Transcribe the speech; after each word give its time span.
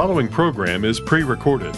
following 0.00 0.28
program 0.28 0.82
is 0.82 0.98
pre 0.98 1.22
recorded. 1.22 1.76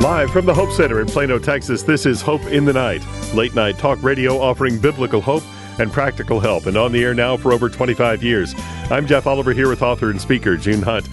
Live 0.00 0.30
from 0.30 0.46
the 0.46 0.54
Hope 0.54 0.72
Center 0.72 1.02
in 1.02 1.06
Plano, 1.06 1.38
Texas, 1.38 1.82
this 1.82 2.06
is 2.06 2.22
Hope 2.22 2.40
in 2.46 2.64
the 2.64 2.72
Night, 2.72 3.06
late 3.34 3.54
night 3.54 3.76
talk 3.76 4.02
radio 4.02 4.40
offering 4.40 4.78
biblical 4.78 5.20
hope 5.20 5.42
and 5.78 5.92
practical 5.92 6.40
help, 6.40 6.64
and 6.64 6.78
on 6.78 6.90
the 6.90 7.04
air 7.04 7.12
now 7.12 7.36
for 7.36 7.52
over 7.52 7.68
25 7.68 8.22
years. 8.22 8.54
I'm 8.90 9.06
Jeff 9.06 9.26
Oliver 9.26 9.52
here 9.52 9.68
with 9.68 9.82
author 9.82 10.08
and 10.08 10.18
speaker 10.18 10.56
June 10.56 10.80
Hunt. 10.80 11.06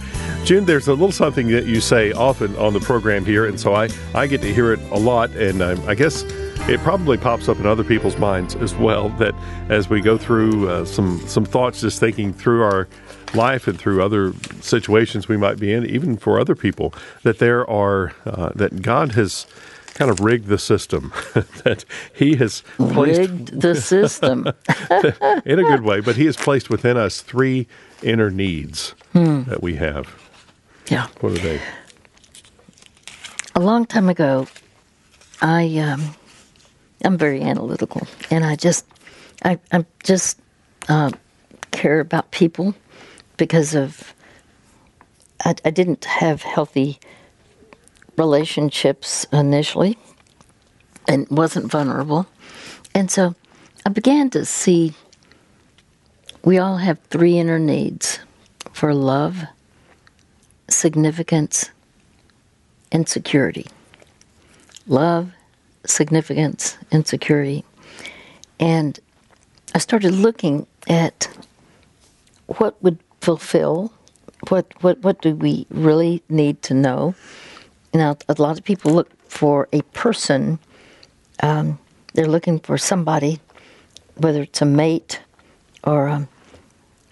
June, 0.46 0.64
there's 0.64 0.88
a 0.88 0.92
little 0.92 1.12
something 1.12 1.48
that 1.48 1.66
you 1.66 1.82
say 1.82 2.12
often 2.12 2.56
on 2.56 2.72
the 2.72 2.80
program 2.80 3.26
here, 3.26 3.44
and 3.44 3.60
so 3.60 3.74
I, 3.74 3.90
I 4.14 4.26
get 4.26 4.40
to 4.40 4.54
hear 4.54 4.72
it 4.72 4.80
a 4.90 4.98
lot, 4.98 5.28
and 5.32 5.60
um, 5.60 5.78
I 5.86 5.96
guess 5.96 6.22
it 6.66 6.80
probably 6.80 7.18
pops 7.18 7.46
up 7.46 7.58
in 7.58 7.66
other 7.66 7.84
people's 7.84 8.16
minds 8.16 8.54
as 8.54 8.74
well. 8.74 9.10
That 9.10 9.34
as 9.68 9.90
we 9.90 10.00
go 10.00 10.16
through 10.16 10.70
uh, 10.70 10.84
some 10.86 11.20
some 11.26 11.44
thoughts, 11.44 11.82
just 11.82 12.00
thinking 12.00 12.32
through 12.32 12.62
our 12.62 12.88
life 13.34 13.66
and 13.66 13.78
through 13.78 14.02
other 14.02 14.32
situations 14.60 15.28
we 15.28 15.36
might 15.36 15.58
be 15.58 15.72
in, 15.72 15.86
even 15.86 16.16
for 16.16 16.38
other 16.38 16.54
people, 16.54 16.94
that 17.22 17.38
there 17.38 17.68
are 17.68 18.12
uh, 18.26 18.50
that 18.54 18.82
God 18.82 19.12
has 19.12 19.46
kind 19.94 20.10
of 20.10 20.20
rigged 20.20 20.46
the 20.46 20.58
system 20.58 21.12
that 21.64 21.84
he 22.14 22.36
has 22.36 22.62
placed 22.78 23.20
rigged 23.20 23.60
the 23.60 23.74
system. 23.74 24.46
In 25.44 25.58
a 25.58 25.62
good 25.62 25.82
way 25.82 26.00
but 26.00 26.16
he 26.16 26.24
has 26.24 26.34
placed 26.34 26.70
within 26.70 26.96
us 26.96 27.20
three 27.20 27.66
inner 28.02 28.30
needs 28.30 28.94
hmm. 29.12 29.42
that 29.42 29.62
we 29.62 29.76
have. 29.76 30.18
Yeah. 30.88 31.08
What 31.20 31.32
are 31.32 31.38
they? 31.38 31.60
A 33.54 33.60
long 33.60 33.84
time 33.84 34.08
ago 34.08 34.46
i 35.42 35.76
um, 35.78 36.14
i'm 37.04 37.18
very 37.18 37.42
analytical 37.42 38.06
and 38.30 38.44
i 38.44 38.56
just 38.56 38.86
i 39.44 39.58
i 39.72 39.84
just 40.04 40.40
uh, 40.88 41.10
care 41.72 42.00
about 42.00 42.30
people 42.30 42.74
because 43.36 43.74
of 43.74 44.14
I, 45.44 45.54
I 45.64 45.70
didn't 45.70 46.04
have 46.04 46.42
healthy 46.42 46.98
relationships 48.16 49.26
initially 49.32 49.98
and 51.08 51.26
wasn't 51.30 51.70
vulnerable. 51.70 52.26
And 52.94 53.10
so 53.10 53.34
I 53.84 53.90
began 53.90 54.30
to 54.30 54.44
see 54.44 54.94
we 56.44 56.58
all 56.58 56.76
have 56.76 56.98
three 57.10 57.38
inner 57.38 57.58
needs 57.58 58.20
for 58.72 58.94
love, 58.94 59.44
significance, 60.68 61.70
and 62.90 63.08
security. 63.08 63.66
Love, 64.86 65.32
significance, 65.86 66.76
and 66.90 67.06
security. 67.06 67.64
And 68.58 68.98
I 69.74 69.78
started 69.78 70.12
looking 70.12 70.66
at 70.88 71.28
what 72.46 72.80
would 72.82 72.98
fulfill? 73.22 73.92
What 74.48 74.66
what 74.82 74.98
what 75.02 75.22
do 75.22 75.34
we 75.34 75.66
really 75.70 76.22
need 76.28 76.60
to 76.62 76.74
know? 76.74 77.14
Now, 77.94 78.16
a 78.28 78.34
lot 78.42 78.58
of 78.58 78.64
people 78.64 78.92
look 78.92 79.10
for 79.28 79.68
a 79.72 79.82
person. 79.92 80.58
Um, 81.42 81.78
they're 82.14 82.26
looking 82.26 82.58
for 82.58 82.76
somebody, 82.76 83.40
whether 84.16 84.42
it's 84.42 84.62
a 84.62 84.66
mate 84.66 85.20
or 85.84 86.08
a, 86.08 86.14
um, 86.14 86.28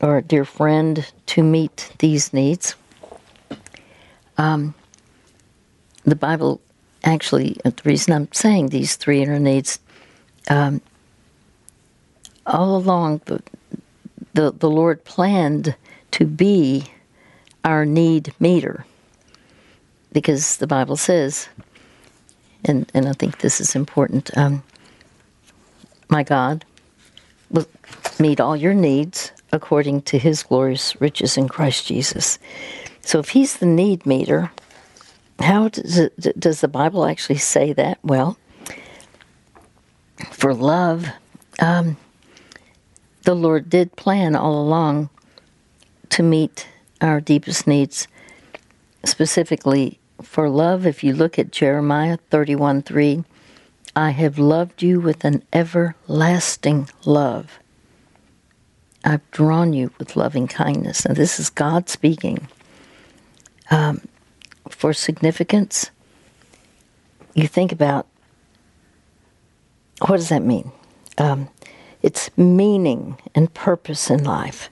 or 0.00 0.18
a 0.18 0.22
dear 0.22 0.44
friend, 0.44 1.06
to 1.26 1.42
meet 1.42 1.92
these 1.98 2.32
needs. 2.32 2.74
Um, 4.38 4.74
the 6.04 6.16
Bible 6.16 6.60
actually, 7.04 7.58
uh, 7.64 7.70
the 7.70 7.82
reason 7.84 8.14
I'm 8.14 8.28
saying 8.32 8.68
these 8.68 8.96
three 8.96 9.22
inner 9.22 9.38
needs, 9.38 9.78
um, 10.48 10.80
all 12.46 12.76
along 12.76 13.20
the, 13.26 13.42
the 14.34 14.50
the 14.52 14.70
Lord 14.70 15.04
planned 15.04 15.76
to 16.12 16.24
be 16.24 16.84
our 17.64 17.84
need 17.84 18.32
meter. 18.40 18.84
Because 20.12 20.56
the 20.56 20.66
Bible 20.66 20.96
says, 20.96 21.48
and, 22.64 22.90
and 22.94 23.08
I 23.08 23.12
think 23.12 23.38
this 23.38 23.60
is 23.60 23.74
important, 23.76 24.36
um, 24.36 24.62
my 26.08 26.22
God 26.22 26.64
will 27.50 27.66
meet 28.18 28.40
all 28.40 28.56
your 28.56 28.74
needs 28.74 29.32
according 29.52 30.02
to 30.02 30.18
his 30.18 30.42
glorious 30.42 31.00
riches 31.00 31.36
in 31.36 31.48
Christ 31.48 31.86
Jesus. 31.86 32.38
So 33.02 33.18
if 33.18 33.30
he's 33.30 33.56
the 33.56 33.66
need 33.66 34.04
meter, 34.06 34.50
how 35.38 35.68
does, 35.68 35.98
it, 35.98 36.38
does 36.38 36.60
the 36.60 36.68
Bible 36.68 37.06
actually 37.06 37.38
say 37.38 37.72
that? 37.72 37.98
Well, 38.02 38.36
for 40.30 40.54
love, 40.54 41.06
um, 41.60 41.96
the 43.22 43.34
Lord 43.34 43.70
did 43.70 43.96
plan 43.96 44.36
all 44.36 44.60
along 44.60 45.08
to 46.10 46.22
meet 46.22 46.68
our 47.00 47.20
deepest 47.20 47.66
needs. 47.66 48.06
Specifically 49.04 49.98
for 50.22 50.48
love, 50.48 50.86
if 50.86 51.02
you 51.02 51.14
look 51.14 51.38
at 51.38 51.50
Jeremiah 51.50 52.18
31 52.30 52.82
3, 52.82 53.24
I 53.96 54.10
have 54.10 54.38
loved 54.38 54.82
you 54.82 55.00
with 55.00 55.24
an 55.24 55.42
everlasting 55.52 56.88
love. 57.04 57.58
I've 59.04 59.28
drawn 59.30 59.72
you 59.72 59.92
with 59.98 60.16
loving 60.16 60.46
kindness. 60.46 61.04
And 61.06 61.16
this 61.16 61.40
is 61.40 61.48
God 61.48 61.88
speaking. 61.88 62.48
Um, 63.70 64.02
for 64.68 64.92
significance, 64.92 65.90
you 67.34 67.46
think 67.46 67.72
about 67.72 68.06
what 70.06 70.16
does 70.16 70.28
that 70.28 70.42
mean? 70.42 70.72
Um, 71.18 71.48
it's 72.02 72.36
meaning 72.36 73.18
and 73.34 73.52
purpose 73.52 74.10
in 74.10 74.24
life. 74.24 74.70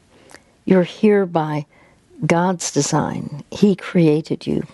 You're 0.68 0.82
here 0.82 1.24
by 1.24 1.64
God's 2.26 2.70
design. 2.70 3.42
He 3.50 3.74
created 3.74 4.46
you. 4.46 4.66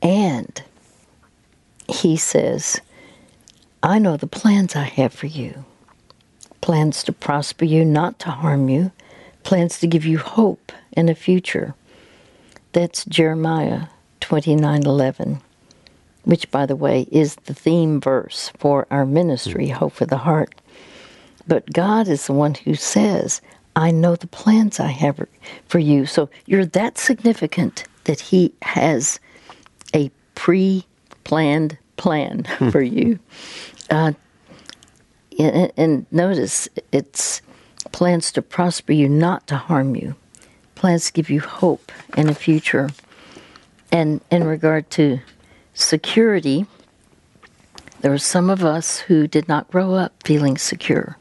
And 0.00 0.62
He 1.90 2.16
says, 2.16 2.80
I 3.82 3.98
know 3.98 4.16
the 4.16 4.26
plans 4.26 4.74
I 4.74 4.84
have 4.84 5.12
for 5.12 5.26
you 5.26 5.66
plans 6.62 7.02
to 7.04 7.12
prosper 7.12 7.66
you, 7.66 7.84
not 7.84 8.18
to 8.20 8.30
harm 8.30 8.70
you, 8.70 8.92
plans 9.42 9.78
to 9.78 9.86
give 9.86 10.06
you 10.06 10.16
hope 10.16 10.72
and 10.94 11.10
a 11.10 11.14
future. 11.14 11.74
That's 12.72 13.04
Jeremiah 13.04 13.88
29:11, 14.22 15.42
which 16.24 16.50
by 16.50 16.64
the 16.64 16.76
way 16.76 17.06
is 17.12 17.34
the 17.44 17.52
theme 17.52 18.00
verse 18.00 18.52
for 18.56 18.86
our 18.90 19.04
ministry, 19.04 19.68
hmm. 19.68 19.74
Hope 19.74 19.92
for 19.92 20.06
the 20.06 20.24
Heart. 20.24 20.54
But 21.46 21.70
God 21.74 22.08
is 22.08 22.26
the 22.26 22.32
one 22.32 22.54
who 22.54 22.74
says, 22.74 23.42
I 23.76 23.90
know 23.90 24.16
the 24.16 24.26
plans 24.26 24.80
I 24.80 24.88
have 24.88 25.20
for 25.68 25.78
you. 25.78 26.06
So 26.06 26.30
you're 26.46 26.64
that 26.66 26.96
significant 26.98 27.84
that 28.04 28.20
He 28.20 28.52
has 28.62 29.20
a 29.94 30.10
pre 30.34 30.84
planned 31.24 31.76
plan 31.96 32.44
hmm. 32.46 32.70
for 32.70 32.80
you. 32.80 33.18
Uh, 33.90 34.12
and, 35.38 35.72
and 35.76 36.06
notice 36.10 36.68
it's 36.92 37.42
plans 37.92 38.32
to 38.32 38.42
prosper 38.42 38.92
you, 38.92 39.08
not 39.08 39.46
to 39.48 39.56
harm 39.56 39.94
you, 39.94 40.14
plans 40.74 41.06
to 41.06 41.12
give 41.12 41.28
you 41.28 41.40
hope 41.40 41.92
and 42.16 42.30
a 42.30 42.34
future. 42.34 42.88
And 43.92 44.20
in 44.30 44.44
regard 44.44 44.90
to 44.92 45.20
security, 45.74 46.66
there 48.00 48.12
are 48.12 48.18
some 48.18 48.50
of 48.50 48.64
us 48.64 48.98
who 48.98 49.26
did 49.26 49.48
not 49.48 49.70
grow 49.70 49.94
up 49.94 50.22
feeling 50.24 50.56
secure. 50.56 51.18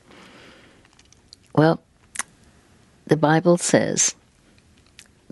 Well, 1.53 1.81
the 3.07 3.17
Bible 3.17 3.57
says, 3.57 4.15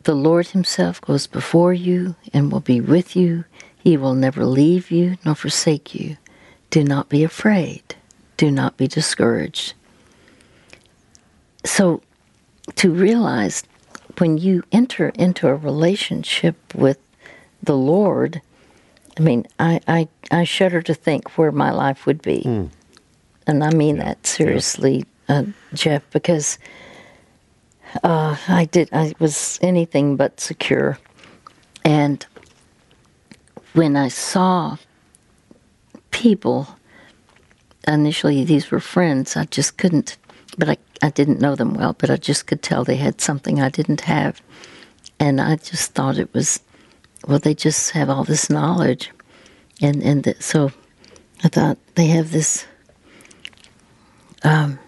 The 0.04 0.16
Lord 0.16 0.48
Himself 0.48 1.02
goes 1.02 1.28
before 1.28 1.74
you 1.74 2.16
and 2.34 2.52
will 2.52 2.60
be 2.60 2.80
with 2.82 3.16
you. 3.16 3.46
He 3.78 3.98
will 3.98 4.14
never 4.14 4.46
leave 4.46 4.92
you 4.92 5.18
nor 5.26 5.36
forsake 5.36 5.94
you. 5.94 6.18
Do 6.70 6.84
not 6.84 7.10
be 7.10 7.24
afraid. 7.24 7.96
Do 8.38 8.50
not 8.50 8.78
be 8.78 8.88
discouraged. 8.88 9.74
So, 11.66 12.02
to 12.76 12.92
realize 12.92 13.64
when 14.18 14.38
you 14.38 14.64
enter 14.72 15.10
into 15.10 15.48
a 15.48 15.56
relationship 15.56 16.56
with 16.76 16.98
the 17.62 17.76
Lord, 17.76 18.42
I 19.18 19.22
mean, 19.22 19.46
I, 19.60 19.80
I, 19.88 20.08
I 20.32 20.44
shudder 20.44 20.82
to 20.82 20.94
think 20.94 21.38
where 21.38 21.52
my 21.52 21.72
life 21.72 22.06
would 22.06 22.22
be. 22.22 22.42
Mm. 22.42 22.70
And 23.46 23.64
I 23.64 23.72
mean 23.72 23.98
yeah. 23.98 24.06
that 24.06 24.28
seriously, 24.28 25.06
yeah. 25.30 25.40
uh, 25.40 25.46
Jeff, 25.74 26.04
because 26.12 26.58
uh, 28.04 28.36
I 28.48 28.66
did. 28.66 28.90
I 28.92 29.14
was 29.20 29.60
anything 29.62 30.16
but 30.16 30.40
secure, 30.40 30.98
and 31.86 32.26
when 33.74 33.96
I 33.96 34.08
saw 34.08 34.78
people, 36.12 36.68
initially 37.88 38.44
these 38.44 38.72
were 38.72 38.80
friends. 38.80 39.36
I 39.36 39.46
just 39.46 39.78
couldn't, 39.78 40.18
but 40.58 40.70
I 40.70 40.78
I 41.02 41.10
didn't 41.10 41.42
know 41.42 41.56
them 41.56 41.74
well, 41.74 41.94
but 41.98 42.10
I 42.10 42.18
just 42.18 42.48
could 42.48 42.62
tell 42.62 42.84
they 42.84 42.96
had 42.96 43.22
something 43.22 43.62
I 43.62 43.70
didn't 43.70 44.02
have, 44.02 44.42
and 45.20 45.42
I 45.42 45.58
just 45.58 45.94
thought 45.94 46.18
it 46.18 46.34
was, 46.34 46.62
well, 47.28 47.40
they 47.40 47.54
just 47.54 47.92
have 47.92 48.10
all 48.10 48.24
this 48.24 48.50
knowledge, 48.50 49.12
and 49.82 50.02
and 50.02 50.24
the, 50.24 50.36
so 50.40 50.72
I 51.44 51.50
thought 51.50 51.78
they 51.96 52.08
have 52.08 52.32
this. 52.32 52.66
Um, 54.44 54.80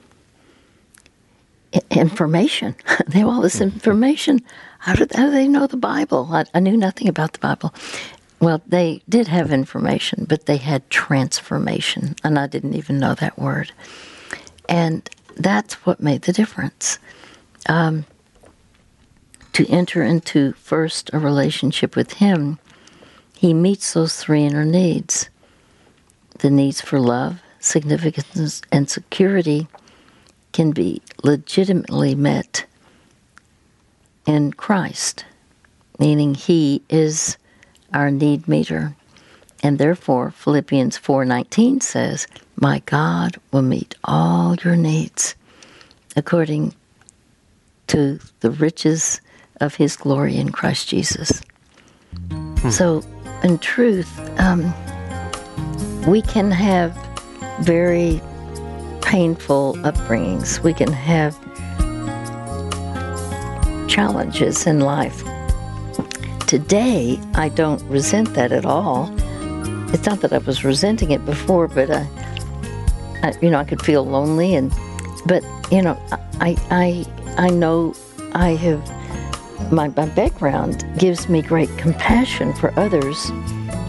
information. 1.92 2.76
they 3.08 3.20
have 3.20 3.28
all 3.28 3.42
this 3.42 3.62
information. 3.62 4.42
How 4.80 4.94
do, 4.94 5.08
how 5.16 5.26
do 5.26 5.32
they 5.32 5.48
know 5.48 5.68
the 5.68 5.78
Bible? 5.78 6.30
I, 6.32 6.46
I 6.54 6.60
knew 6.60 6.78
nothing 6.78 7.08
about 7.08 7.34
the 7.34 7.40
Bible. 7.40 7.74
Well, 8.40 8.62
they 8.68 9.02
did 9.08 9.28
have 9.28 9.52
information, 9.52 10.26
but 10.26 10.46
they 10.46 10.58
had 10.58 10.90
transformation, 10.90 12.16
and 12.24 12.38
I 12.38 12.48
didn't 12.48 12.76
even 12.76 13.00
know 13.00 13.16
that 13.16 13.40
word. 13.40 13.72
And 14.68 15.10
that's 15.38 15.76
what 15.86 16.02
made 16.02 16.24
the 16.24 16.34
difference. 16.34 17.00
Um, 17.68 18.06
to 19.54 19.66
enter 19.68 20.04
into 20.04 20.54
first 20.54 21.10
a 21.14 21.20
relationship 21.20 21.96
with 21.96 22.14
Him, 22.14 22.60
He 23.36 23.54
meets 23.54 23.94
those 23.94 24.18
three 24.18 24.44
inner 24.44 24.66
needs 24.66 25.30
the 26.40 26.50
needs 26.50 26.82
for 26.82 27.00
love, 27.00 27.42
significance, 27.60 28.62
and 28.72 28.90
security 28.90 29.68
can 30.56 30.72
be 30.72 31.02
legitimately 31.22 32.16
met 32.16 32.66
in 34.26 34.54
Christ, 34.54 35.26
meaning 36.00 36.34
He 36.34 36.82
is 36.90 37.38
our 37.94 38.10
need 38.10 38.48
meter. 38.48 38.96
And 39.62 39.80
therefore, 39.80 40.32
Philippians 40.32 40.96
4:19 40.96 41.82
says, 41.82 42.26
"My 42.56 42.82
God 42.86 43.36
will 43.52 43.64
meet 43.64 43.96
all 44.06 44.56
your 44.64 44.78
needs 44.78 45.36
according 46.16 46.74
to 47.88 48.22
the 48.40 48.52
riches 48.52 49.20
of 49.60 49.76
His 49.76 49.98
glory 49.98 50.38
in 50.38 50.54
Christ 50.54 50.88
Jesus." 50.88 51.42
Hmm. 52.30 52.70
So, 52.70 53.04
in 53.44 53.58
truth, 53.58 54.10
um, 54.40 54.74
we 56.08 56.22
can 56.22 56.50
have 56.50 56.98
very 57.60 58.22
painful 59.06 59.76
upbringings. 59.84 60.62
We 60.64 60.74
can 60.74 60.92
have 60.92 61.38
challenges 63.88 64.66
in 64.66 64.80
life. 64.80 65.24
Today, 66.48 67.20
I 67.36 67.50
don't 67.50 67.82
resent 67.84 68.34
that 68.34 68.52
at 68.52 68.66
all. 68.66 69.14
It's 69.94 70.06
not 70.06 70.22
that 70.22 70.34
I 70.34 70.40
was 70.40 70.66
resenting 70.66 71.12
it 71.12 71.24
before, 71.26 71.68
but 71.68 71.90
I, 71.92 72.08
I 73.24 73.34
you 73.42 73.50
know, 73.50 73.60
I 73.60 73.64
could 73.64 73.82
feel 73.82 74.04
lonely, 74.06 74.56
and 74.56 74.74
but 75.26 75.44
you 75.72 75.82
know, 75.82 75.98
I 76.42 76.58
I 76.72 77.06
I 77.38 77.50
know 77.50 77.96
I 78.34 78.50
have 78.56 79.72
my, 79.72 79.88
my 79.90 80.08
background 80.08 80.86
gives 80.98 81.30
me 81.30 81.42
great 81.42 81.70
compassion 81.78 82.54
for 82.54 82.78
others 82.78 83.30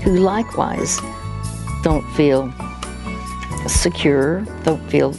who 0.02 0.16
likewise 0.19 1.00
don't 1.82 2.08
feel 2.12 2.52
secure, 3.68 4.40
don't 4.64 4.82
feel 4.90 5.14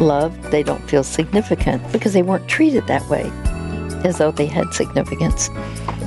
loved, 0.00 0.42
they 0.50 0.62
don't 0.62 0.82
feel 0.88 1.04
significant 1.04 1.80
because 1.92 2.12
they 2.12 2.22
weren't 2.22 2.48
treated 2.48 2.86
that 2.86 3.06
way 3.08 3.30
as 4.04 4.18
though 4.18 4.30
they 4.30 4.46
had 4.46 4.72
significance. 4.72 5.48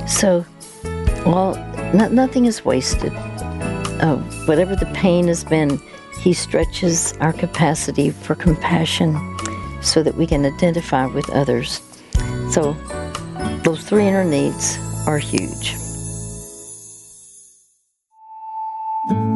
So, 0.06 0.44
well, 1.24 1.54
not, 1.94 2.12
nothing 2.12 2.46
is 2.46 2.64
wasted. 2.64 3.12
Uh, 3.14 4.16
whatever 4.46 4.76
the 4.76 4.90
pain 4.94 5.28
has 5.28 5.44
been, 5.44 5.80
He 6.20 6.32
stretches 6.32 7.14
our 7.20 7.32
capacity 7.32 8.10
for 8.10 8.34
compassion 8.34 9.16
so 9.80 10.02
that 10.02 10.16
we 10.16 10.26
can 10.26 10.44
identify 10.44 11.06
with 11.06 11.28
others. 11.30 11.80
So, 12.50 12.74
those 13.62 13.82
three 13.82 14.06
inner 14.06 14.24
needs 14.24 14.78
are 15.06 15.18
huge. 15.18 15.76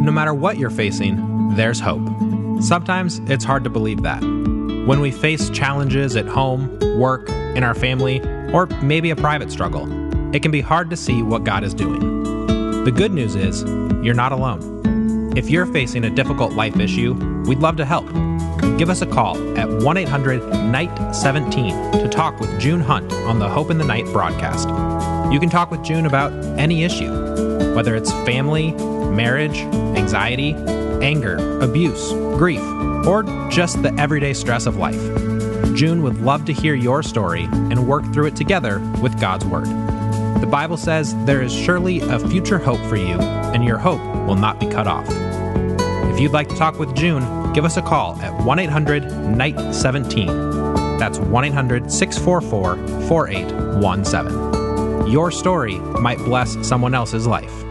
No 0.01 0.11
matter 0.11 0.35
what 0.35 0.59
you're 0.59 0.71
facing, 0.71 1.55
there's 1.55 1.79
hope. 1.79 2.09
Sometimes 2.61 3.19
it's 3.21 3.45
hard 3.45 3.65
to 3.65 3.71
believe 3.71 4.03
that. 4.03 4.23
When 4.23 5.01
we 5.01 5.11
face 5.11 5.49
challenges 5.51 6.17
at 6.17 6.27
home, 6.27 6.79
work, 6.99 7.29
in 7.55 7.65
our 7.65 7.75
family, 7.75 8.21
or 8.53 8.67
maybe 8.83 9.11
a 9.11 9.17
private 9.17 9.51
struggle, 9.51 9.85
it 10.35 10.43
can 10.43 10.51
be 10.51 10.61
hard 10.61 10.91
to 10.91 10.97
see 10.97 11.23
what 11.23 11.45
God 11.45 11.65
is 11.65 11.75
doing. 11.75 12.45
The 12.85 12.93
good 12.93 13.13
news 13.13 13.35
is, 13.35 13.63
you're 14.05 14.15
not 14.15 14.33
alone. 14.33 15.37
If 15.37 15.51
you're 15.51 15.67
facing 15.67 16.05
a 16.05 16.11
difficult 16.11 16.53
life 16.53 16.79
issue, 16.79 17.15
we'd 17.47 17.59
love 17.59 17.77
to 17.77 17.85
help. 17.85 18.07
Give 18.79 18.91
us 18.91 19.03
a 19.03 19.07
call 19.07 19.37
at 19.59 19.69
1 19.69 19.97
800 19.97 20.41
NIGHT 20.43 21.15
17 21.15 21.93
to 21.93 22.09
talk 22.09 22.41
with 22.41 22.61
June 22.61 22.81
Hunt 22.81 23.13
on 23.13 23.39
the 23.39 23.49
Hope 23.49 23.71
in 23.71 23.79
the 23.79 23.85
Night 23.85 24.07
broadcast. 24.07 24.69
You 25.33 25.41
can 25.41 25.51
talk 25.51 25.71
with 25.71 25.83
June 25.83 26.07
about 26.07 26.33
any 26.59 26.85
issue, 26.85 27.11
whether 27.75 27.95
it's 27.95 28.13
family, 28.13 28.73
marriage, 28.73 29.59
anxiety, 29.97 30.55
anger, 31.03 31.61
abuse, 31.61 32.13
grief, 32.39 32.63
or 33.07 33.23
just 33.51 33.83
the 33.83 33.95
everyday 33.99 34.33
stress 34.33 34.67
of 34.67 34.77
life. 34.77 35.01
June 35.75 36.03
would 36.03 36.21
love 36.21 36.45
to 36.45 36.53
hear 36.53 36.75
your 36.75 37.03
story 37.03 37.45
and 37.45 37.87
work 37.87 38.05
through 38.13 38.27
it 38.27 38.37
together 38.37 38.81
with 39.03 39.19
God's 39.21 39.45
Word. 39.45 39.67
The 40.41 40.47
Bible 40.47 40.77
says 40.77 41.15
there 41.27 41.43
is 41.43 41.53
surely 41.53 42.01
a 42.01 42.19
future 42.19 42.59
hope 42.59 42.81
for 42.89 42.97
you, 42.97 43.19
and 43.21 43.65
your 43.65 43.79
hope 43.79 44.01
will 44.27 44.37
not 44.37 44.59
be 44.59 44.67
cut 44.67 44.87
off. 44.87 45.07
If 46.11 46.19
you'd 46.19 46.33
like 46.33 46.49
to 46.49 46.57
talk 46.57 46.79
with 46.79 46.95
June, 46.95 47.53
give 47.53 47.65
us 47.65 47.77
a 47.77 47.83
call 47.83 48.21
at 48.21 48.45
1 48.45 48.59
800 48.59 49.05
NIGHT 49.05 49.75
17. 49.75 50.99
That's 50.99 51.19
1 51.19 51.45
800 51.45 51.93
644 51.93 52.77
4817. 53.09 55.11
Your 55.11 55.31
story 55.31 55.79
might 55.79 56.19
bless 56.19 56.57
someone 56.67 56.95
else's 56.95 57.27
life. 57.27 57.70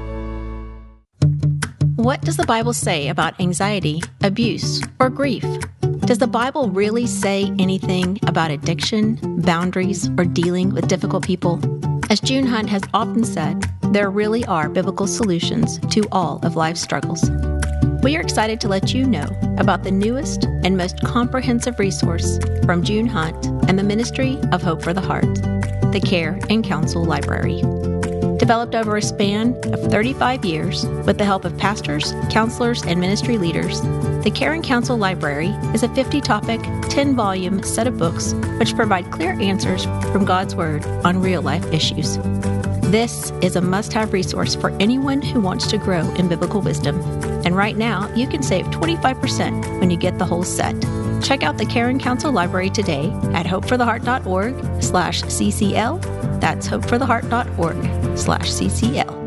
What 2.09 2.21
does 2.21 2.37
the 2.37 2.45
Bible 2.47 2.73
say 2.73 3.09
about 3.09 3.39
anxiety, 3.39 4.01
abuse, 4.23 4.81
or 4.99 5.11
grief? 5.11 5.45
Does 5.99 6.17
the 6.17 6.25
Bible 6.25 6.71
really 6.71 7.05
say 7.05 7.53
anything 7.59 8.17
about 8.25 8.49
addiction, 8.49 9.19
boundaries, 9.41 10.09
or 10.17 10.25
dealing 10.25 10.73
with 10.73 10.87
difficult 10.87 11.23
people? 11.23 11.59
As 12.09 12.19
June 12.19 12.47
Hunt 12.47 12.67
has 12.67 12.81
often 12.95 13.23
said, 13.23 13.63
there 13.93 14.09
really 14.09 14.43
are 14.45 14.69
biblical 14.69 15.05
solutions 15.05 15.77
to 15.91 16.03
all 16.11 16.39
of 16.43 16.55
life's 16.55 16.81
struggles. 16.81 17.29
We 18.01 18.17
are 18.17 18.21
excited 18.21 18.59
to 18.61 18.69
let 18.69 18.91
you 18.91 19.05
know 19.05 19.27
about 19.59 19.83
the 19.83 19.91
newest 19.91 20.45
and 20.45 20.75
most 20.75 21.03
comprehensive 21.03 21.77
resource 21.77 22.39
from 22.65 22.83
June 22.83 23.05
Hunt 23.05 23.45
and 23.69 23.77
the 23.77 23.83
Ministry 23.83 24.39
of 24.51 24.63
Hope 24.63 24.81
for 24.81 24.93
the 24.93 25.01
Heart, 25.01 25.35
the 25.91 26.01
Care 26.03 26.39
and 26.49 26.63
Counsel 26.63 27.05
Library 27.05 27.61
developed 28.39 28.73
over 28.73 28.97
a 28.97 29.01
span 29.01 29.53
of 29.65 29.91
35 29.91 30.43
years 30.45 30.85
with 31.05 31.17
the 31.17 31.25
help 31.25 31.45
of 31.45 31.55
pastors, 31.57 32.13
counselors, 32.29 32.83
and 32.83 32.99
ministry 32.99 33.37
leaders. 33.37 33.81
The 34.23 34.31
Care 34.33 34.53
and 34.53 34.63
Counsel 34.63 34.97
Library 34.97 35.49
is 35.73 35.83
a 35.83 35.93
50 35.93 36.21
topic, 36.21 36.61
10 36.89 37.15
volume 37.15 37.61
set 37.61 37.85
of 37.85 37.97
books 37.97 38.33
which 38.57 38.75
provide 38.75 39.11
clear 39.11 39.33
answers 39.39 39.83
from 40.11 40.25
God's 40.25 40.55
Word 40.55 40.85
on 41.05 41.21
real 41.21 41.41
life 41.41 41.65
issues. 41.71 42.17
This 42.89 43.31
is 43.43 43.55
a 43.55 43.61
must 43.61 43.93
have 43.93 44.13
resource 44.13 44.55
for 44.55 44.71
anyone 44.79 45.21
who 45.21 45.39
wants 45.41 45.67
to 45.67 45.77
grow 45.77 46.09
in 46.15 46.27
biblical 46.27 46.61
wisdom. 46.61 46.99
And 47.45 47.55
right 47.55 47.77
now, 47.77 48.11
you 48.15 48.25
can 48.25 48.41
save 48.41 48.65
25% 48.67 49.79
when 49.79 49.91
you 49.91 49.97
get 49.97 50.17
the 50.17 50.25
whole 50.25 50.43
set. 50.43 50.75
Check 51.21 51.43
out 51.43 51.57
the 51.57 51.65
Care 51.65 51.89
and 51.89 52.01
Counsel 52.01 52.31
Library 52.31 52.69
today 52.69 53.11
at 53.33 53.45
hopefortheheart.org 53.45 54.81
slash 54.81 55.21
CCL. 55.23 56.39
That's 56.39 56.67
hopefortheheart.org 56.67 57.98
slash 58.19 58.49
CCL. 58.49 59.19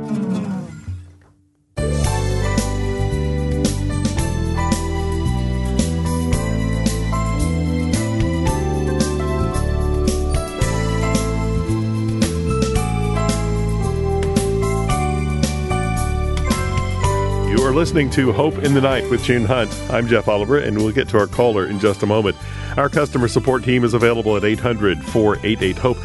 are 17.73 17.75
listening 17.75 18.11
to 18.11 18.33
Hope 18.33 18.59
in 18.59 18.75
the 18.75 18.83
Night 18.83 19.09
with 19.09 19.25
June 19.25 19.47
Hunt. 19.47 19.75
I'm 19.89 20.07
Jeff 20.07 20.29
Oliver, 20.29 20.59
and 20.59 20.77
we'll 20.77 20.93
get 20.93 21.09
to 21.09 21.19
our 21.19 21.27
caller 21.27 21.67
in 21.67 21.81
just 21.81 22.03
a 22.03 22.07
moment. 22.07 22.37
Our 22.77 22.91
customer 22.91 23.29
support 23.29 23.65
team 23.65 23.83
is 23.83 23.95
available 23.95 24.37
at 24.37 24.45
800 24.45 25.03
488 25.03 25.79
HOPE. 25.79 25.97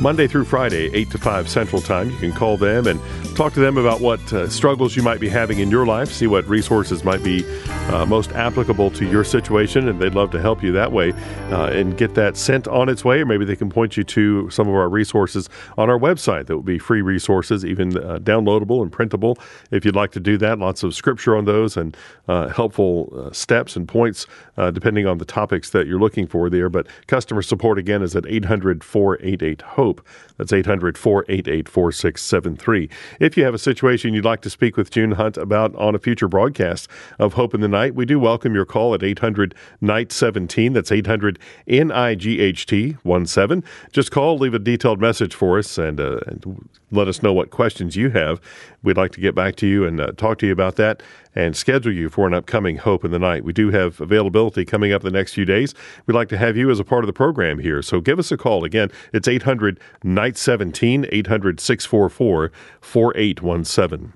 Monday 0.00 0.26
through 0.26 0.46
Friday, 0.46 0.90
8 0.94 1.10
to 1.10 1.18
5 1.18 1.48
Central 1.50 1.82
Time. 1.82 2.10
You 2.10 2.16
can 2.16 2.32
call 2.32 2.56
them 2.56 2.86
and 2.86 2.98
talk 3.36 3.52
to 3.52 3.60
them 3.60 3.76
about 3.76 4.00
what 4.00 4.32
uh, 4.32 4.48
struggles 4.48 4.96
you 4.96 5.02
might 5.02 5.20
be 5.20 5.28
having 5.28 5.58
in 5.58 5.70
your 5.70 5.84
life, 5.84 6.10
see 6.10 6.26
what 6.26 6.48
resources 6.48 7.04
might 7.04 7.22
be 7.22 7.44
uh, 7.90 8.06
most 8.06 8.32
applicable 8.32 8.90
to 8.92 9.04
your 9.04 9.24
situation, 9.24 9.88
and 9.88 10.00
they'd 10.00 10.14
love 10.14 10.30
to 10.30 10.40
help 10.40 10.62
you 10.62 10.72
that 10.72 10.90
way 10.90 11.12
uh, 11.50 11.66
and 11.66 11.98
get 11.98 12.14
that 12.14 12.38
sent 12.38 12.66
on 12.66 12.88
its 12.88 13.04
way. 13.04 13.20
Or 13.20 13.26
maybe 13.26 13.44
they 13.44 13.56
can 13.56 13.68
point 13.68 13.98
you 13.98 14.04
to 14.04 14.48
some 14.48 14.68
of 14.68 14.74
our 14.74 14.88
resources 14.88 15.50
on 15.76 15.90
our 15.90 15.98
website 15.98 16.46
that 16.46 16.56
will 16.56 16.62
be 16.62 16.78
free 16.78 17.02
resources, 17.02 17.62
even 17.62 17.96
uh, 17.98 18.18
downloadable 18.20 18.80
and 18.80 18.90
printable 18.90 19.36
if 19.70 19.84
you'd 19.84 19.96
like 19.96 20.12
to 20.12 20.20
do 20.20 20.38
that. 20.38 20.58
Lots 20.58 20.82
of 20.82 20.94
scripture 20.94 21.36
on 21.36 21.44
those 21.44 21.76
and 21.76 21.94
uh, 22.26 22.48
helpful 22.48 23.12
uh, 23.14 23.32
steps 23.32 23.76
and 23.76 23.86
points 23.86 24.26
depending 24.74 25.06
on 25.06 25.16
the 25.16 25.24
topics 25.24 25.70
that 25.70 25.86
you're 25.86 25.98
looking 25.98 26.26
for 26.26 26.50
there. 26.50 26.68
But 26.68 26.86
customer 27.06 27.40
support 27.40 27.78
again 27.78 28.02
is 28.02 28.14
at 28.14 28.26
800 28.26 28.84
488 28.84 29.62
HOPE. 29.62 29.89
That's 30.36 30.52
800 30.52 30.96
488 30.96 31.68
4673. 31.68 32.88
If 33.18 33.36
you 33.36 33.44
have 33.44 33.54
a 33.54 33.58
situation 33.58 34.14
you'd 34.14 34.24
like 34.24 34.42
to 34.42 34.50
speak 34.50 34.76
with 34.76 34.90
June 34.90 35.12
Hunt 35.12 35.36
about 35.36 35.74
on 35.74 35.94
a 35.94 35.98
future 35.98 36.28
broadcast 36.28 36.88
of 37.18 37.34
Hope 37.34 37.54
in 37.54 37.60
the 37.60 37.68
Night, 37.68 37.94
we 37.94 38.04
do 38.04 38.18
welcome 38.18 38.54
your 38.54 38.64
call 38.64 38.94
at 38.94 39.02
800 39.02 39.54
Night 39.80 40.12
17. 40.12 40.72
That's 40.72 40.92
800 40.92 41.38
N 41.66 41.90
I 41.90 42.14
G 42.14 42.40
H 42.40 42.66
T 42.66 42.96
1 43.02 43.26
7. 43.26 43.64
Just 43.92 44.10
call, 44.10 44.38
leave 44.38 44.54
a 44.54 44.58
detailed 44.58 45.00
message 45.00 45.34
for 45.34 45.58
us, 45.58 45.78
and, 45.78 46.00
uh, 46.00 46.20
and 46.26 46.68
let 46.90 47.08
us 47.08 47.22
know 47.22 47.32
what 47.32 47.50
questions 47.50 47.96
you 47.96 48.10
have. 48.10 48.40
We'd 48.82 48.96
like 48.96 49.12
to 49.12 49.20
get 49.20 49.34
back 49.34 49.56
to 49.56 49.66
you 49.66 49.84
and 49.84 50.00
uh, 50.00 50.12
talk 50.12 50.38
to 50.38 50.46
you 50.46 50.52
about 50.52 50.76
that 50.76 51.02
and 51.34 51.56
schedule 51.56 51.92
you 51.92 52.08
for 52.08 52.26
an 52.26 52.34
upcoming 52.34 52.76
Hope 52.76 53.04
in 53.04 53.10
the 53.10 53.18
Night. 53.18 53.44
We 53.44 53.52
do 53.52 53.70
have 53.70 54.00
availability 54.00 54.64
coming 54.64 54.92
up 54.92 55.02
the 55.02 55.10
next 55.10 55.34
few 55.34 55.44
days. 55.44 55.74
We'd 56.06 56.14
like 56.14 56.28
to 56.30 56.38
have 56.38 56.56
you 56.56 56.70
as 56.70 56.80
a 56.80 56.84
part 56.84 57.04
of 57.04 57.06
the 57.06 57.12
program 57.12 57.58
here. 57.58 57.82
So 57.82 58.00
give 58.00 58.18
us 58.18 58.32
a 58.32 58.36
call. 58.36 58.64
Again, 58.64 58.90
it's 59.12 59.28
800 59.28 59.78
Night 60.02 60.36
17, 60.36 61.06
800 61.10 61.60
644 61.60 62.52
4817. 62.80 64.12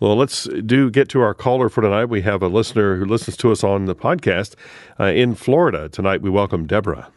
Well, 0.00 0.16
let's 0.16 0.44
do 0.44 0.90
get 0.90 1.08
to 1.10 1.20
our 1.20 1.34
caller 1.34 1.68
for 1.68 1.82
tonight. 1.82 2.04
We 2.04 2.22
have 2.22 2.40
a 2.42 2.48
listener 2.48 2.96
who 2.96 3.04
listens 3.04 3.36
to 3.38 3.50
us 3.50 3.64
on 3.64 3.86
the 3.86 3.96
podcast 3.96 4.54
uh, 5.00 5.04
in 5.04 5.34
Florida. 5.34 5.88
Tonight, 5.88 6.22
we 6.22 6.30
welcome 6.30 6.66
Deborah. 6.66 7.10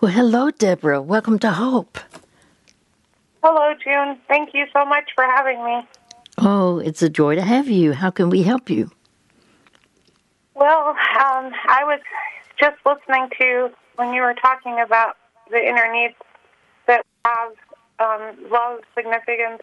Well, 0.00 0.12
hello, 0.12 0.50
Deborah. 0.50 1.00
Welcome 1.00 1.38
to 1.38 1.52
Hope. 1.52 1.98
Hello, 3.42 3.72
June. 3.82 4.18
Thank 4.28 4.50
you 4.52 4.66
so 4.74 4.84
much 4.84 5.10
for 5.14 5.24
having 5.24 5.64
me. 5.64 5.86
Oh, 6.38 6.78
it's 6.78 7.02
a 7.02 7.08
joy 7.08 7.34
to 7.34 7.42
have 7.42 7.68
you. 7.68 7.92
How 7.92 8.10
can 8.10 8.28
we 8.28 8.42
help 8.42 8.68
you? 8.68 8.90
Well, 10.54 10.88
um, 10.88 11.52
I 11.68 11.82
was 11.84 12.00
just 12.58 12.76
listening 12.84 13.28
to 13.38 13.70
when 13.96 14.12
you 14.14 14.22
were 14.22 14.34
talking 14.34 14.80
about 14.80 15.16
the 15.50 15.58
inner 15.58 15.90
needs 15.92 16.14
that 16.86 17.04
have 17.24 17.52
um, 17.98 18.50
love, 18.50 18.80
significance, 18.94 19.62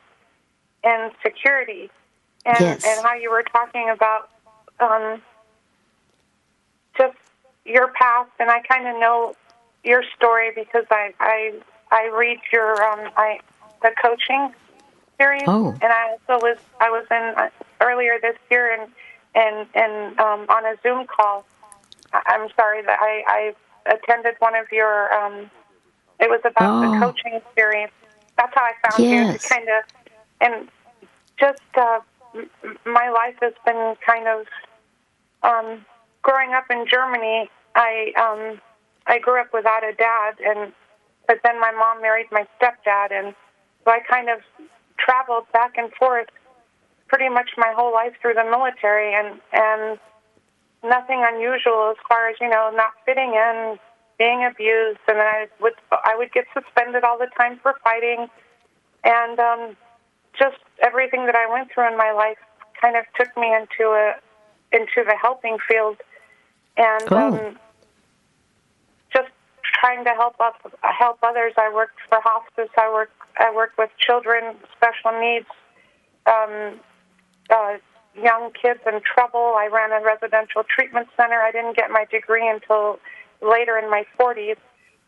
and 0.84 1.12
security, 1.24 1.90
and, 2.46 2.60
yes. 2.60 2.86
and 2.86 3.06
how 3.06 3.14
you 3.14 3.32
were 3.32 3.44
talking 3.44 3.90
about 3.90 4.30
um, 4.80 5.22
just 6.98 7.16
your 7.66 7.90
past, 7.94 8.32
and 8.40 8.50
I 8.50 8.62
kind 8.62 8.88
of 8.88 9.00
know 9.00 9.36
your 9.84 10.04
story 10.16 10.52
because 10.56 10.86
I 10.90 11.14
I 11.20 11.54
I 11.92 12.10
read 12.16 12.40
your 12.52 12.84
um, 12.84 13.12
I 13.16 13.40
the 13.82 13.92
coaching 14.02 14.54
series, 15.24 15.44
Oh. 15.48 15.74
and 15.82 15.92
I 15.92 16.12
also 16.12 16.46
was 16.46 16.58
I 16.80 16.90
was 16.90 17.06
in 17.12 17.34
uh, 17.38 17.50
earlier 17.82 18.14
this 18.22 18.38
year 18.52 18.74
and 18.74 18.92
and 19.36 19.68
and 19.76 20.20
um, 20.20 20.46
on 20.50 20.66
a 20.66 20.76
Zoom 20.84 21.06
call. 21.08 21.46
I, 22.14 22.22
I'm 22.28 22.50
sorry 22.56 22.82
that 22.84 23.00
I, 23.02 23.24
I 23.28 23.94
attended 23.96 24.36
one 24.40 24.56
of 24.56 24.66
your. 24.72 25.14
Um, 25.14 25.50
it 26.20 26.30
was 26.30 26.42
about 26.46 26.84
Oh. 26.84 26.92
the 26.92 27.00
coaching 27.00 27.42
series. 27.56 27.90
That's 28.38 28.54
how 28.56 28.62
I 28.64 28.74
found 28.90 29.04
you. 29.04 29.10
Yes. 29.10 29.48
Kind 29.48 29.68
of, 29.70 29.84
and 30.42 30.70
just 31.40 31.62
uh, 31.76 32.00
my 32.86 33.10
life 33.10 33.36
has 33.42 33.54
been 33.66 33.96
kind 34.06 34.28
of 34.28 34.46
um, 35.44 35.86
growing 36.22 36.54
up 36.54 36.66
in 36.70 36.86
Germany. 36.88 37.50
I 37.76 38.12
um, 38.18 38.62
I 39.08 39.20
grew 39.20 39.40
up 39.42 39.54
without 39.54 39.84
a 39.84 39.94
dad, 39.94 40.36
and 40.46 40.72
but 41.28 41.40
then 41.44 41.60
my 41.60 41.72
mom 41.72 42.02
married 42.02 42.28
my 42.32 42.46
stepdad, 42.60 43.12
and 43.12 43.34
so 43.86 43.92
I 43.92 44.00
kind 44.00 44.30
of 44.30 44.40
traveled 44.98 45.46
back 45.52 45.74
and 45.78 45.92
forth 45.94 46.28
pretty 47.08 47.30
much 47.30 47.52
my 47.58 47.72
whole 47.76 47.94
life 47.94 48.14
through 48.22 48.34
the 48.34 48.44
military, 48.44 49.14
and 49.14 49.40
and 49.52 50.00
nothing 50.84 51.24
unusual 51.26 51.92
as 51.92 51.98
far 52.10 52.30
as 52.30 52.36
you 52.42 52.50
know 52.50 52.72
not 52.74 52.92
fitting 53.06 53.34
in, 53.34 53.78
being 54.18 54.44
abused, 54.46 55.00
and 55.08 55.18
then 55.18 55.26
I 55.28 55.48
would 55.62 55.74
I 55.92 56.16
would 56.18 56.32
get 56.32 56.46
suspended 56.54 57.04
all 57.04 57.18
the 57.18 57.30
time 57.38 57.60
for 57.62 57.76
fighting, 57.84 58.28
and 59.04 59.40
um, 59.40 59.78
just 60.38 60.58
everything 60.82 61.26
that 61.26 61.36
I 61.36 61.52
went 61.52 61.72
through 61.72 61.88
in 61.88 61.98
my 61.98 62.12
life 62.12 62.38
kind 62.82 62.96
of 62.96 63.06
took 63.18 63.36
me 63.38 63.54
into 63.54 63.92
a 63.92 64.16
into 64.72 65.04
the 65.06 65.16
helping 65.22 65.58
field, 65.68 65.98
and 66.78 67.08
Oh. 67.12 67.18
um, 67.18 67.60
just 69.14 69.30
trying 69.80 70.04
to 70.06 70.12
help 70.12 70.40
up, 70.40 70.56
help 70.82 71.20
others. 71.22 71.54
I 71.58 71.72
worked 71.74 72.00
for 72.10 72.20
hospice. 72.22 72.70
I 72.78 72.92
work 72.92 73.12
I 73.40 73.54
worked 73.54 73.78
with 73.78 73.90
children, 73.98 74.56
special 74.76 75.20
needs, 75.20 75.48
um, 76.26 76.80
uh, 77.50 77.78
young 78.16 78.52
kids 78.52 78.80
in 78.86 79.02
trouble. 79.02 79.56
I 79.58 79.70
ran 79.72 79.92
a 79.92 80.04
residential 80.04 80.64
treatment 80.64 81.08
center. 81.18 81.42
I 81.42 81.52
didn't 81.52 81.76
get 81.76 81.90
my 81.90 82.06
degree 82.06 82.48
until 82.48 83.00
later 83.42 83.78
in 83.78 83.90
my 83.90 84.06
40s, 84.20 84.58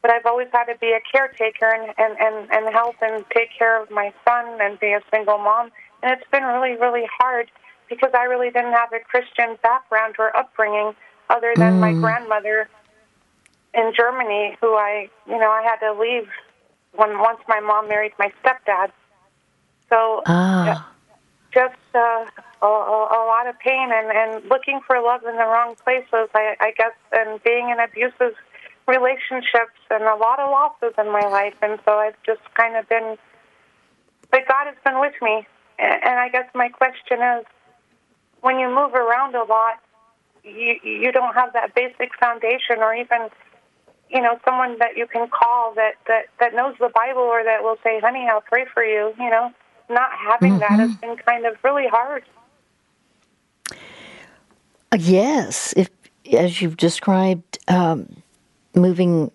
but 0.01 0.11
I've 0.11 0.25
always 0.25 0.47
had 0.51 0.65
to 0.65 0.77
be 0.79 0.91
a 0.91 0.99
caretaker 1.11 1.69
and, 1.69 1.93
and, 1.97 2.17
and, 2.19 2.51
and 2.51 2.73
help 2.73 2.95
and 3.01 3.23
take 3.33 3.49
care 3.57 3.81
of 3.81 3.89
my 3.91 4.13
son 4.27 4.59
and 4.59 4.79
be 4.79 4.91
a 4.91 5.01
single 5.13 5.37
mom. 5.37 5.71
And 6.03 6.11
it's 6.11 6.29
been 6.31 6.43
really, 6.43 6.75
really 6.77 7.07
hard 7.19 7.49
because 7.89 8.11
I 8.13 8.23
really 8.23 8.49
didn't 8.49 8.73
have 8.73 8.91
a 8.93 8.99
Christian 8.99 9.57
background 9.61 10.15
or 10.19 10.35
upbringing 10.35 10.95
other 11.29 11.53
than 11.55 11.79
my 11.79 11.93
grandmother 11.93 12.69
in 13.73 13.93
Germany, 13.95 14.57
who 14.61 14.73
I, 14.73 15.09
you 15.27 15.37
know, 15.37 15.49
I 15.49 15.63
had 15.63 15.77
to 15.77 15.99
leave 15.99 16.27
when 16.95 17.19
once 17.19 17.39
my 17.47 17.59
mom 17.59 17.87
married 17.87 18.13
my 18.19 18.31
stepdad. 18.43 18.91
So 19.89 20.23
Ah, 20.25 20.87
just 21.53 21.75
uh, 21.93 22.25
a, 22.61 22.65
a, 22.65 23.21
lot 23.31 23.47
of 23.47 23.57
pain 23.59 23.89
and, 23.91 24.11
and 24.11 24.49
looking 24.49 24.81
for 24.85 25.01
love 25.01 25.23
in 25.23 25.35
the 25.37 25.45
wrong 25.45 25.75
places, 25.83 26.29
I, 26.35 26.55
I 26.59 26.73
guess, 26.77 26.91
and 27.13 27.41
being 27.43 27.69
in 27.69 27.79
abusive 27.79 28.35
relationships 28.87 29.79
and 29.89 30.03
a 30.03 30.15
lot 30.15 30.39
of 30.39 30.51
losses 30.51 30.93
in 30.97 31.11
my 31.11 31.25
life. 31.29 31.55
And 31.61 31.79
so 31.85 31.93
I've 31.93 32.21
just 32.25 32.41
kind 32.55 32.75
of 32.75 32.87
been, 32.89 33.17
but 34.31 34.41
God 34.47 34.67
has 34.67 34.75
been 34.83 34.99
with 34.99 35.15
me. 35.21 35.47
And, 35.79 36.03
and 36.03 36.19
I 36.19 36.29
guess 36.29 36.45
my 36.53 36.69
question 36.69 37.19
is, 37.39 37.45
when 38.41 38.59
you 38.59 38.67
move 38.67 38.93
around 38.93 39.33
a 39.35 39.43
lot, 39.43 39.79
you 40.43 40.75
you 40.83 41.11
don't 41.11 41.33
have 41.33 41.53
that 41.53 41.73
basic 41.73 42.11
foundation, 42.19 42.77
or 42.77 42.93
even, 42.93 43.29
you 44.09 44.21
know, 44.21 44.39
someone 44.45 44.77
that 44.79 44.97
you 44.97 45.07
can 45.07 45.27
call 45.27 45.73
that 45.75 45.93
that 46.07 46.25
that 46.39 46.53
knows 46.53 46.75
the 46.79 46.89
Bible, 46.93 47.21
or 47.21 47.43
that 47.43 47.63
will 47.63 47.77
say, 47.83 47.99
"Honey, 47.99 48.27
I'll 48.31 48.41
pray 48.41 48.65
for 48.73 48.83
you." 48.83 49.13
You 49.17 49.29
know, 49.29 49.51
not 49.89 50.09
having 50.27 50.59
that 50.59 50.71
has 50.71 50.95
been 50.97 51.15
kind 51.17 51.45
of 51.45 51.55
really 51.63 51.87
hard. 51.87 52.23
Uh, 54.91 54.97
yes. 54.99 55.73
If 55.75 55.89
as 56.33 56.61
you've 56.61 56.77
described, 56.77 57.59
um, 57.67 58.21
moving 58.73 59.31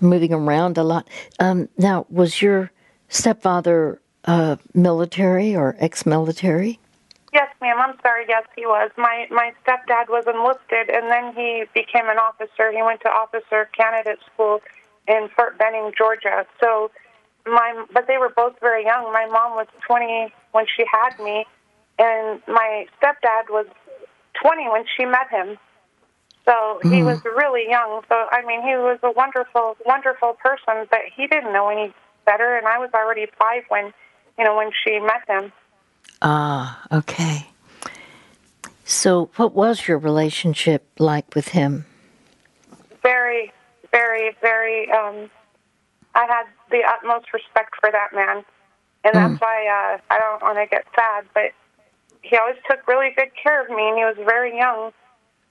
moving 0.00 0.32
around 0.32 0.78
a 0.78 0.84
lot. 0.84 1.08
Um, 1.38 1.68
now, 1.78 2.06
was 2.08 2.40
your 2.40 2.70
stepfather 3.08 4.00
uh, 4.24 4.56
military 4.74 5.54
or 5.54 5.76
ex-military? 5.78 6.78
Yes, 7.36 7.52
ma'am. 7.60 7.76
I'm 7.78 7.96
sorry. 8.00 8.24
Yes, 8.26 8.44
he 8.56 8.64
was. 8.64 8.90
My 8.96 9.26
my 9.30 9.52
stepdad 9.60 10.08
was 10.08 10.24
enlisted, 10.26 10.88
and 10.88 11.12
then 11.12 11.34
he 11.36 11.64
became 11.74 12.08
an 12.08 12.16
officer. 12.16 12.72
He 12.72 12.80
went 12.80 13.02
to 13.02 13.10
officer 13.10 13.68
candidate 13.76 14.20
school 14.32 14.60
in 15.06 15.28
Fort 15.36 15.58
Benning, 15.58 15.92
Georgia. 15.92 16.46
So 16.58 16.90
my 17.44 17.84
but 17.92 18.06
they 18.06 18.16
were 18.16 18.32
both 18.34 18.58
very 18.60 18.86
young. 18.86 19.12
My 19.12 19.26
mom 19.26 19.52
was 19.52 19.66
20 19.86 20.32
when 20.52 20.64
she 20.64 20.84
had 20.90 21.12
me, 21.22 21.44
and 21.98 22.40
my 22.48 22.86
stepdad 22.96 23.50
was 23.50 23.66
20 24.40 24.70
when 24.70 24.84
she 24.96 25.04
met 25.04 25.28
him. 25.28 25.58
So 26.46 26.80
he 26.84 27.00
hmm. 27.00 27.04
was 27.04 27.22
really 27.22 27.68
young. 27.68 28.00
So 28.08 28.16
I 28.32 28.46
mean, 28.46 28.62
he 28.62 28.76
was 28.80 28.98
a 29.02 29.10
wonderful, 29.10 29.76
wonderful 29.84 30.38
person, 30.42 30.88
but 30.90 31.00
he 31.14 31.26
didn't 31.26 31.52
know 31.52 31.68
any 31.68 31.92
better. 32.24 32.56
And 32.56 32.66
I 32.66 32.78
was 32.78 32.88
already 32.94 33.26
five 33.38 33.64
when, 33.68 33.92
you 34.38 34.44
know, 34.44 34.56
when 34.56 34.70
she 34.72 34.98
met 35.00 35.28
him. 35.28 35.52
Ah, 36.22 36.82
okay. 36.90 37.48
So, 38.84 39.30
what 39.36 39.54
was 39.54 39.88
your 39.88 39.98
relationship 39.98 40.86
like 40.98 41.34
with 41.34 41.48
him? 41.48 41.86
very, 43.06 43.52
very, 43.92 44.36
very. 44.40 44.90
Um, 44.90 45.30
I 46.14 46.26
had 46.26 46.46
the 46.70 46.82
utmost 46.84 47.32
respect 47.32 47.74
for 47.80 47.90
that 47.92 48.10
man, 48.12 48.44
and 49.04 49.14
that's 49.14 49.40
why 49.40 49.66
uh, 49.66 49.98
I 50.10 50.18
don't 50.18 50.42
want 50.42 50.58
to 50.58 50.66
get 50.66 50.84
sad. 50.96 51.24
But 51.32 51.52
he 52.22 52.36
always 52.36 52.56
took 52.68 52.86
really 52.88 53.10
good 53.16 53.30
care 53.40 53.62
of 53.62 53.68
me, 53.70 53.88
and 53.88 53.96
he 53.96 54.04
was 54.04 54.16
very 54.26 54.56
young. 54.56 54.90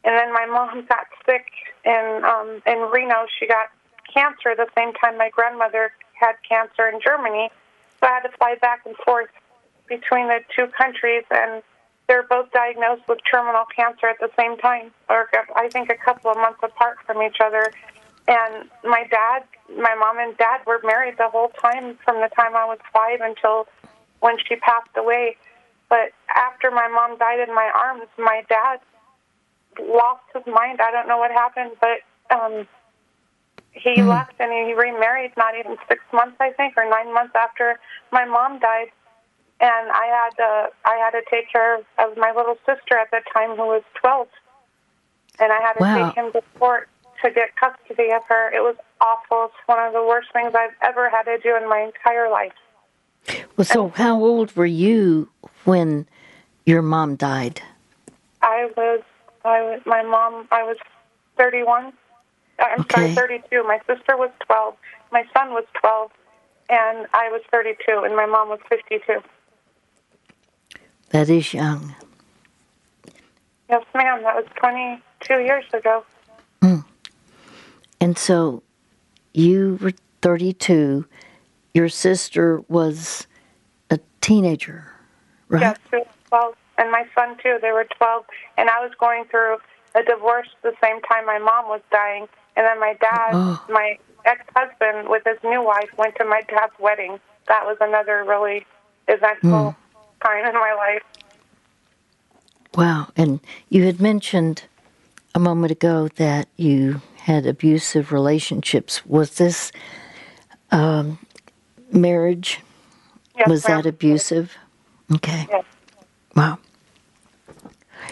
And 0.04 0.18
then 0.18 0.34
my 0.34 0.46
mom 0.46 0.86
got 0.90 1.08
sick 1.26 1.48
in 1.86 2.22
um, 2.26 2.62
in 2.68 2.90
Reno. 2.92 3.26
She 3.40 3.48
got 3.48 3.70
cancer 4.14 4.54
the 4.56 4.68
same 4.78 4.94
time 4.94 5.18
my 5.18 5.30
grandmother 5.30 5.92
had 6.20 6.36
cancer 6.48 6.90
in 6.90 7.00
Germany, 7.00 7.50
so 8.00 8.08
I 8.08 8.20
had 8.20 8.28
to 8.28 8.38
fly 8.38 8.56
back 8.60 8.82
and 8.86 8.96
forth 8.98 9.30
between 9.88 10.28
the 10.28 10.40
two 10.56 10.68
countries, 10.68 11.24
and 11.32 11.62
they're 12.08 12.24
both 12.24 12.52
diagnosed 12.52 13.04
with 13.08 13.20
terminal 13.30 13.66
cancer 13.76 14.08
at 14.08 14.20
the 14.20 14.30
same 14.38 14.58
time, 14.58 14.92
or 15.10 15.30
I 15.56 15.70
think 15.70 15.90
a 15.90 15.96
couple 15.96 16.32
of 16.32 16.38
months 16.38 16.60
apart 16.62 16.98
from 17.06 17.22
each 17.22 17.38
other. 17.44 17.72
And 18.28 18.70
my 18.84 19.06
dad, 19.10 19.44
my 19.78 19.94
mom 19.96 20.18
and 20.20 20.36
dad 20.38 20.62
were 20.66 20.80
married 20.84 21.16
the 21.18 21.30
whole 21.30 21.50
time 21.62 21.98
from 22.04 22.22
the 22.22 22.30
time 22.36 22.56
I 22.56 22.66
was 22.66 22.80
five 22.92 23.20
until 23.22 23.68
when 24.20 24.38
she 24.48 24.56
passed 24.56 24.96
away. 24.96 25.38
But 25.90 26.14
after 26.34 26.72
my 26.72 26.88
mom 26.88 27.18
died 27.18 27.48
in 27.48 27.54
my 27.54 27.70
arms, 27.74 28.10
my 28.18 28.44
dad 28.50 28.80
lost 29.80 30.24
his 30.34 30.44
mind. 30.48 30.80
I 30.82 30.92
don't 30.92 31.08
know 31.08 31.18
what 31.18 31.32
happened, 31.32 31.72
but 31.80 32.02
um, 32.36 32.68
he 33.72 34.02
left 34.02 34.34
and 34.40 34.52
he 34.52 34.74
remarried 34.74 35.32
not 35.38 35.54
even 35.58 35.78
six 35.88 36.02
months, 36.14 36.38
I 36.40 36.52
think, 36.52 36.74
or 36.78 36.90
nine 36.90 37.14
months 37.14 37.34
after 37.36 37.80
my 38.12 38.26
mom 38.26 38.60
died. 38.60 38.88
And 39.62 39.92
I 39.92 40.06
had 40.06 40.36
to 40.38 40.70
I 40.86 40.96
had 40.98 41.12
to 41.12 41.22
take 41.30 41.52
care 41.52 41.76
of 41.78 42.18
my 42.18 42.34
little 42.36 42.56
sister 42.66 42.98
at 42.98 43.10
the 43.12 43.22
time 43.34 43.52
who 43.56 43.68
was 43.68 43.84
12, 44.02 44.28
and 45.40 45.52
I 45.52 45.62
had 45.62 45.74
to 45.74 45.82
Wow. 45.82 46.08
take 46.08 46.16
him 46.18 46.32
to 46.34 46.42
court 46.60 46.90
to 47.24 47.32
get 47.32 47.56
custody 47.56 48.12
of 48.12 48.24
her. 48.28 48.52
It 48.54 48.62
was 48.62 48.76
awful. 49.02 49.46
It's 49.46 49.54
one 49.68 49.80
of 49.86 49.94
the 49.94 50.04
worst 50.04 50.28
things 50.34 50.54
I've 50.56 50.76
ever 50.82 51.10
had 51.10 51.24
to 51.24 51.38
do 51.38 51.56
in 51.56 51.70
my 51.70 51.80
entire 51.82 52.30
life. 52.30 52.54
Well, 53.58 53.66
so 53.66 53.90
how 53.90 54.20
old 54.22 54.56
were 54.56 54.66
you 54.66 55.30
when 55.64 56.08
your 56.66 56.82
mom 56.82 57.16
died? 57.16 57.62
I 58.42 58.70
was 58.76 59.02
I 59.44 59.62
was 59.62 59.82
my 59.86 60.04
mom. 60.04 60.48
I 60.52 60.64
was 60.64 60.78
31. 61.38 61.94
Uh, 62.58 62.64
I'm 62.72 62.82
Okay. 62.82 63.14
sorry, 63.14 63.40
32. 63.40 63.64
My 63.64 63.80
sister 63.88 64.18
was 64.18 64.32
12. 64.48 64.76
My 65.12 65.24
son 65.34 65.52
was 65.52 65.66
12, 65.80 66.12
and 66.70 67.08
I 67.14 67.30
was 67.30 67.42
32, 67.52 67.76
and 68.04 68.16
my 68.16 68.26
mom 68.26 68.50
was 68.50 68.60
52. 68.70 69.22
That 71.10 71.30
is 71.30 71.54
young. 71.54 71.96
Yes, 73.70 73.84
ma'am. 73.94 74.24
That 74.24 74.36
was 74.36 74.46
22 74.56 75.34
years 75.42 75.66
ago. 75.74 76.04
And 78.02 78.18
so 78.18 78.62
you 79.34 79.80
were 79.82 79.94
32. 80.22 81.06
Your 81.74 81.90
sister 81.90 82.62
was 82.68 83.26
a 83.90 84.00
teenager, 84.22 84.92
right? 85.48 85.62
Yes, 85.62 85.78
she 85.90 85.96
was 85.98 86.08
12, 86.28 86.56
and 86.78 86.92
my 86.92 87.06
son 87.16 87.38
too. 87.42 87.58
They 87.62 87.72
were 87.72 87.88
12, 87.98 88.26
and 88.58 88.70
I 88.70 88.80
was 88.82 88.92
going 89.00 89.26
through 89.26 89.58
a 89.96 90.04
divorce 90.04 90.50
the 90.62 90.74
same 90.84 91.02
time 91.02 91.26
my 91.26 91.40
mom 91.40 91.68
was 91.68 91.82
dying, 91.90 92.28
and 92.56 92.66
then 92.68 92.80
my 92.80 92.94
dad, 93.00 93.32
Oh. 93.34 93.66
my 93.70 93.98
ex-husband, 94.26 95.08
with 95.10 95.24
his 95.26 95.38
new 95.44 95.64
wife, 95.64 95.90
went 95.98 96.16
to 96.18 96.26
my 96.26 96.42
dad's 96.42 96.74
wedding. 96.78 97.20
That 97.48 97.66
was 97.66 97.78
another 97.80 98.24
really 98.26 98.66
eventful 99.08 99.72
Hmm. 99.72 99.85
Time 100.26 100.46
in 100.46 100.54
my 100.54 100.74
life. 100.74 101.04
Wow. 102.76 103.08
And 103.16 103.40
you 103.70 103.84
had 103.86 104.02
mentioned 104.02 104.64
a 105.34 105.40
moment 105.40 105.72
ago 105.72 106.10
that 106.16 106.48
you 106.58 107.02
had 107.18 107.46
abusive 107.46 108.12
relationships. 108.12 109.06
Was 109.06 109.36
this 109.36 109.72
um, 110.72 111.20
marriage? 111.92 112.60
Yes, 113.38 113.50
was 113.50 113.68
ma'am. 113.68 113.82
that 113.82 113.90
abusive? 113.90 114.56
Okay. 115.14 115.48
Yes. 115.50 115.66
Wow. 116.36 116.60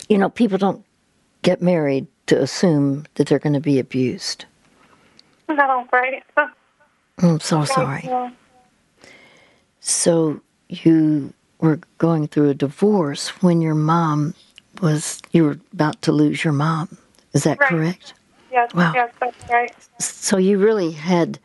You 0.09 0.17
know, 0.17 0.29
people 0.29 0.57
don't 0.57 0.83
get 1.41 1.61
married 1.61 2.07
to 2.27 2.41
assume 2.41 3.05
that 3.15 3.27
they're 3.27 3.39
going 3.39 3.53
to 3.53 3.59
be 3.59 3.79
abused. 3.79 4.45
No, 5.49 5.87
right? 5.91 6.23
I'm 7.19 7.39
so 7.39 7.65
sorry. 7.65 8.09
So 9.81 10.41
you 10.69 11.33
were 11.63 11.79
going 11.97 12.27
through 12.27 12.49
a 12.49 12.53
divorce 12.53 13.29
when 13.41 13.61
your 13.61 13.73
mom 13.73 14.35
was, 14.81 15.21
you 15.31 15.45
were 15.45 15.57
about 15.71 16.01
to 16.03 16.11
lose 16.11 16.43
your 16.43 16.53
mom. 16.53 16.97
Is 17.31 17.43
that 17.45 17.59
Right. 17.59 17.69
correct? 17.69 18.13
Yes, 18.51 18.69
Wow. 18.75 18.91
yes, 18.93 19.11
that's 19.19 19.37
right. 19.49 19.75
So 19.99 20.37
you 20.37 20.57
really 20.57 20.91
had 20.91 21.39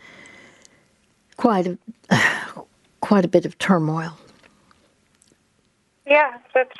quite 1.37 1.67
a 1.67 1.79
quite 3.01 3.25
a 3.25 3.29
bit 3.29 3.47
of 3.47 3.57
turmoil. 3.59 4.19
Yeah, 6.07 6.39
it's 6.55 6.73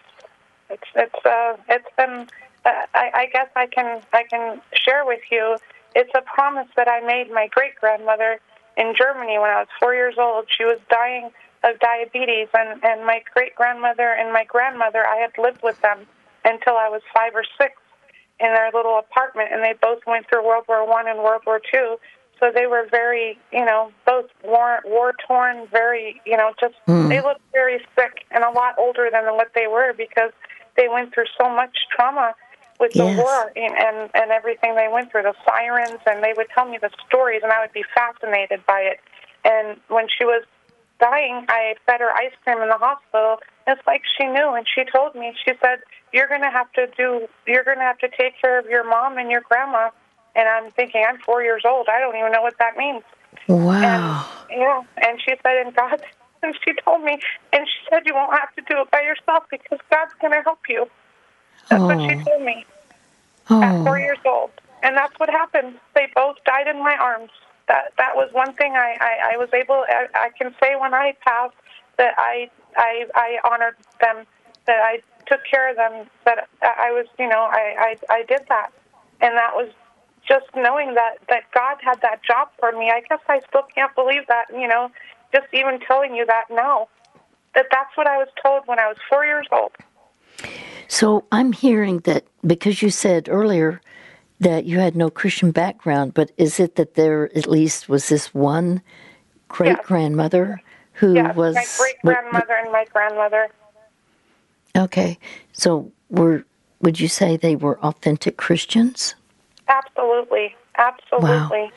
it's 0.69 0.89
it's 0.97 1.25
uh 1.25 1.57
it's 1.69 1.89
been. 1.97 2.27
Uh, 2.65 2.71
I, 2.95 3.11
I 3.15 3.27
guess 3.33 3.49
I 3.57 3.67
can 3.67 4.03
I 4.13 4.25
can 4.25 4.61
share 4.73 5.07
with 5.07 5.21
you. 5.31 5.59
It's 5.95 6.11
a 6.17 6.23
promise 6.23 6.69
that 6.77 6.89
I 6.89 7.01
made 7.01 7.31
my 7.33 7.47
great 7.51 7.77
grandmother 7.81 8.41
in 8.77 8.95
Germany 8.99 9.39
when 9.39 9.51
I 9.51 9.61
was 9.61 9.69
four 9.79 9.95
years 9.95 10.15
old. 10.19 10.47
She 10.57 10.65
was 10.65 10.79
dying 10.91 11.31
of 11.65 11.79
diabetes, 11.81 12.49
and 12.55 12.83
and 12.85 13.05
my 13.05 13.23
great 13.35 13.55
grandmother 13.55 14.13
and 14.13 14.33
my 14.33 14.45
grandmother. 14.45 15.07
I 15.07 15.17
had 15.17 15.33
lived 15.39 15.63
with 15.63 15.81
them 15.81 16.07
until 16.45 16.77
I 16.77 16.89
was 16.89 17.03
five 17.15 17.35
or 17.35 17.45
six 17.61 17.75
in 18.41 18.53
their 18.55 18.71
little 18.73 18.99
apartment, 18.99 19.51
and 19.53 19.63
they 19.63 19.75
both 19.81 20.01
went 20.07 20.29
through 20.29 20.47
World 20.47 20.65
War 20.69 20.87
One 20.87 21.09
and 21.09 21.19
World 21.19 21.43
War 21.47 21.61
Two. 21.61 21.97
So 22.39 22.53
they 22.55 22.67
were 22.67 22.87
very, 22.89 23.37
you 23.53 23.65
know, 23.65 23.91
both 24.07 24.27
war 24.45 24.79
war 24.85 25.13
torn, 25.27 25.67
very, 25.73 26.21
you 26.25 26.37
know, 26.37 26.53
just 26.61 26.75
hmm. 26.87 27.09
they 27.09 27.21
looked 27.21 27.41
very 27.53 27.81
sick 27.97 28.25
and 28.31 28.45
a 28.45 28.51
lot 28.51 28.75
older 28.79 29.09
than 29.11 29.25
what 29.35 29.51
they 29.55 29.67
were 29.67 29.93
because 29.93 30.31
they 30.77 30.89
went 30.89 31.13
through 31.13 31.27
so 31.41 31.51
much 31.51 31.75
trauma 31.95 32.35
with 32.79 32.93
Yes. 32.95 33.17
the 33.17 33.23
war 33.23 33.53
and, 33.57 33.75
and 33.77 34.11
and 34.15 34.31
everything 34.31 34.77
they 34.77 34.87
went 34.87 35.11
through, 35.11 35.23
the 35.23 35.35
sirens, 35.45 36.01
and 36.07 36.23
they 36.23 36.33
would 36.37 36.47
tell 36.55 36.69
me 36.69 36.79
the 36.81 36.91
stories, 37.09 37.41
and 37.43 37.53
I 37.53 37.61
would 37.61 37.73
be 37.73 37.85
fascinated 37.93 38.65
by 38.67 38.81
it. 38.83 39.01
And 39.45 39.81
when 39.89 40.07
she 40.09 40.25
was 40.25 40.45
dying, 41.01 41.45
I 41.49 41.75
fed 41.87 42.01
her 42.01 42.11
ice 42.13 42.33
cream 42.45 42.61
in 42.63 42.69
the 42.69 42.79
hospital. 42.79 43.39
It's 43.67 43.81
like 43.87 44.03
she 44.17 44.27
knew, 44.27 44.55
and 44.55 44.67
she 44.73 44.85
told 44.85 45.15
me. 45.15 45.35
She 45.45 45.53
said, 45.63 45.81
"You're 46.13 46.29
going 46.29 46.43
to 46.43 46.51
have 46.51 46.73
to 46.73 46.87
do. 46.97 47.29
You're 47.47 47.65
going 47.65 47.79
to 47.79 47.85
have 47.85 47.99
to 47.99 48.09
take 48.09 48.41
care 48.41 48.59
of 48.59 48.67
your 48.67 48.85
mom 48.89 49.19
and 49.19 49.31
your 49.31 49.43
grandma." 49.43 49.91
And 50.37 50.49
I'm 50.49 50.71
thinking, 50.73 51.03
I'm 51.09 51.19
four 51.19 51.43
years 51.43 51.63
old. 51.65 51.89
I 51.89 51.99
don't 51.99 52.17
even 52.17 52.31
know 52.31 52.43
what 52.43 52.55
that 52.59 52.77
means. 52.77 53.03
Wow. 53.49 54.25
And 54.51 54.61
yeah, 54.61 54.83
and 55.05 55.21
she 55.21 55.35
said, 55.43 55.67
and 55.67 55.75
God, 55.75 56.01
and 56.43 56.55
she 56.65 56.73
told 56.85 57.03
me, 57.03 57.19
and 57.53 57.67
she 57.67 57.89
said, 57.91 58.03
you 58.07 58.15
won't 58.15 58.39
have 58.39 58.55
to 58.55 58.63
do 58.63 58.81
it 58.83 58.91
by 58.91 59.01
yourself 59.01 59.45
because 59.51 59.79
God's 59.91 60.13
going 60.21 60.33
to 60.33 60.43
help 60.43 60.61
you. 60.69 60.87
That's 61.69 61.83
what 61.83 61.99
she 62.09 62.17
Oh. 62.17 62.25
told 62.25 62.43
me 62.43 62.65
at 63.51 63.85
four 63.85 63.97
oh. 63.99 64.01
years 64.01 64.19
old, 64.25 64.51
and 64.83 64.97
that's 64.97 65.19
what 65.19 65.29
happened. 65.29 65.75
They 65.95 66.07
both 66.15 66.37
died 66.45 66.69
in 66.69 66.79
my 66.79 66.97
arms. 67.01 67.31
That 67.69 67.93
that 67.99 68.17
was 68.17 68.31
one 68.33 68.55
thing 68.55 68.73
I 68.73 68.97
I, 69.01 69.35
I 69.35 69.37
was 69.37 69.49
able. 69.53 69.85
I, 69.89 70.07
I 70.15 70.31
can 70.37 70.55
say 70.61 70.75
when 70.77 70.95
I 70.95 71.15
passed 71.25 71.55
that 71.99 72.15
I 72.17 72.51
I 72.77 73.07
I 73.15 73.39
honored 73.45 73.77
them, 74.01 74.27
that 74.67 74.81
I 74.81 75.01
took 75.27 75.41
care 75.49 75.71
of 75.71 75.77
them, 75.77 76.09
that 76.25 76.49
I 76.63 76.91
was 76.91 77.07
you 77.19 77.29
know 77.29 77.49
I 77.51 77.97
I 78.11 78.15
I 78.15 78.23
did 78.25 78.43
that, 78.49 78.71
and 79.21 79.37
that 79.37 79.55
was 79.55 79.71
just 80.27 80.47
knowing 80.57 80.95
that 80.95 81.19
that 81.29 81.45
God 81.53 81.77
had 81.83 82.01
that 82.03 82.23
job 82.23 82.49
for 82.59 82.73
me. 82.73 82.91
I 82.91 83.03
guess 83.09 83.21
I 83.29 83.41
still 83.49 83.65
can't 83.75 83.95
believe 83.95 84.27
that. 84.29 84.47
You 84.53 84.69
know, 84.69 84.91
just 85.35 85.47
even 85.53 85.81
telling 85.81 86.15
you 86.15 86.25
that 86.27 86.45
now, 86.51 86.89
that 87.55 87.67
that's 87.71 87.97
what 87.97 88.07
I 88.07 88.17
was 88.17 88.29
told 88.43 88.67
when 88.67 88.79
I 88.79 88.89
was 88.89 88.97
four 89.09 89.25
years 89.25 89.47
old. 89.53 89.73
So 90.89 91.27
I'm 91.31 91.53
hearing 91.53 91.99
that 92.01 92.25
because 92.47 92.81
you 92.81 92.91
said 92.91 93.29
earlier 93.29 93.81
that 94.41 94.65
you 94.65 94.79
had 94.79 94.97
no 94.97 95.11
Christian 95.11 95.51
background, 95.51 96.15
but 96.15 96.31
is 96.37 96.61
it 96.61 96.77
that 96.77 96.95
there 96.95 97.25
at 97.37 97.49
least 97.49 97.89
was 97.89 98.09
this 98.09 98.33
one 98.35 98.83
great 99.49 99.83
grandmother 99.83 100.61
who 100.95 101.15
Yes, 101.15 101.37
was 101.37 101.55
my 101.55 101.67
great 101.77 101.97
grandmother 102.05 102.55
and 102.55 102.73
my 102.73 102.85
grandmother. 102.93 103.49
Okay, 104.77 105.19
so 105.53 105.93
were 106.09 106.45
would 106.81 107.01
you 107.01 107.09
say 107.09 107.37
they 107.37 107.57
were 107.57 107.79
authentic 107.81 108.37
Christians? 108.37 109.15
Absolutely, 109.69 110.55
absolutely. 110.77 111.29
Wow. 111.29 111.71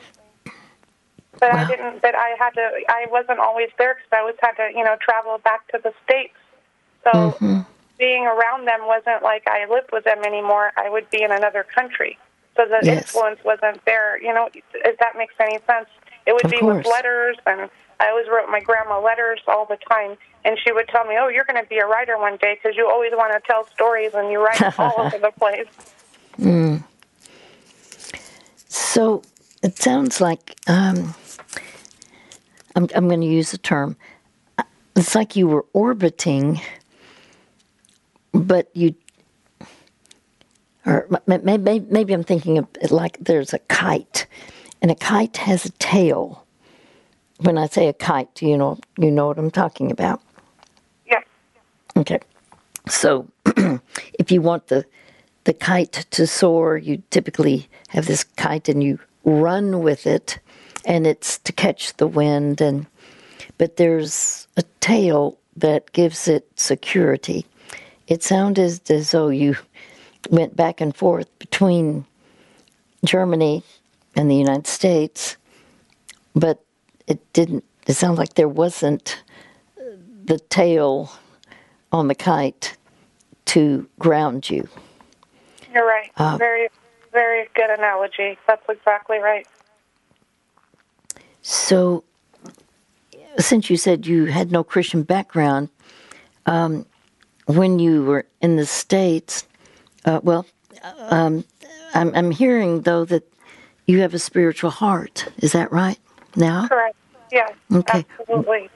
But 1.40 1.50
I 1.50 1.64
didn't. 1.64 2.02
But 2.02 2.14
I 2.14 2.36
had 2.38 2.50
to. 2.50 2.70
I 2.88 3.06
wasn't 3.10 3.40
always 3.40 3.70
there 3.78 3.94
because 3.94 4.08
I 4.12 4.20
always 4.20 4.36
had 4.40 4.52
to, 4.52 4.70
you 4.76 4.84
know, 4.84 4.96
travel 5.00 5.38
back 5.42 5.66
to 5.68 5.80
the 5.82 5.92
states. 6.04 6.34
So 7.04 7.40
Mm-hmm. 7.40 7.60
being 7.98 8.26
around 8.26 8.66
them 8.66 8.86
wasn't 8.86 9.22
like 9.22 9.42
I 9.48 9.66
lived 9.68 9.90
with 9.92 10.04
them 10.04 10.22
anymore. 10.24 10.72
I 10.76 10.88
would 10.88 11.10
be 11.10 11.22
in 11.22 11.32
another 11.32 11.64
country, 11.64 12.18
so 12.56 12.64
the 12.66 12.82
Yes. 12.84 12.98
influence 13.14 13.40
wasn't 13.44 13.84
there. 13.84 14.20
You 14.22 14.32
know, 14.34 14.48
if 14.54 14.98
that 14.98 15.16
makes 15.16 15.34
any 15.40 15.58
sense. 15.66 15.88
It 16.26 16.34
would 16.34 16.44
Of 16.44 16.50
be 16.52 16.60
course. 16.60 16.84
with 16.84 16.86
letters, 16.86 17.36
and 17.46 17.68
I 18.00 18.10
always 18.10 18.26
wrote 18.28 18.48
my 18.48 18.60
grandma 18.60 19.00
letters 19.00 19.40
all 19.48 19.66
the 19.66 19.78
time. 19.90 20.16
And 20.44 20.58
she 20.64 20.72
would 20.72 20.88
tell 20.88 21.04
me, 21.04 21.16
"Oh, 21.20 21.28
you're 21.28 21.44
going 21.44 21.60
to 21.62 21.68
be 21.68 21.78
a 21.78 21.86
writer 21.86 22.18
one 22.18 22.36
day 22.36 22.54
because 22.60 22.76
you 22.76 22.88
always 22.88 23.12
want 23.14 23.32
to 23.32 23.40
tell 23.46 23.66
stories 23.74 24.12
and 24.14 24.30
you 24.30 24.44
write 24.44 24.60
all 24.78 25.00
over 25.00 25.18
the 25.18 25.32
place." 25.38 25.66
So 28.68 29.22
it 29.62 29.78
sounds 29.78 30.20
like 30.20 30.56
um, 30.68 31.14
I'm, 32.76 32.88
I'm 32.94 33.08
going 33.08 33.20
to 33.20 33.26
use 33.26 33.52
the 33.52 33.58
term. 33.58 33.96
It's 34.96 35.14
like 35.14 35.36
you 35.36 35.48
were 35.48 35.64
orbiting, 35.72 36.60
but 38.32 38.70
you, 38.74 38.94
or 40.86 41.08
maybe, 41.26 41.80
maybe 41.90 42.12
I'm 42.12 42.24
thinking 42.24 42.58
of 42.58 42.66
it 42.80 42.90
like 42.90 43.18
there's 43.20 43.52
a 43.52 43.58
kite, 43.60 44.26
and 44.80 44.90
a 44.90 44.94
kite 44.94 45.36
has 45.38 45.66
a 45.66 45.70
tail. 45.72 46.44
When 47.40 47.58
I 47.58 47.66
say 47.66 47.88
a 47.88 47.92
kite, 47.92 48.42
you 48.42 48.56
know, 48.56 48.78
you 48.98 49.10
know 49.10 49.28
what 49.28 49.38
I'm 49.38 49.50
talking 49.50 49.90
about. 49.90 50.22
Yeah. 51.06 51.20
Okay. 51.96 52.20
So 52.88 53.28
if 54.18 54.30
you 54.30 54.42
want 54.42 54.68
the 54.68 54.84
the 55.44 55.52
kite 55.52 56.06
to 56.10 56.26
soar, 56.26 56.76
you 56.76 57.02
typically 57.10 57.68
have 57.88 58.06
this 58.06 58.22
kite 58.24 58.68
and 58.68 58.82
you 58.82 58.98
run 59.24 59.82
with 59.82 60.06
it 60.06 60.38
and 60.84 61.06
it's 61.06 61.38
to 61.38 61.52
catch 61.52 61.96
the 61.96 62.06
wind 62.06 62.60
and 62.60 62.86
but 63.58 63.76
there's 63.76 64.46
a 64.56 64.62
tail 64.80 65.38
that 65.56 65.92
gives 65.92 66.28
it 66.28 66.48
security. 66.56 67.46
It 68.08 68.22
sounded 68.22 68.90
as 68.90 69.10
though 69.10 69.28
you 69.28 69.56
went 70.30 70.56
back 70.56 70.80
and 70.80 70.94
forth 70.94 71.28
between 71.38 72.06
Germany 73.04 73.62
and 74.14 74.30
the 74.30 74.36
United 74.36 74.66
States, 74.66 75.36
but 76.34 76.62
it 77.06 77.32
didn't 77.32 77.64
it 77.86 77.94
sounds 77.94 78.18
like 78.18 78.34
there 78.34 78.48
wasn't 78.48 79.22
the 80.24 80.38
tail 80.38 81.12
on 81.90 82.08
the 82.08 82.14
kite 82.14 82.76
to 83.46 83.88
ground 83.98 84.48
you. 84.48 84.68
You're 85.72 85.86
right. 85.86 86.10
Uh, 86.16 86.36
very, 86.38 86.68
very 87.12 87.48
good 87.54 87.70
analogy. 87.70 88.38
That's 88.46 88.62
exactly 88.68 89.18
right. 89.18 89.46
So, 91.42 92.04
since 93.38 93.68
you 93.68 93.76
said 93.76 94.06
you 94.06 94.26
had 94.26 94.52
no 94.52 94.62
Christian 94.62 95.02
background, 95.02 95.70
um, 96.46 96.86
when 97.46 97.78
you 97.78 98.04
were 98.04 98.26
in 98.40 98.56
the 98.56 98.66
States, 98.66 99.46
uh, 100.04 100.20
well, 100.22 100.46
um, 100.98 101.44
I'm, 101.94 102.14
I'm 102.14 102.30
hearing 102.30 102.82
though 102.82 103.04
that 103.06 103.24
you 103.86 104.00
have 104.00 104.14
a 104.14 104.18
spiritual 104.18 104.70
heart. 104.70 105.28
Is 105.38 105.52
that 105.52 105.70
right 105.72 105.98
now? 106.36 106.68
Correct. 106.68 106.96
Yes. 107.30 107.52
Okay. 107.72 108.04
Absolutely. 108.18 108.70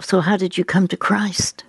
So, 0.00 0.20
how 0.20 0.36
did 0.36 0.56
you 0.56 0.64
come 0.64 0.88
to 0.88 0.96
Christ? 0.96 1.64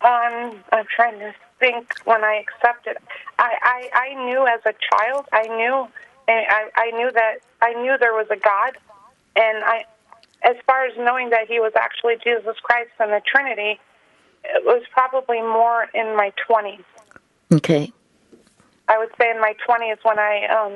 Um, 0.00 0.62
I'm 0.72 0.86
trying 0.94 1.18
to 1.18 1.34
think 1.58 1.92
when 2.04 2.24
I 2.24 2.42
accepted. 2.46 2.96
I, 3.38 3.88
I, 3.94 4.10
I 4.10 4.24
knew 4.24 4.46
as 4.46 4.60
a 4.64 4.74
child. 4.90 5.26
I 5.32 5.42
knew, 5.42 5.88
and 6.28 6.46
I, 6.48 6.70
I 6.76 6.90
knew 6.92 7.10
that 7.12 7.38
I 7.60 7.74
knew 7.74 7.98
there 7.98 8.14
was 8.14 8.28
a 8.30 8.36
God, 8.36 8.78
and 9.36 9.64
I, 9.64 9.84
as 10.44 10.56
far 10.66 10.84
as 10.86 10.96
knowing 10.96 11.30
that 11.30 11.48
He 11.48 11.60
was 11.60 11.72
actually 11.76 12.14
Jesus 12.22 12.56
Christ 12.62 12.90
and 13.00 13.12
the 13.12 13.20
Trinity, 13.26 13.80
it 14.44 14.64
was 14.64 14.82
probably 14.92 15.42
more 15.42 15.86
in 15.94 16.16
my 16.16 16.32
20s. 16.48 16.84
Okay. 17.52 17.92
I 18.88 18.98
would 18.98 19.10
say 19.20 19.30
in 19.30 19.40
my 19.40 19.54
20s 19.66 19.98
when 20.02 20.18
I, 20.18 20.46
um, 20.46 20.72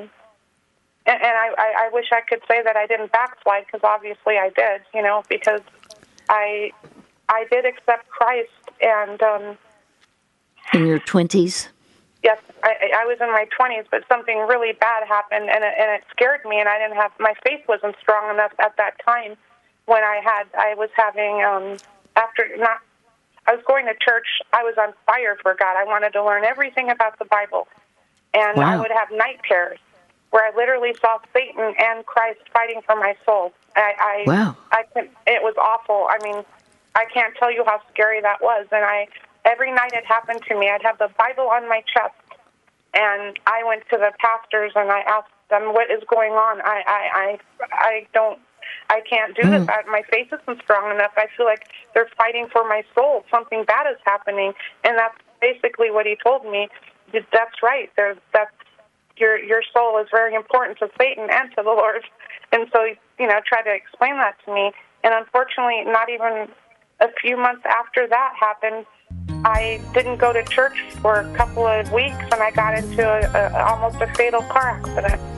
and, 1.05 1.21
and 1.21 1.23
I, 1.23 1.49
I, 1.57 1.73
I 1.85 1.89
wish 1.91 2.07
I 2.11 2.21
could 2.21 2.41
say 2.47 2.61
that 2.63 2.75
I 2.75 2.87
didn't 2.87 3.11
backslide 3.11 3.65
because 3.65 3.81
obviously 3.83 4.37
I 4.37 4.49
did, 4.55 4.81
you 4.93 5.01
know, 5.01 5.23
because 5.29 5.61
I, 6.29 6.71
I 7.29 7.45
did 7.51 7.65
accept 7.65 8.07
Christ 8.09 8.51
and. 8.81 9.21
Um, 9.21 9.57
In 10.73 10.85
your 10.85 10.99
20s? 10.99 11.67
Yes, 12.23 12.39
I, 12.63 12.91
I 12.95 13.05
was 13.05 13.17
in 13.19 13.27
my 13.31 13.45
20s, 13.59 13.85
but 13.91 14.03
something 14.07 14.37
really 14.47 14.71
bad 14.73 15.05
happened, 15.07 15.49
and 15.49 15.63
it, 15.63 15.73
and 15.77 15.91
it 15.91 16.03
scared 16.09 16.39
me. 16.45 16.57
And 16.59 16.69
I 16.69 16.79
didn't 16.79 16.95
have 16.95 17.11
my 17.19 17.33
faith 17.45 17.67
wasn't 17.67 17.95
strong 17.99 18.33
enough 18.33 18.53
at 18.59 18.77
that 18.77 18.93
time. 19.05 19.35
When 19.85 20.01
I 20.01 20.21
had, 20.23 20.47
I 20.57 20.73
was 20.75 20.89
having 20.95 21.43
um, 21.43 21.77
after 22.15 22.47
not, 22.55 22.79
I 23.47 23.55
was 23.55 23.63
going 23.67 23.85
to 23.85 23.93
church. 23.93 24.27
I 24.53 24.63
was 24.63 24.75
on 24.79 24.93
fire 25.05 25.37
for 25.41 25.55
God. 25.55 25.75
I 25.77 25.83
wanted 25.83 26.13
to 26.13 26.23
learn 26.23 26.45
everything 26.45 26.89
about 26.89 27.19
the 27.19 27.25
Bible, 27.25 27.67
and 28.33 28.59
I 28.59 28.79
would 28.79 28.91
have 28.91 29.09
night 29.11 29.39
terrors 29.47 29.79
where 30.33 30.51
I 30.51 30.55
literally 30.57 30.93
saw 30.99 31.19
Satan 31.31 31.75
and 31.77 32.03
Christ 32.07 32.39
fighting 32.51 32.81
for 32.87 32.95
my 32.95 33.13
soul. 33.23 33.53
I, 33.75 33.93
I 33.99 34.23
Wow. 34.27 34.57
I 34.71 34.83
it 35.27 35.43
was 35.43 35.53
awful. 35.61 36.07
I 36.09 36.17
mean, 36.23 36.43
I 36.95 37.05
can't 37.13 37.35
tell 37.37 37.51
you 37.51 37.63
how 37.65 37.79
scary 37.93 38.19
that 38.21 38.41
was. 38.41 38.65
And 38.71 38.83
I 38.83 39.07
every 39.45 39.71
night 39.71 39.93
it 39.93 40.05
happened 40.05 40.41
to 40.49 40.57
me. 40.57 40.69
I'd 40.69 40.81
have 40.81 40.97
the 40.97 41.09
Bible 41.19 41.49
on 41.51 41.69
my 41.69 41.83
chest, 41.85 42.15
and 42.95 43.37
I 43.45 43.63
went 43.63 43.83
to 43.91 43.97
the 43.97 44.11
pastors 44.19 44.71
and 44.75 44.89
I 44.89 45.01
asked 45.01 45.29
them 45.51 45.73
what 45.73 45.91
is 45.91 46.01
going 46.09 46.33
on. 46.33 46.61
I 46.61 46.81
I 46.87 47.01
I, 47.13 47.39
I 47.71 48.07
don't. 48.13 48.39
I 48.89 49.01
can't 49.01 49.35
do 49.35 49.49
this. 49.49 49.63
Hmm. 49.63 49.69
I, 49.69 49.83
my 49.89 50.01
faith 50.09 50.27
isn't 50.31 50.61
strong 50.61 50.93
enough. 50.93 51.11
I 51.17 51.27
feel 51.35 51.45
like 51.45 51.67
they're 51.93 52.09
fighting 52.17 52.47
for 52.51 52.63
my 52.63 52.83
soul. 52.95 53.23
Something 53.31 53.63
bad 53.65 53.87
is 53.91 53.97
happening, 54.05 54.53
and 54.83 54.97
that's 54.97 55.17
basically 55.41 55.91
what 55.91 56.05
he 56.05 56.17
told 56.23 56.45
me. 56.45 56.69
That's 57.11 57.61
right. 57.61 57.89
There's 57.95 58.17
that's 58.33 58.51
your 59.17 59.37
your 59.37 59.61
soul 59.73 59.99
is 60.01 60.07
very 60.11 60.35
important 60.35 60.79
to 60.79 60.89
Satan 60.97 61.27
and 61.29 61.49
to 61.55 61.63
the 61.63 61.69
Lord. 61.69 62.03
And 62.51 62.67
so, 62.71 62.85
he 62.85 63.23
you 63.23 63.27
know, 63.27 63.39
try 63.45 63.61
to 63.61 63.73
explain 63.73 64.17
that 64.17 64.35
to 64.45 64.53
me. 64.53 64.71
And 65.03 65.13
unfortunately, 65.13 65.83
not 65.85 66.09
even 66.09 66.47
a 66.99 67.09
few 67.21 67.35
months 67.35 67.63
after 67.65 68.07
that 68.07 68.33
happened, 68.39 68.85
I 69.45 69.81
didn't 69.93 70.17
go 70.17 70.31
to 70.31 70.43
church 70.43 70.79
for 71.01 71.15
a 71.15 71.35
couple 71.35 71.67
of 71.67 71.91
weeks, 71.91 72.15
and 72.31 72.35
I 72.35 72.51
got 72.51 72.77
into 72.77 73.03
a, 73.03 73.51
a 73.51 73.65
almost 73.65 74.01
a 74.01 74.07
fatal 74.15 74.41
car 74.43 74.69
accident. 74.69 75.32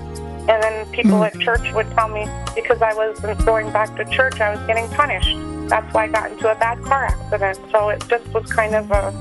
And 0.48 0.62
then 0.62 0.86
people 0.92 1.20
mm. 1.20 1.28
at 1.28 1.40
church 1.40 1.74
would 1.74 1.90
tell 1.92 2.08
me 2.08 2.28
because 2.54 2.82
I 2.82 2.94
wasn't 2.94 3.44
going 3.46 3.72
back 3.72 3.96
to 3.98 4.06
church, 4.06 4.40
I 4.40 4.56
was 4.56 4.66
getting 4.68 4.88
punished. 4.90 5.36
That's 5.70 5.92
why 5.94 6.04
I 6.04 6.08
got 6.08 6.32
into 6.32 6.52
a 6.52 6.56
bad 6.56 6.82
car 6.84 7.06
accident. 7.06 7.60
So 7.72 7.90
it 7.90 8.04
just 8.08 8.28
was 8.34 8.46
kind 8.52 8.76
of 8.76 8.92
a 8.92 9.14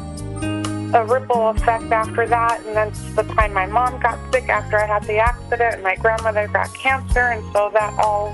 a 0.94 1.04
ripple 1.06 1.48
effect 1.48 1.90
after 1.90 2.26
that. 2.26 2.64
And 2.64 2.76
then 2.76 2.92
the 3.16 3.24
time 3.34 3.52
my 3.52 3.66
mom 3.66 4.00
got 4.00 4.18
sick 4.32 4.48
after 4.48 4.78
I 4.78 4.87
had 4.87 5.02
the 5.04 5.18
accident, 5.18 5.74
and 5.74 5.82
my 5.82 5.96
grandmother 5.96 6.46
got 6.48 6.72
cancer, 6.74 7.32
and 7.32 7.42
so 7.52 7.70
that 7.74 7.92
all. 7.98 8.28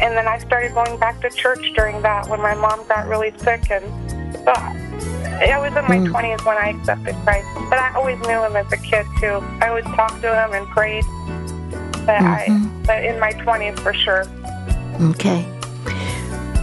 And 0.00 0.16
then 0.16 0.26
I 0.26 0.38
started 0.38 0.74
going 0.74 0.98
back 0.98 1.20
to 1.20 1.30
church 1.30 1.72
during 1.74 2.00
that 2.02 2.28
when 2.28 2.40
my 2.40 2.54
mom 2.54 2.86
got 2.88 3.06
really 3.06 3.36
sick, 3.38 3.70
and 3.70 3.84
uh, 4.48 4.54
so 5.42 5.50
I 5.50 5.58
was 5.58 5.76
in 5.76 5.84
my 5.84 5.98
mm. 5.98 6.10
twenties 6.10 6.44
when 6.44 6.56
I 6.56 6.70
accepted 6.70 7.14
Christ. 7.24 7.46
But 7.68 7.78
I 7.78 7.92
always 7.94 8.18
knew 8.20 8.42
him 8.42 8.56
as 8.56 8.72
a 8.72 8.76
kid 8.78 9.06
too. 9.20 9.44
I 9.60 9.68
always 9.68 9.84
talked 9.84 10.22
to 10.22 10.34
him 10.34 10.52
and 10.54 10.66
prayed. 10.68 11.04
But 12.04 12.20
I, 12.20 12.48
but 12.86 13.04
in 13.04 13.20
my 13.20 13.32
twenties 13.32 13.78
for 13.80 13.94
sure. 13.94 14.24
Okay. 15.00 15.46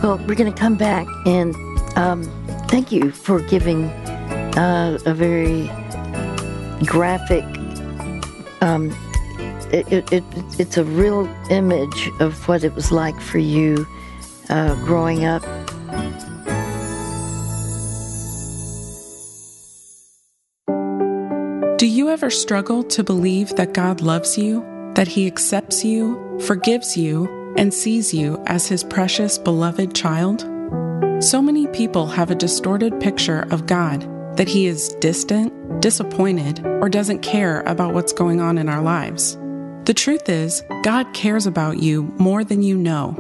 Well, 0.04 0.18
we're 0.28 0.36
going 0.36 0.52
to 0.52 0.58
come 0.58 0.76
back 0.76 1.08
and 1.26 1.56
um, 1.98 2.24
thank 2.68 2.92
you 2.92 3.12
for 3.12 3.42
giving 3.42 3.86
uh, 4.58 4.98
a 5.06 5.13
very 5.13 5.70
graphic. 6.86 7.44
Um, 8.62 8.96
it, 9.72 9.92
it, 9.92 10.12
it, 10.12 10.24
it's 10.58 10.78
a 10.78 10.84
real 10.84 11.28
image 11.50 12.10
of 12.20 12.48
what 12.48 12.63
it 12.63 12.74
was 12.76 12.92
like 12.92 13.20
for 13.20 13.39
you 13.39 13.86
uh, 14.50 14.76
growing 14.86 15.26
up. 15.26 15.44
Do 21.78 21.88
you 21.88 22.10
ever 22.10 22.30
struggle 22.30 22.84
to 22.84 23.04
believe 23.04 23.56
that 23.56 23.74
God 23.74 24.02
loves 24.02 24.38
you, 24.38 24.65
that 25.00 25.08
He 25.08 25.28
accepts 25.28 25.86
you, 25.86 26.38
forgives 26.42 26.98
you, 26.98 27.54
and 27.56 27.74
sees 27.74 28.14
you 28.14 28.38
as 28.48 28.68
His 28.68 28.84
precious, 28.84 29.38
beloved 29.38 29.96
child? 29.96 30.42
So 31.24 31.42
many 31.42 31.68
people 31.68 32.06
have 32.06 32.30
a 32.30 32.36
distorted 32.36 33.00
picture 33.00 33.48
of 33.50 33.66
God 33.66 34.02
that 34.36 34.50
He 34.50 34.66
is 34.66 34.90
distant, 34.96 35.82
disappointed, 35.82 36.66
or 36.66 36.90
doesn't 36.90 37.22
care 37.22 37.62
about 37.62 37.94
what's 37.94 38.12
going 38.12 38.42
on 38.42 38.58
in 38.58 38.68
our 38.68 38.82
lives. 38.82 39.38
The 39.86 39.94
truth 39.96 40.28
is, 40.28 40.62
God 40.84 41.14
cares 41.14 41.48
about 41.48 41.80
you 41.80 42.14
more 42.18 42.44
than 42.44 42.62
you 42.62 42.76
know. 42.76 43.16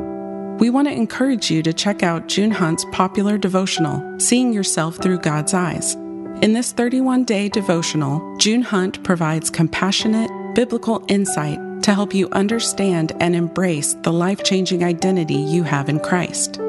We 0.59 0.69
want 0.69 0.89
to 0.89 0.93
encourage 0.93 1.49
you 1.49 1.63
to 1.63 1.71
check 1.71 2.03
out 2.03 2.27
June 2.27 2.51
Hunt's 2.51 2.83
popular 2.91 3.37
devotional, 3.37 4.19
Seeing 4.19 4.51
Yourself 4.51 4.97
Through 4.97 5.19
God's 5.19 5.53
Eyes. 5.53 5.93
In 6.41 6.51
this 6.51 6.73
31 6.73 7.23
day 7.23 7.47
devotional, 7.47 8.35
June 8.35 8.63
Hunt 8.63 9.01
provides 9.05 9.49
compassionate, 9.49 10.29
biblical 10.55 11.05
insight 11.07 11.57
to 11.83 11.93
help 11.93 12.13
you 12.13 12.29
understand 12.31 13.13
and 13.19 13.35
embrace 13.35 13.93
the 14.01 14.13
life 14.13 14.43
changing 14.43 14.83
identity 14.83 15.35
you 15.35 15.63
have 15.63 15.89
in 15.89 15.99
Christ. 15.99 16.59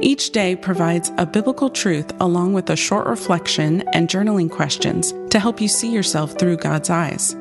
Each 0.00 0.30
day 0.30 0.56
provides 0.56 1.12
a 1.18 1.26
biblical 1.26 1.68
truth 1.68 2.10
along 2.20 2.54
with 2.54 2.70
a 2.70 2.76
short 2.76 3.06
reflection 3.06 3.82
and 3.92 4.08
journaling 4.08 4.50
questions 4.50 5.12
to 5.30 5.38
help 5.38 5.60
you 5.60 5.68
see 5.68 5.92
yourself 5.92 6.38
through 6.38 6.56
God's 6.56 6.88
eyes. 6.88 7.36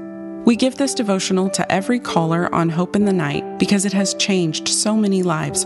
We 0.45 0.55
give 0.55 0.77
this 0.77 0.93
devotional 0.93 1.49
to 1.51 1.71
every 1.71 1.99
caller 1.99 2.53
on 2.53 2.69
Hope 2.69 2.95
in 2.95 3.05
the 3.05 3.13
Night 3.13 3.59
because 3.59 3.85
it 3.85 3.93
has 3.93 4.13
changed 4.15 4.67
so 4.67 4.95
many 4.97 5.23
lives. 5.23 5.65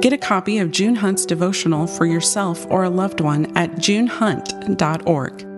Get 0.00 0.12
a 0.12 0.18
copy 0.18 0.58
of 0.58 0.70
June 0.70 0.96
Hunt's 0.96 1.24
devotional 1.24 1.86
for 1.86 2.04
yourself 2.04 2.66
or 2.68 2.84
a 2.84 2.90
loved 2.90 3.20
one 3.20 3.56
at 3.56 3.70
junehunt.org. 3.76 5.53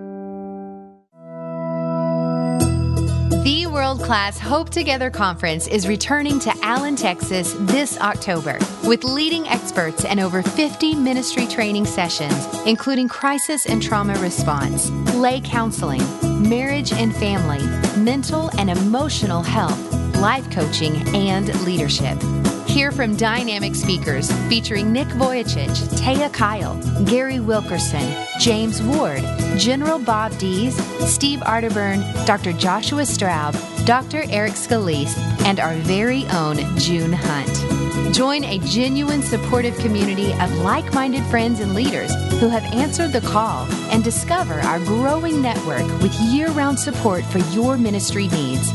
world 3.97 4.07
class 4.07 4.39
Hope 4.39 4.71
Together 4.71 5.11
Conference 5.11 5.67
is 5.69 5.89
returning 5.89 6.39
to 6.41 6.53
Allen, 6.63 6.97
Texas 6.97 7.55
this 7.61 7.99
October 8.01 8.59
with 8.85 9.05
leading 9.05 9.47
experts 9.49 10.05
and 10.05 10.21
over 10.21 10.43
50 10.43 10.95
ministry 10.95 11.47
training 11.47 11.87
sessions, 11.87 12.47
including 12.67 13.09
crisis 13.09 13.67
and 13.67 13.83
trauma 13.83 14.15
response, 14.19 14.91
lay 15.15 15.41
counseling, 15.41 16.03
marriage 16.49 16.93
and 16.93 17.15
family, 17.17 17.65
mental 17.99 18.51
and 18.59 18.71
emotional 18.71 19.43
health, 19.43 19.81
life 20.17 20.51
coaching, 20.51 20.97
and 21.15 21.49
leadership. 21.65 22.19
Hear 22.67 22.93
from 22.93 23.17
dynamic 23.17 23.75
speakers 23.75 24.31
featuring 24.49 24.93
Nick 24.93 25.09
Vujicic, 25.09 25.71
Taya 26.01 26.33
Kyle, 26.33 26.77
Gary 27.05 27.41
Wilkerson, 27.41 28.07
James 28.39 28.83
Ward, 28.83 29.23
General 29.57 29.99
Bob 29.99 30.37
Dees, 30.39 30.77
Steve 31.11 31.41
Arterburn, 31.41 32.03
Dr. 32.27 32.53
Joshua 32.53 33.03
Straub, 33.03 33.55
Dr. 33.87 34.25
Eric 34.31 34.55
Scalise, 34.55 35.17
and 35.45 35.61
our 35.61 35.75
very 35.77 36.27
own 36.31 36.57
June 36.77 37.13
Hunt. 37.13 38.13
Join 38.13 38.43
a 38.43 38.59
genuine 38.59 39.23
supportive 39.23 39.79
community 39.79 40.33
of 40.41 40.53
like 40.59 40.93
minded 40.93 41.25
friends 41.27 41.61
and 41.61 41.73
leaders 41.73 42.13
who 42.41 42.49
have 42.49 42.65
answered 42.75 43.13
the 43.13 43.21
call 43.21 43.65
and 43.93 44.03
discover 44.03 44.55
our 44.55 44.81
growing 44.81 45.41
network 45.41 45.87
with 46.03 46.13
year 46.21 46.51
round 46.51 46.81
support 46.81 47.25
for 47.27 47.39
your 47.55 47.79
ministry 47.79 48.27
needs. 48.27 48.73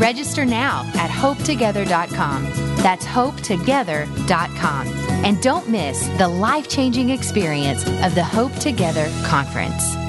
Register 0.00 0.46
now 0.46 0.90
at 0.94 1.10
hopetogether.com. 1.10 2.44
That's 2.76 3.04
hopetogether.com. 3.04 4.86
And 5.26 5.42
don't 5.42 5.68
miss 5.68 6.06
the 6.16 6.28
life 6.28 6.68
changing 6.70 7.10
experience 7.10 7.86
of 8.02 8.14
the 8.14 8.24
Hope 8.24 8.54
Together 8.56 9.10
Conference. 9.26 10.03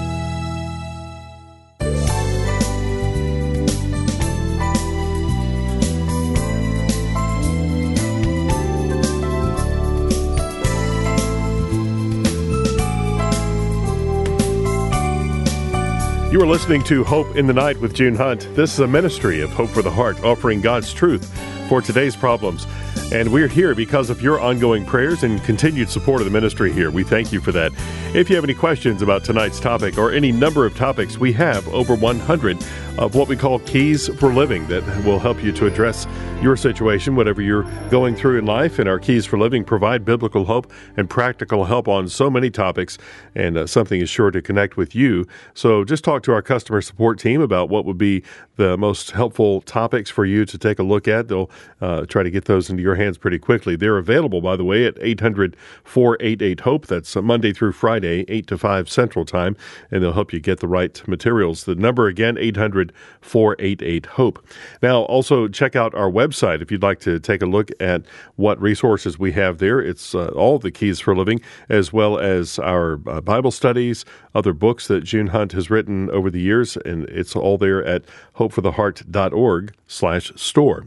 You 16.36 16.42
are 16.42 16.48
listening 16.48 16.84
to 16.84 17.06
Hope 17.06 17.38
in 17.38 17.48
the 17.48 17.54
Night 17.54 17.80
with 17.80 17.94
June 17.94 18.14
Hunt. 18.14 18.54
This 18.56 18.74
is 18.74 18.82
a 18.82 18.88
ministry 18.88 19.40
of 19.40 19.52
Hope 19.52 19.70
for 19.70 19.82
the 19.82 19.90
Heart, 19.90 20.22
offering 20.22 20.60
God's 20.60 20.94
truth 20.94 21.26
for 21.70 21.82
today's 21.82 22.14
problems. 22.14 22.68
And 23.12 23.32
we're 23.32 23.48
here 23.48 23.76
because 23.76 24.10
of 24.10 24.22
your 24.22 24.42
ongoing 24.42 24.84
prayers 24.84 25.22
and 25.22 25.42
continued 25.44 25.90
support 25.90 26.22
of 26.22 26.26
the 26.26 26.32
ministry 26.32 26.74
here. 26.74 26.90
We 26.90 27.04
thank 27.04 27.32
you 27.32 27.40
for 27.40 27.52
that. 27.52 27.72
If 28.16 28.30
you 28.30 28.36
have 28.36 28.44
any 28.44 28.56
questions 28.56 29.04
about 29.04 29.24
tonight's 29.24 29.60
topic 29.60 30.00
or 30.00 30.12
any 30.12 30.32
number 30.32 30.66
of 30.66 30.76
topics, 30.76 31.20
we 31.20 31.32
have 31.34 31.68
over 31.68 31.96
100 31.96 32.58
of 32.98 33.14
what 33.14 33.28
we 33.28 33.36
call 33.36 33.60
keys 33.60 34.08
for 34.20 34.34
living 34.34 34.66
that 34.68 34.84
will 35.04 35.20
help 35.20 35.44
you 35.44 35.52
to 35.52 35.68
address 35.68 36.08
your 36.42 36.56
situation, 36.56 37.16
whatever 37.16 37.42
you're 37.42 37.64
going 37.90 38.16
through 38.16 38.40
in 38.40 38.46
life. 38.46 38.80
And 38.80 38.88
our 38.88 39.00
keys 39.00 39.26
for 39.26 39.38
living 39.38 39.64
provide 39.64 40.06
biblical 40.06 40.46
hope 40.46 40.72
and 40.96 41.10
practical 41.10 41.66
help 41.66 41.88
on 41.88 42.08
so 42.08 42.30
many 42.30 42.50
topics, 42.50 42.98
and 43.36 43.58
uh, 43.58 43.68
something 43.68 44.00
is 44.00 44.10
sure 44.10 44.32
to 44.32 44.42
connect 44.42 44.78
with 44.78 44.96
you. 44.96 45.28
So 45.54 45.84
just 45.84 46.04
talk 46.04 46.24
to 46.24 46.32
our 46.32 46.42
customer 46.42 46.82
support 46.82 47.20
team 47.20 47.42
about 47.42 47.70
what 47.70 47.86
would 47.86 47.98
be 47.98 48.24
the 48.56 48.78
most 48.78 49.12
helpful 49.12 49.62
topics 49.62 50.10
for 50.10 50.26
you 50.26 50.46
to 50.46 50.58
take 50.58 50.80
a 50.80 50.84
look 50.84 51.08
at. 51.08 51.28
They'll 51.28 51.50
uh, 51.82 52.06
try 52.06 52.24
to 52.24 52.32
get 52.32 52.46
those 52.46 52.70
into 52.70 52.82
your 52.82 52.95
hands 52.96 53.18
pretty 53.18 53.40
quickly. 53.40 53.76
They're 53.76 53.98
available, 53.98 54.42
by 54.42 54.56
the 54.56 54.64
way, 54.64 54.86
at 54.86 54.98
800 55.02 55.56
488 55.84 56.62
HOPE. 56.62 56.88
That's 56.88 57.16
Monday 57.16 57.54
through 57.54 57.74
Friday, 57.74 58.26
8 58.28 58.48
to 58.48 58.58
5 58.58 58.90
Central 58.90 59.26
Time, 59.26 59.56
and 59.92 60.02
they'll 60.02 60.14
help 60.14 60.34
you 60.34 60.40
get 60.40 60.60
the 60.60 60.68
right 60.68 61.06
materials. 61.08 61.64
The 61.66 61.76
number 61.76 62.08
again, 62.08 62.38
800 62.38 62.94
488 63.22 64.06
HOPE. 64.06 64.46
Now, 64.82 65.02
also 65.04 65.48
check 65.48 65.76
out 65.76 65.94
our 65.96 66.10
website 66.10 66.62
if 66.62 66.72
you'd 66.72 66.84
like 66.84 67.00
to 67.02 67.20
take 67.20 67.42
a 67.42 67.46
look 67.46 67.70
at 67.80 68.04
what 68.36 68.62
resources 68.62 69.18
we 69.20 69.32
have 69.34 69.58
there. 69.60 69.80
It's 69.80 70.16
uh, 70.16 70.28
all 70.30 70.60
the 70.60 70.72
keys 70.72 71.00
for 71.00 71.16
living, 71.16 71.42
as 71.70 71.92
well 71.92 72.18
as 72.18 72.60
our 72.60 73.00
uh, 73.08 73.22
Bible 73.22 73.52
studies, 73.52 74.06
other 74.34 74.54
books 74.54 74.88
that 74.88 75.04
June 75.04 75.28
Hunt 75.28 75.54
has 75.54 75.70
written 75.70 76.10
over 76.12 76.30
the 76.30 76.42
years, 76.42 76.78
and 76.78 77.06
it's 77.10 77.36
all 77.36 77.58
there 77.58 77.84
at 77.84 78.04
hopefortheheart.org 78.38 79.74
slash 79.88 80.32
store. 80.36 80.86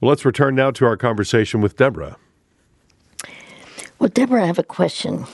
Well, 0.00 0.10
let's 0.10 0.24
return 0.24 0.54
now 0.54 0.70
to 0.72 0.84
our 0.84 0.96
conversation 0.96 1.47
with 1.54 1.76
Deborah. 1.76 2.16
Well, 3.98 4.10
Deborah, 4.10 4.44
I 4.44 4.46
have 4.46 4.58
a 4.58 4.64
question, 4.64 5.26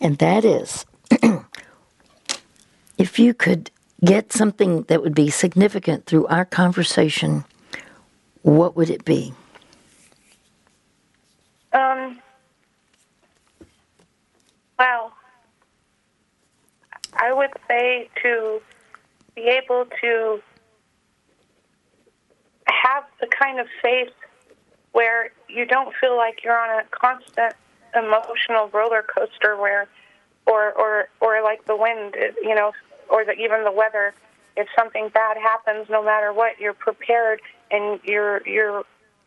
and 0.00 0.16
that 0.18 0.44
is 0.44 0.86
if 2.98 3.18
you 3.18 3.34
could 3.34 3.70
get 4.04 4.32
something 4.32 4.82
that 4.84 5.02
would 5.02 5.14
be 5.14 5.30
significant 5.30 6.06
through 6.06 6.26
our 6.28 6.44
conversation, 6.44 7.44
what 8.42 8.76
would 8.76 8.90
it 8.90 9.04
be? 9.04 9.34
Um, 11.72 12.20
well, 14.78 15.12
I 17.14 17.32
would 17.32 17.50
say 17.68 18.08
to 18.22 18.60
be 19.34 19.42
able 19.42 19.86
to 20.00 20.40
have 22.66 23.04
the 23.20 23.26
kind 23.26 23.60
of 23.60 23.66
faith 23.82 24.12
where 24.96 25.30
you 25.46 25.66
don't 25.66 25.94
feel 26.00 26.16
like 26.16 26.42
you're 26.42 26.58
on 26.58 26.80
a 26.80 26.84
constant 26.88 27.52
emotional 27.94 28.70
roller 28.72 29.02
coaster 29.02 29.54
where 29.54 29.86
or 30.46 30.72
or 30.72 31.08
or 31.20 31.42
like 31.42 31.62
the 31.66 31.76
wind 31.76 32.14
you 32.42 32.54
know 32.54 32.72
or 33.10 33.22
the, 33.22 33.32
even 33.32 33.62
the 33.62 33.70
weather 33.70 34.14
if 34.56 34.66
something 34.74 35.10
bad 35.10 35.36
happens 35.36 35.86
no 35.90 36.02
matter 36.02 36.32
what 36.32 36.58
you're 36.58 36.72
prepared 36.72 37.42
and 37.70 38.00
your 38.04 38.40
your 38.48 38.84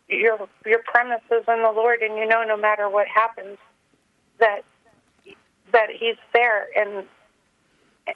your 0.08 0.50
your 0.66 0.80
premise 0.86 1.22
is 1.32 1.44
in 1.48 1.62
the 1.62 1.72
Lord 1.72 2.02
and 2.02 2.18
you 2.18 2.26
know 2.26 2.44
no 2.44 2.58
matter 2.58 2.90
what 2.90 3.08
happens 3.08 3.60
that 4.40 4.62
that 5.72 5.90
he's 5.92 6.18
there 6.34 6.68
and 6.76 7.06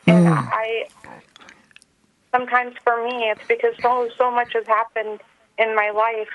and 0.07 0.25
mm. 0.25 0.49
I 0.51 0.87
sometimes 2.31 2.73
for 2.83 3.03
me 3.03 3.29
it's 3.29 3.47
because 3.47 3.75
so 3.79 4.09
so 4.17 4.31
much 4.31 4.53
has 4.53 4.65
happened 4.65 5.21
in 5.59 5.75
my 5.75 5.91
life 5.91 6.29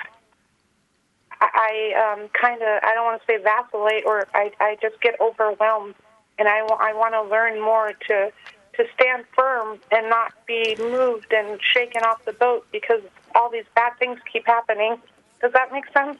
I 1.41 2.15
um, 2.17 2.29
kind 2.41 2.61
of 2.63 2.83
I 2.83 2.95
don't 2.95 3.05
want 3.05 3.21
to 3.21 3.27
say 3.27 3.43
vacillate 3.43 4.05
or 4.05 4.27
I 4.35 4.53
I 4.61 4.77
just 4.81 5.01
get 5.01 5.21
overwhelmed 5.21 5.95
and 6.39 6.49
I 6.49 6.59
I 6.59 6.93
want 6.95 7.15
to 7.15 7.23
learn 7.23 7.61
more 7.61 7.93
to 8.09 8.33
to 8.75 8.85
stand 8.95 9.25
firm 9.37 9.79
and 9.91 10.09
not 10.09 10.33
be 10.47 10.77
moved 10.79 11.33
and 11.33 11.59
shaken 11.75 12.03
off 12.03 12.25
the 12.25 12.33
boat 12.33 12.67
because 12.73 13.03
all 13.35 13.51
these 13.51 13.65
bad 13.75 13.93
things 13.99 14.19
keep 14.33 14.47
happening. 14.47 14.97
Does 15.41 15.53
that 15.53 15.73
make 15.73 15.85
sense? 15.93 16.19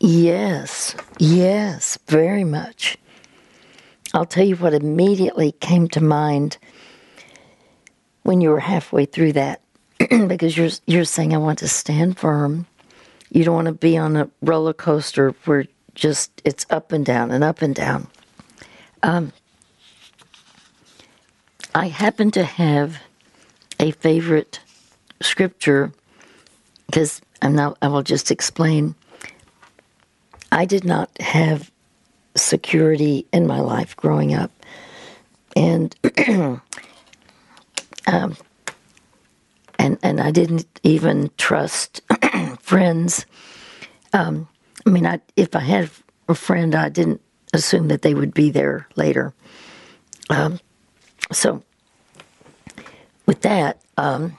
Yes, 0.00 0.94
yes, 1.18 1.98
very 2.06 2.44
much. 2.44 2.98
I'll 4.14 4.26
tell 4.26 4.44
you 4.44 4.56
what 4.56 4.74
immediately 4.74 5.52
came 5.52 5.88
to 5.88 6.02
mind 6.02 6.58
when 8.22 8.40
you 8.40 8.50
were 8.50 8.60
halfway 8.60 9.06
through 9.06 9.32
that, 9.32 9.60
because 9.98 10.56
you're 10.56 10.70
you're 10.86 11.04
saying 11.04 11.34
I 11.34 11.38
want 11.38 11.58
to 11.60 11.68
stand 11.68 12.18
firm 12.18 12.66
you 13.30 13.44
don't 13.44 13.54
want 13.54 13.66
to 13.66 13.72
be 13.72 13.96
on 13.96 14.16
a 14.16 14.30
roller 14.42 14.72
coaster 14.72 15.30
where 15.44 15.66
just 15.94 16.40
it's 16.44 16.64
up 16.70 16.92
and 16.92 17.04
down 17.04 17.30
and 17.30 17.44
up 17.44 17.62
and 17.62 17.74
down. 17.74 18.06
Um, 19.02 19.32
I 21.74 21.88
happen 21.88 22.30
to 22.32 22.44
have 22.44 22.98
a 23.78 23.90
favorite 23.92 24.60
scripture 25.20 25.92
because 26.86 27.20
I'm 27.42 27.54
now 27.54 27.76
I 27.82 27.88
will 27.88 28.02
just 28.02 28.30
explain. 28.30 28.94
I 30.50 30.64
did 30.64 30.84
not 30.84 31.10
have 31.20 31.70
security 32.36 33.26
in 33.32 33.46
my 33.46 33.60
life 33.60 33.96
growing 33.96 34.34
up, 34.34 34.50
and 35.54 35.94
um, 38.06 38.36
and 39.78 39.98
and 40.02 40.20
I 40.20 40.30
didn't 40.30 40.66
even 40.82 41.30
trust 41.36 42.00
friends. 42.68 43.24
Um, 44.12 44.46
I 44.86 44.90
mean, 44.90 45.06
I, 45.06 45.20
if 45.36 45.56
I 45.56 45.60
had 45.60 45.90
a 46.28 46.34
friend, 46.34 46.74
I 46.74 46.90
didn't 46.90 47.22
assume 47.54 47.88
that 47.88 48.02
they 48.02 48.12
would 48.12 48.34
be 48.34 48.50
there 48.50 48.86
later. 48.94 49.32
Um, 50.28 50.60
so, 51.32 51.62
with 53.24 53.40
that, 53.40 53.80
um, 53.96 54.36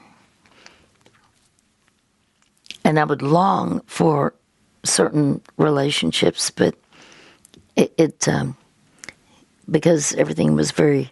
and 2.85 2.99
I 2.99 3.03
would 3.03 3.23
long 3.23 3.81
for 3.87 4.35
certain 4.83 5.41
relationships, 5.57 6.51
but 6.51 6.75
it, 7.75 7.91
it 7.97 8.27
um, 8.27 8.55
because 9.71 10.13
everything 10.13 10.55
was 10.55 10.69
very, 10.69 11.09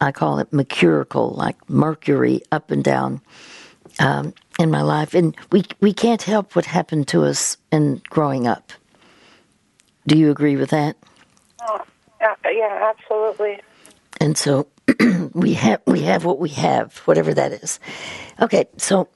I 0.00 0.12
call 0.12 0.38
it 0.38 0.50
mercurial, 0.50 1.34
like 1.36 1.68
Mercury 1.68 2.40
up 2.50 2.70
and 2.70 2.82
down. 2.82 3.20
Um, 3.98 4.32
in 4.58 4.70
my 4.70 4.82
life, 4.82 5.14
and 5.14 5.36
we 5.52 5.64
we 5.80 5.92
can't 5.92 6.22
help 6.22 6.56
what 6.56 6.64
happened 6.64 7.08
to 7.08 7.24
us 7.24 7.56
in 7.70 8.02
growing 8.10 8.46
up. 8.46 8.72
Do 10.06 10.18
you 10.18 10.30
agree 10.30 10.56
with 10.56 10.70
that? 10.70 10.96
Oh, 11.62 11.84
yeah, 12.20 12.92
absolutely. 12.94 13.60
And 14.20 14.36
so 14.36 14.66
we 15.32 15.54
have 15.54 15.80
we 15.86 16.02
have 16.02 16.24
what 16.24 16.38
we 16.38 16.48
have, 16.50 16.96
whatever 16.98 17.34
that 17.34 17.52
is. 17.52 17.78
Okay, 18.40 18.66
so 18.76 19.08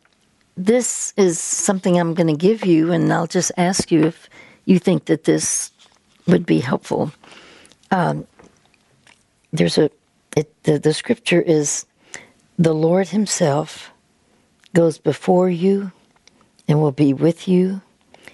this 0.56 1.12
is 1.16 1.40
something 1.40 1.98
I'm 1.98 2.14
going 2.14 2.26
to 2.28 2.36
give 2.36 2.64
you, 2.64 2.92
and 2.92 3.12
I'll 3.12 3.26
just 3.26 3.52
ask 3.56 3.90
you 3.90 4.04
if 4.04 4.28
you 4.64 4.78
think 4.78 5.06
that 5.06 5.24
this 5.24 5.70
would 6.26 6.46
be 6.46 6.60
helpful. 6.60 7.12
Um, 7.90 8.26
there's 9.52 9.78
a 9.78 9.90
it, 10.36 10.62
the, 10.64 10.78
the 10.78 10.94
scripture 10.94 11.40
is 11.40 11.86
the 12.58 12.74
Lord 12.74 13.08
Himself 13.08 13.91
goes 14.74 14.98
before 14.98 15.48
you 15.48 15.92
and 16.68 16.80
will 16.80 16.92
be 16.92 17.12
with 17.12 17.48
you. 17.48 17.82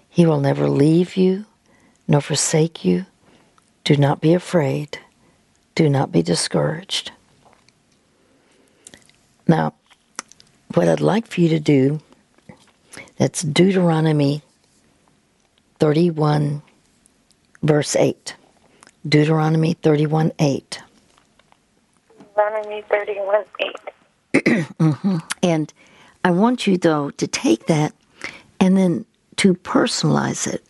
He 0.08 0.26
will 0.26 0.40
never 0.40 0.68
leave 0.68 1.16
you 1.16 1.46
nor 2.06 2.20
forsake 2.20 2.84
you. 2.84 3.06
Do 3.84 3.96
not 3.96 4.20
be 4.20 4.34
afraid. 4.34 4.98
Do 5.74 5.88
not 5.88 6.10
be 6.10 6.22
discouraged. 6.22 7.12
Now, 9.46 9.74
what 10.74 10.88
I'd 10.88 11.00
like 11.00 11.26
for 11.26 11.40
you 11.40 11.48
to 11.50 11.60
do, 11.60 12.00
that's 13.16 13.42
Deuteronomy 13.42 14.42
31, 15.78 16.62
verse 17.62 17.96
8. 17.96 18.34
Deuteronomy 19.08 19.74
31, 19.74 20.32
8. 20.38 20.82
Deuteronomy 22.18 22.84
31, 22.90 23.44
8. 23.60 23.76
mm-hmm. 24.34 25.16
And 25.42 25.72
I 26.24 26.30
want 26.30 26.66
you, 26.66 26.76
though, 26.76 27.10
to 27.10 27.26
take 27.26 27.66
that 27.66 27.94
and 28.60 28.76
then 28.76 29.06
to 29.36 29.54
personalize 29.54 30.52
it. 30.52 30.64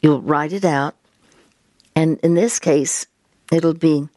You'll 0.00 0.22
write 0.22 0.52
it 0.52 0.64
out, 0.64 0.94
and 1.94 2.18
in 2.20 2.34
this 2.34 2.58
case, 2.58 3.06
it'll 3.52 3.74
be 3.74 4.08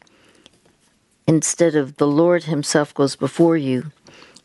instead 1.28 1.76
of 1.76 1.98
the 1.98 2.08
Lord 2.08 2.44
Himself 2.44 2.94
goes 2.94 3.16
before 3.16 3.58
you, 3.58 3.92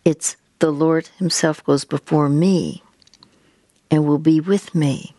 it's 0.04 0.36
the 0.58 0.70
Lord 0.70 1.08
Himself 1.18 1.62
goes 1.64 1.84
before 1.84 2.28
me 2.28 2.82
and 3.90 4.06
will 4.06 4.18
be 4.18 4.40
with 4.40 4.74
me. 4.74 5.14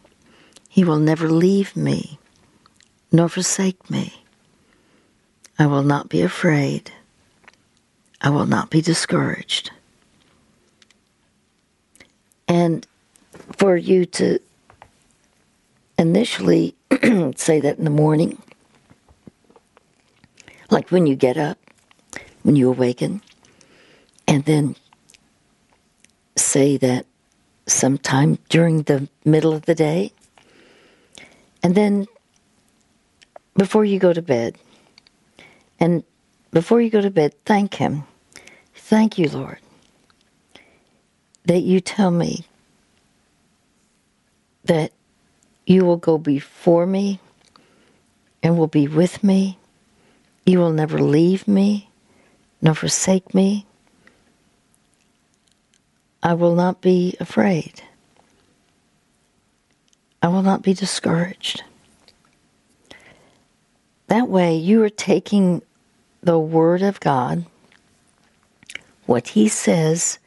He 0.67 0.83
will 0.83 0.99
never 0.99 1.29
leave 1.29 1.75
me 1.75 2.19
nor 3.11 3.29
forsake 3.29 3.89
me. 3.89 4.23
I 5.57 5.65
will 5.65 5.83
not 5.83 6.09
be 6.09 6.21
afraid. 6.21 6.91
I 8.21 8.29
will 8.29 8.45
not 8.45 8.69
be 8.69 8.81
discouraged. 8.81 9.71
And 12.49 12.85
for 13.57 13.77
you 13.77 14.05
to 14.07 14.39
initially 15.99 16.75
say 17.35 17.59
that 17.59 17.77
in 17.77 17.83
the 17.83 17.91
morning, 17.91 18.41
like 20.71 20.89
when 20.91 21.07
you 21.07 21.15
get 21.15 21.37
up, 21.37 21.57
when 22.43 22.55
you 22.55 22.69
awaken, 22.69 23.21
and 24.27 24.45
then 24.45 24.75
say 26.35 26.77
that 26.77 27.05
sometime 27.67 28.39
during 28.49 28.83
the 28.83 29.07
middle 29.25 29.53
of 29.53 29.65
the 29.65 29.75
day, 29.75 30.11
and 31.61 31.75
then 31.75 32.07
before 33.57 33.85
you 33.85 33.99
go 33.99 34.13
to 34.13 34.21
bed, 34.21 34.57
and 35.79 36.03
before 36.51 36.81
you 36.81 36.89
go 36.89 37.01
to 37.01 37.11
bed, 37.11 37.35
thank 37.45 37.75
Him. 37.75 38.03
Thank 38.73 39.17
you, 39.19 39.29
Lord, 39.29 39.59
that 41.49 41.61
you 41.61 41.81
tell 41.81 42.11
me 42.11 42.45
that 44.65 44.91
you 45.65 45.83
will 45.83 45.97
go 45.97 46.15
before 46.19 46.85
me 46.85 47.19
and 48.43 48.55
will 48.55 48.67
be 48.67 48.87
with 48.87 49.23
me. 49.23 49.57
You 50.45 50.59
will 50.59 50.71
never 50.71 50.99
leave 50.99 51.47
me 51.47 51.89
nor 52.61 52.75
forsake 52.75 53.33
me. 53.33 53.65
I 56.21 56.35
will 56.35 56.53
not 56.53 56.81
be 56.81 57.17
afraid. 57.19 57.81
I 60.21 60.27
will 60.27 60.43
not 60.43 60.61
be 60.61 60.75
discouraged. 60.75 61.63
That 64.05 64.29
way, 64.29 64.55
you 64.55 64.83
are 64.83 64.89
taking 64.91 65.63
the 66.21 66.37
Word 66.37 66.83
of 66.83 66.99
God, 66.99 67.43
what 69.07 69.29
He 69.29 69.47
says, 69.47 70.19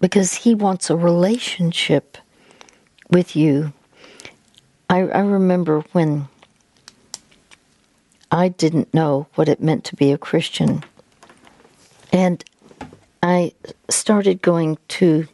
because 0.00 0.34
He 0.34 0.54
wants 0.54 0.90
a 0.90 0.96
relationship 0.96 2.18
with 3.10 3.36
you. 3.36 3.72
I, 4.88 5.00
I 5.00 5.20
remember 5.20 5.80
when 5.92 6.28
I 8.30 8.48
didn't 8.48 8.94
know 8.94 9.26
what 9.34 9.48
it 9.48 9.62
meant 9.62 9.84
to 9.84 9.96
be 9.96 10.12
a 10.12 10.18
Christian. 10.18 10.84
And 12.12 12.44
I 13.22 13.52
started 13.88 14.40
going 14.40 14.78
to 14.88 15.26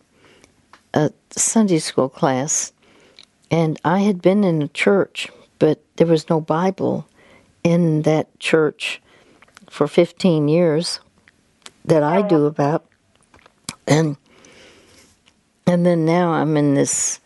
a 0.94 1.12
Sunday 1.30 1.78
school 1.78 2.08
class, 2.08 2.72
and 3.50 3.78
I 3.84 4.00
had 4.00 4.22
been 4.22 4.44
in 4.44 4.62
a 4.62 4.68
church, 4.68 5.28
but 5.58 5.82
there 5.96 6.06
was 6.06 6.28
no 6.28 6.40
Bible 6.40 7.06
in 7.62 8.02
that 8.02 8.38
church 8.40 9.00
for 9.68 9.86
15 9.86 10.48
years 10.48 11.00
that 11.84 12.02
I 12.02 12.22
do 12.22 12.46
about. 12.46 12.86
And 13.86 14.16
and 15.66 15.84
then 15.84 16.04
now 16.04 16.32
I'm 16.32 16.56
in 16.56 16.74
this 16.74 17.20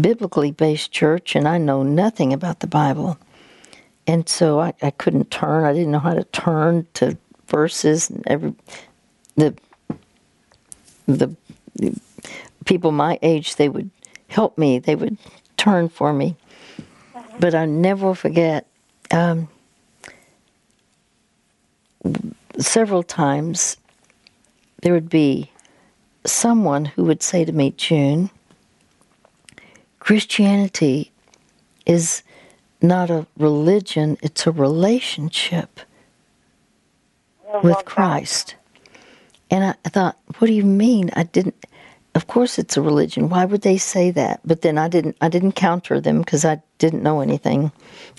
biblically 0.00 0.50
based 0.50 0.90
church 0.92 1.36
and 1.36 1.46
I 1.46 1.58
know 1.58 1.82
nothing 1.82 2.32
about 2.32 2.60
the 2.60 2.66
Bible. 2.66 3.18
And 4.06 4.28
so 4.28 4.60
I, 4.60 4.72
I 4.82 4.90
couldn't 4.90 5.30
turn. 5.30 5.64
I 5.64 5.72
didn't 5.72 5.92
know 5.92 5.98
how 5.98 6.14
to 6.14 6.24
turn 6.24 6.86
to 6.94 7.16
verses 7.48 8.10
and 8.10 8.24
every 8.26 8.54
the 9.36 9.54
the 11.06 11.36
people 12.64 12.92
my 12.92 13.18
age 13.22 13.56
they 13.56 13.68
would 13.68 13.90
help 14.28 14.56
me. 14.56 14.78
They 14.78 14.94
would 14.94 15.18
turn 15.56 15.88
for 15.88 16.12
me. 16.12 16.36
But 17.38 17.54
I 17.54 17.66
never 17.66 18.14
forget 18.14 18.66
um, 19.10 19.48
several 22.58 23.02
times 23.02 23.76
there 24.82 24.92
would 24.92 25.08
be 25.08 25.51
someone 26.24 26.84
who 26.84 27.04
would 27.04 27.22
say 27.22 27.44
to 27.44 27.52
me, 27.52 27.72
June, 27.76 28.30
Christianity 29.98 31.12
is 31.86 32.22
not 32.80 33.10
a 33.10 33.26
religion, 33.36 34.18
it's 34.22 34.46
a 34.46 34.50
relationship 34.50 35.80
with 37.62 37.84
Christ. 37.84 38.56
And 39.50 39.76
I, 39.84 39.88
thought, 39.88 40.18
what 40.38 40.46
do 40.46 40.52
you 40.52 40.64
mean? 40.64 41.10
I 41.14 41.24
didn't 41.24 41.54
of 42.14 42.26
course 42.26 42.58
it's 42.58 42.76
a 42.76 42.82
religion. 42.82 43.28
Why 43.28 43.44
would 43.44 43.62
they 43.62 43.78
say 43.78 44.10
that? 44.10 44.40
But 44.44 44.62
then 44.62 44.78
I 44.78 44.88
didn't 44.88 45.16
I 45.20 45.28
didn't 45.28 45.52
counter 45.52 46.00
them 46.00 46.20
because 46.20 46.44
I 46.44 46.60
didn't 46.78 47.02
know 47.02 47.20
anything. 47.20 47.72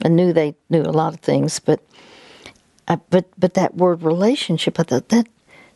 I 0.04 0.08
knew 0.08 0.34
they 0.34 0.56
knew 0.70 0.82
a 0.82 0.98
lot 0.98 1.14
of 1.14 1.20
things, 1.20 1.60
but 1.60 1.80
I, 2.88 2.96
but 3.10 3.26
but 3.38 3.54
that 3.54 3.76
word 3.76 4.04
relationship, 4.04 4.80
I 4.80 4.84
thought 4.84 5.10
that 5.10 5.28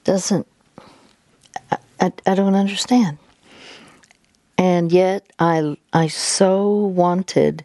doesn't. 0.03 0.47
I, 1.99 2.11
I, 2.25 2.35
don't 2.35 2.55
understand. 2.55 3.17
And 4.57 4.91
yet 4.91 5.31
I 5.39 5.77
I 5.93 6.07
so 6.07 6.73
wanted 6.73 7.63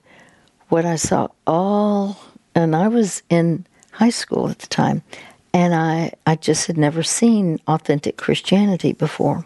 what 0.68 0.85
I 0.85 0.96
saw 0.96 1.28
all, 1.46 2.18
and 2.55 2.74
I 2.74 2.88
was 2.88 3.22
in 3.28 3.66
high 3.92 4.11
school 4.11 4.48
at 4.48 4.59
the 4.59 4.66
time, 4.66 5.02
and 5.52 5.74
I 5.74 6.12
I 6.26 6.37
just 6.37 6.66
had 6.66 6.76
never 6.76 7.02
seen 7.02 7.61
authentic 7.66 8.16
Christianity 8.16 8.92
before 8.92 9.44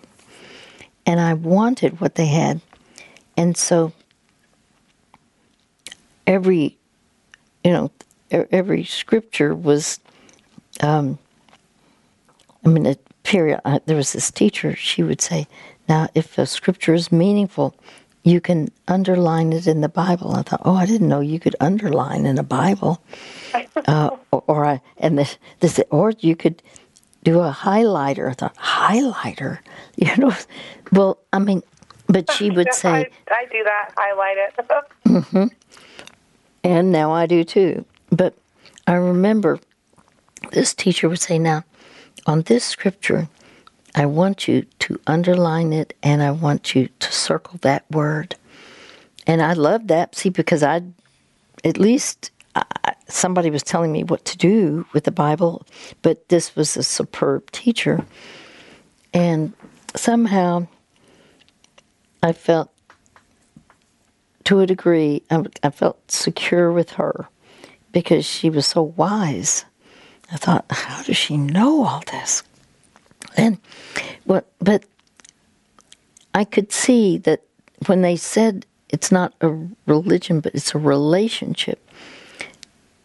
and 1.06 1.20
I 1.20 1.34
wanted 1.34 2.00
what 2.00 2.16
they 2.16 2.26
had. 2.26 2.60
And 3.36 3.56
so 3.56 3.92
every, 6.26 6.76
you 7.62 7.72
know, 7.72 7.90
every 8.30 8.84
scripture 8.84 9.54
was, 9.54 10.00
um, 10.80 11.18
I 12.64 12.68
mean, 12.68 12.86
a 12.86 12.96
period, 13.26 13.60
uh, 13.64 13.80
there 13.86 13.96
was 13.96 14.12
this 14.12 14.30
teacher, 14.30 14.74
she 14.76 15.02
would 15.02 15.20
say, 15.20 15.48
now, 15.88 16.08
if 16.14 16.38
a 16.38 16.46
scripture 16.46 16.94
is 16.94 17.12
meaningful, 17.12 17.74
you 18.22 18.40
can 18.40 18.68
underline 18.88 19.52
it 19.52 19.66
in 19.66 19.80
the 19.80 19.88
Bible. 19.88 20.34
I 20.34 20.42
thought, 20.42 20.62
oh, 20.64 20.74
I 20.74 20.86
didn't 20.86 21.08
know 21.08 21.20
you 21.20 21.38
could 21.38 21.54
underline 21.60 22.24
in 22.26 22.38
a 22.38 22.42
Bible. 22.42 23.02
Uh, 23.86 24.10
or, 24.32 24.42
or 24.48 24.66
I, 24.66 24.80
and 24.98 25.16
this, 25.16 25.38
this, 25.60 25.80
or 25.90 26.12
you 26.18 26.34
could 26.34 26.62
do 27.22 27.40
a 27.40 27.52
highlighter. 27.52 28.28
I 28.28 28.32
thought, 28.32 28.56
highlighter? 28.56 29.58
You 29.96 30.14
know, 30.16 30.34
well, 30.92 31.18
I 31.32 31.38
mean, 31.38 31.62
but 32.06 32.30
she 32.32 32.50
would 32.56 32.72
say. 32.74 32.90
I, 32.90 33.06
I, 33.30 33.44
do 33.50 33.64
that, 33.64 33.92
highlight 33.96 34.36
it. 34.36 34.54
mm-hmm. 35.06 35.46
And 36.64 36.92
now 36.92 37.12
I 37.12 37.26
do 37.26 37.44
too. 37.44 37.84
But 38.10 38.34
I 38.86 38.94
remember 38.94 39.58
this 40.52 40.74
teacher 40.74 41.08
would 41.08 41.20
say, 41.20 41.38
now, 41.38 41.64
on 42.26 42.42
this 42.42 42.64
scripture, 42.64 43.28
I 43.94 44.06
want 44.06 44.46
you 44.46 44.66
to 44.80 45.00
underline 45.06 45.72
it 45.72 45.94
and 46.02 46.22
I 46.22 46.32
want 46.32 46.74
you 46.74 46.88
to 46.98 47.12
circle 47.12 47.58
that 47.62 47.90
word. 47.90 48.36
And 49.26 49.40
I 49.40 49.54
loved 49.54 49.88
that, 49.88 50.14
see, 50.14 50.28
because 50.28 50.62
I, 50.62 50.82
at 51.64 51.78
least 51.78 52.30
somebody 53.08 53.50
was 53.50 53.62
telling 53.62 53.92
me 53.92 54.04
what 54.04 54.24
to 54.26 54.36
do 54.36 54.86
with 54.92 55.04
the 55.04 55.10
Bible, 55.10 55.66
but 56.02 56.28
this 56.28 56.54
was 56.56 56.76
a 56.76 56.82
superb 56.82 57.50
teacher. 57.52 58.04
And 59.14 59.52
somehow 59.94 60.66
I 62.22 62.32
felt, 62.32 62.70
to 64.44 64.60
a 64.60 64.66
degree, 64.66 65.22
I, 65.30 65.44
I 65.62 65.70
felt 65.70 66.10
secure 66.10 66.70
with 66.72 66.90
her 66.92 67.28
because 67.92 68.24
she 68.24 68.50
was 68.50 68.66
so 68.66 68.82
wise. 68.82 69.64
I 70.32 70.36
thought, 70.36 70.64
how 70.70 71.02
does 71.02 71.16
she 71.16 71.36
know 71.36 71.84
all 71.84 72.02
this? 72.10 72.42
And 73.36 73.58
what, 74.24 74.46
but 74.58 74.84
I 76.34 76.44
could 76.44 76.72
see 76.72 77.18
that 77.18 77.42
when 77.86 78.02
they 78.02 78.16
said 78.16 78.66
it's 78.88 79.12
not 79.12 79.34
a 79.40 79.56
religion, 79.86 80.40
but 80.40 80.54
it's 80.54 80.74
a 80.74 80.78
relationship, 80.78 81.88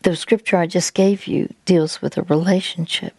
the 0.04 0.16
scripture 0.16 0.58
I 0.58 0.68
just 0.68 0.94
gave 0.94 1.28
you 1.28 1.54
deals 1.66 2.02
with 2.02 2.18
a 2.18 2.24
relationship. 2.24 3.14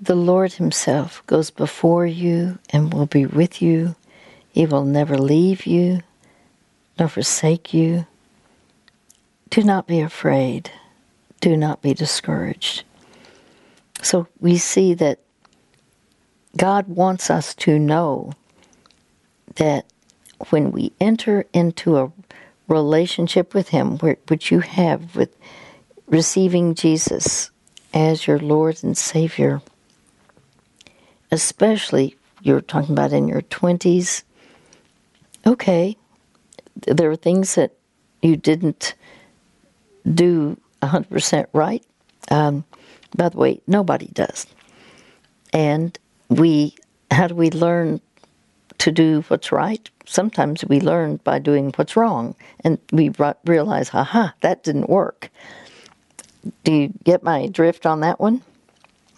The 0.00 0.16
Lord 0.16 0.54
Himself 0.54 1.22
goes 1.26 1.50
before 1.50 2.06
you 2.06 2.58
and 2.70 2.92
will 2.92 3.06
be 3.06 3.24
with 3.24 3.62
you. 3.62 3.94
He 4.50 4.66
will 4.66 4.84
never 4.84 5.16
leave 5.16 5.64
you 5.64 6.02
nor 6.98 7.08
forsake 7.08 7.72
you. 7.72 8.06
Do 9.50 9.62
not 9.62 9.86
be 9.86 10.00
afraid. 10.00 10.70
Do 11.40 11.56
not 11.56 11.82
be 11.82 11.94
discouraged. 11.94 12.84
So 14.02 14.28
we 14.40 14.58
see 14.58 14.94
that 14.94 15.20
God 16.56 16.88
wants 16.88 17.30
us 17.30 17.54
to 17.56 17.78
know 17.78 18.32
that 19.56 19.86
when 20.50 20.70
we 20.70 20.92
enter 21.00 21.44
into 21.52 21.98
a 21.98 22.12
relationship 22.68 23.54
with 23.54 23.68
Him, 23.68 23.98
which 23.98 24.50
you 24.50 24.60
have 24.60 25.16
with 25.16 25.36
receiving 26.06 26.74
Jesus 26.74 27.50
as 27.92 28.26
your 28.26 28.38
Lord 28.38 28.82
and 28.82 28.96
Savior, 28.96 29.62
especially 31.30 32.16
you're 32.42 32.60
talking 32.60 32.92
about 32.92 33.12
in 33.12 33.28
your 33.28 33.42
20s, 33.42 34.22
okay, 35.46 35.96
there 36.86 37.10
are 37.10 37.16
things 37.16 37.54
that 37.54 37.72
you 38.22 38.36
didn't 38.36 38.94
do 40.14 40.58
100% 40.82 41.46
right. 41.52 41.84
Um, 42.30 42.64
by 43.16 43.28
the 43.28 43.38
way, 43.38 43.60
nobody 43.66 44.08
does. 44.12 44.46
And 45.52 45.98
we, 46.28 46.74
how 47.10 47.28
do 47.28 47.34
we 47.34 47.50
learn 47.50 48.00
to 48.78 48.92
do 48.92 49.24
what's 49.28 49.52
right? 49.52 49.88
Sometimes 50.04 50.64
we 50.64 50.80
learn 50.80 51.16
by 51.24 51.38
doing 51.38 51.72
what's 51.76 51.96
wrong, 51.96 52.34
and 52.62 52.78
we 52.92 53.10
realize, 53.44 53.88
haha, 53.88 54.28
that 54.42 54.62
didn't 54.62 54.88
work. 54.88 55.30
Do 56.62 56.72
you 56.72 56.92
get 57.02 57.22
my 57.22 57.48
drift 57.48 57.86
on 57.86 58.00
that 58.00 58.20
one? 58.20 58.42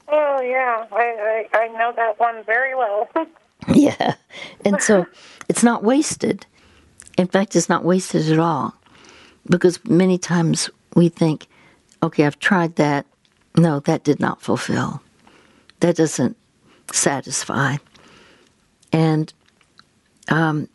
Oh 0.08 0.40
yeah, 0.40 0.86
I 0.90 1.46
I, 1.52 1.58
I 1.58 1.68
know 1.68 1.92
that 1.94 2.18
one 2.18 2.42
very 2.44 2.74
well. 2.74 3.08
yeah, 3.74 4.14
and 4.64 4.80
so 4.80 5.06
it's 5.48 5.62
not 5.62 5.84
wasted. 5.84 6.46
In 7.18 7.26
fact, 7.26 7.54
it's 7.56 7.68
not 7.68 7.84
wasted 7.84 8.30
at 8.30 8.38
all, 8.38 8.74
because 9.50 9.84
many 9.84 10.16
times 10.16 10.70
we 10.94 11.10
think, 11.10 11.48
okay, 12.02 12.24
I've 12.24 12.38
tried 12.38 12.76
that. 12.76 13.04
No, 13.58 13.80
that 13.80 14.04
did 14.04 14.20
not 14.20 14.40
fulfill. 14.40 15.02
That 15.80 15.96
doesn't 15.96 16.36
satisfy. 16.92 17.76
And 18.92 19.32
um, 20.28 20.68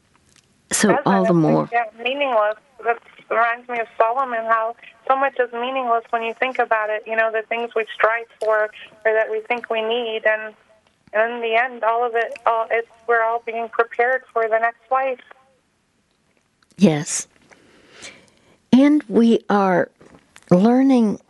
so 0.71 0.89
That's 0.89 1.01
all 1.05 1.25
the 1.25 1.33
more. 1.33 1.69
Meaningless. 1.97 2.55
That 2.83 2.99
reminds 3.29 3.69
me 3.69 3.79
of 3.79 3.87
Solomon, 3.97 4.43
how 4.45 4.75
so 5.07 5.15
much 5.15 5.39
is 5.39 5.51
meaningless 5.53 6.03
when 6.09 6.23
you 6.23 6.33
think 6.33 6.59
about 6.59 6.89
it. 6.89 7.03
You 7.07 7.15
know, 7.15 7.31
the 7.31 7.43
things 7.43 7.71
we 7.73 7.85
strive 7.93 8.25
for 8.41 8.65
or 9.05 9.13
that 9.13 9.31
we 9.31 9.39
think 9.41 9.69
we 9.69 9.81
need, 9.81 10.23
and, 10.25 10.53
and 11.13 11.33
in 11.33 11.41
the 11.41 11.55
end, 11.55 11.83
all 11.83 12.05
of 12.05 12.15
it, 12.15 12.33
all, 12.45 12.67
it's 12.69 12.87
we're 13.07 13.23
all 13.23 13.41
being 13.45 13.69
prepared 13.69 14.23
for 14.33 14.43
the 14.49 14.59
next 14.59 14.91
life. 14.91 15.21
Yes. 16.77 17.27
And 18.73 19.03
we 19.07 19.39
are 19.49 19.89
learning 20.49 21.21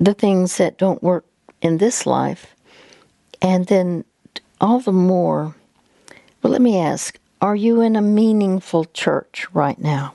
the 0.00 0.14
things 0.14 0.56
that 0.56 0.78
don't 0.78 1.02
work 1.02 1.26
in 1.60 1.78
this 1.78 2.06
life, 2.06 2.56
and 3.40 3.66
then 3.66 4.04
all 4.60 4.80
the 4.80 4.92
more. 4.92 5.54
Well, 6.42 6.50
let 6.50 6.62
me 6.62 6.78
ask 6.78 7.18
are 7.40 7.56
you 7.56 7.80
in 7.80 7.96
a 7.96 8.02
meaningful 8.02 8.84
church 8.86 9.46
right 9.54 9.78
now? 9.78 10.14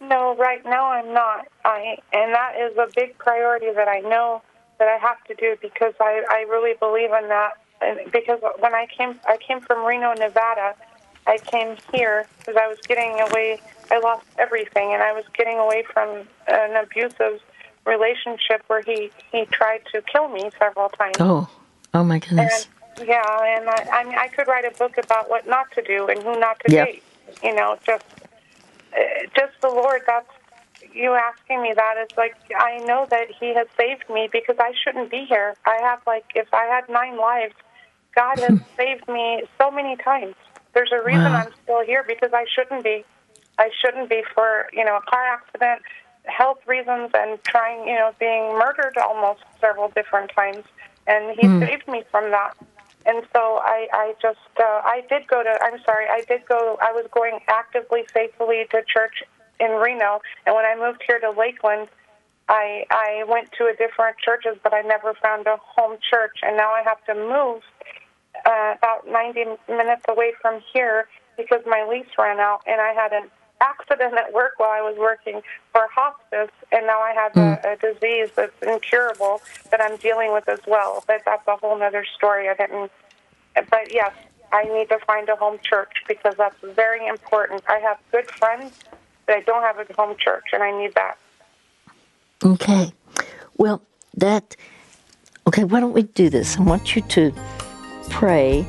No, 0.00 0.36
right 0.36 0.64
now 0.64 0.92
I'm 0.92 1.12
not. 1.12 1.48
I 1.64 1.98
and 2.12 2.32
that 2.32 2.54
is 2.58 2.76
a 2.76 2.88
big 2.94 3.16
priority 3.18 3.72
that 3.72 3.88
I 3.88 4.00
know 4.00 4.42
that 4.78 4.88
I 4.88 4.98
have 4.98 5.22
to 5.24 5.34
do 5.34 5.56
because 5.60 5.94
I 6.00 6.24
I 6.28 6.46
really 6.48 6.74
believe 6.78 7.10
in 7.10 7.28
that. 7.28 7.52
And 7.80 8.10
because 8.12 8.40
when 8.58 8.74
I 8.74 8.86
came 8.86 9.18
I 9.28 9.36
came 9.36 9.60
from 9.60 9.84
Reno, 9.86 10.12
Nevada. 10.14 10.74
I 11.28 11.38
came 11.38 11.76
here 11.92 12.24
because 12.38 12.54
I 12.56 12.68
was 12.68 12.78
getting 12.86 13.18
away. 13.20 13.60
I 13.90 13.98
lost 13.98 14.26
everything, 14.38 14.92
and 14.92 15.02
I 15.02 15.12
was 15.12 15.24
getting 15.34 15.58
away 15.58 15.82
from 15.82 16.28
an 16.46 16.76
abusive 16.76 17.40
relationship 17.86 18.62
where 18.66 18.82
he 18.82 19.10
he 19.32 19.44
tried 19.46 19.82
to 19.92 20.02
kill 20.02 20.28
me 20.28 20.50
several 20.58 20.88
times. 20.90 21.16
Oh, 21.20 21.48
oh 21.94 22.04
my 22.04 22.18
goodness. 22.18 22.68
And, 22.98 23.08
yeah, 23.08 23.58
and 23.58 23.68
I, 23.68 23.88
I 23.92 24.04
mean, 24.04 24.18
I 24.18 24.28
could 24.28 24.48
write 24.48 24.64
a 24.64 24.76
book 24.76 24.98
about 24.98 25.28
what 25.28 25.46
not 25.46 25.70
to 25.72 25.82
do 25.82 26.08
and 26.08 26.22
who 26.22 26.38
not 26.38 26.60
to 26.66 26.72
yep. 26.72 26.86
date. 26.86 27.02
You 27.42 27.54
know, 27.54 27.78
just 27.84 28.04
uh, 28.92 28.98
just 29.36 29.60
the 29.60 29.68
Lord. 29.68 30.02
That's 30.06 30.28
you 30.92 31.12
asking 31.12 31.62
me 31.62 31.72
that 31.74 31.94
is 31.98 32.16
like 32.16 32.34
I 32.56 32.78
know 32.78 33.06
that 33.10 33.28
He 33.38 33.54
has 33.54 33.66
saved 33.76 34.04
me 34.08 34.28
because 34.30 34.56
I 34.58 34.72
shouldn't 34.82 35.10
be 35.10 35.24
here. 35.24 35.54
I 35.66 35.78
have 35.82 36.00
like 36.06 36.24
if 36.34 36.52
I 36.52 36.64
had 36.64 36.88
nine 36.88 37.18
lives, 37.18 37.54
God 38.14 38.38
has 38.38 38.60
saved 38.76 39.06
me 39.08 39.44
so 39.58 39.70
many 39.70 39.96
times. 39.96 40.34
There's 40.74 40.92
a 40.92 41.02
reason 41.02 41.24
wow. 41.24 41.44
I'm 41.46 41.52
still 41.62 41.84
here 41.84 42.04
because 42.06 42.30
I 42.32 42.46
shouldn't 42.54 42.82
be. 42.82 43.04
I 43.58 43.70
shouldn't 43.80 44.08
be 44.08 44.22
for 44.34 44.66
you 44.72 44.84
know 44.84 44.96
a 44.96 45.10
car 45.10 45.24
accident, 45.26 45.82
health 46.26 46.58
reasons, 46.66 47.10
and 47.14 47.42
trying 47.44 47.86
you 47.88 47.94
know 47.94 48.12
being 48.18 48.58
murdered 48.58 48.96
almost 48.98 49.40
several 49.60 49.88
different 49.88 50.30
times. 50.34 50.64
And 51.06 51.38
He 51.38 51.46
mm. 51.46 51.60
saved 51.60 51.86
me 51.88 52.02
from 52.10 52.30
that. 52.32 52.56
And 53.06 53.22
so 53.32 53.60
I, 53.62 53.86
I 53.92 54.14
just, 54.20 54.38
uh, 54.58 54.82
I 54.84 55.04
did 55.08 55.28
go 55.28 55.40
to, 55.44 55.58
I'm 55.62 55.80
sorry, 55.84 56.06
I 56.10 56.24
did 56.26 56.44
go, 56.44 56.76
I 56.82 56.90
was 56.90 57.06
going 57.14 57.38
actively, 57.46 58.02
faithfully 58.12 58.66
to 58.72 58.82
church 58.82 59.22
in 59.60 59.70
Reno. 59.70 60.20
And 60.44 60.56
when 60.56 60.64
I 60.64 60.74
moved 60.76 61.02
here 61.06 61.20
to 61.20 61.30
Lakeland, 61.30 61.88
I, 62.48 62.84
I 62.90 63.24
went 63.28 63.52
to 63.58 63.66
a 63.66 63.76
different 63.76 64.18
churches, 64.18 64.58
but 64.62 64.74
I 64.74 64.82
never 64.82 65.14
found 65.22 65.46
a 65.46 65.56
home 65.62 65.98
church. 66.10 66.38
And 66.42 66.56
now 66.56 66.72
I 66.72 66.82
have 66.82 67.02
to 67.04 67.14
move 67.14 67.62
uh, 68.44 68.74
about 68.76 69.06
90 69.08 69.56
minutes 69.68 70.02
away 70.08 70.32
from 70.42 70.60
here 70.72 71.08
because 71.36 71.62
my 71.64 71.86
lease 71.88 72.10
ran 72.18 72.40
out. 72.40 72.62
And 72.66 72.80
I 72.80 72.92
had 72.92 73.12
an 73.12 73.30
accident 73.60 74.14
at 74.14 74.32
work 74.32 74.52
while 74.58 74.70
I 74.70 74.80
was 74.80 74.96
working 74.98 75.40
for 75.72 75.86
hospice, 75.92 76.54
and 76.72 76.86
now 76.86 77.00
I 77.00 77.12
have 77.12 77.32
mm. 77.32 77.64
a, 77.64 77.72
a 77.72 77.76
disease 77.76 78.30
that's 78.34 78.62
incurable 78.62 79.40
that 79.70 79.80
I'm 79.80 79.96
dealing 79.96 80.32
with 80.32 80.48
as 80.48 80.60
well. 80.66 81.02
But 81.06 81.22
that's 81.24 81.46
a 81.46 81.56
whole 81.56 81.80
other 81.82 82.04
story. 82.16 82.48
I 82.48 82.54
didn't. 82.54 82.90
But 83.54 83.92
yes, 83.92 84.12
I 84.52 84.64
need 84.64 84.88
to 84.90 84.98
find 85.06 85.28
a 85.28 85.36
home 85.36 85.58
church 85.62 85.92
because 86.06 86.34
that's 86.36 86.56
very 86.62 87.06
important. 87.06 87.62
I 87.68 87.78
have 87.78 87.98
good 88.12 88.30
friends, 88.30 88.72
but 89.26 89.36
I 89.36 89.40
don't 89.40 89.62
have 89.62 89.78
a 89.78 89.92
home 89.94 90.16
church, 90.18 90.44
and 90.52 90.62
I 90.62 90.76
need 90.78 90.94
that. 90.94 91.18
Okay. 92.44 92.92
Well, 93.56 93.82
that. 94.14 94.56
Okay, 95.48 95.64
why 95.64 95.80
don't 95.80 95.92
we 95.92 96.02
do 96.02 96.28
this? 96.28 96.58
I 96.58 96.62
want 96.62 96.96
you 96.96 97.02
to 97.02 97.32
pray 98.10 98.66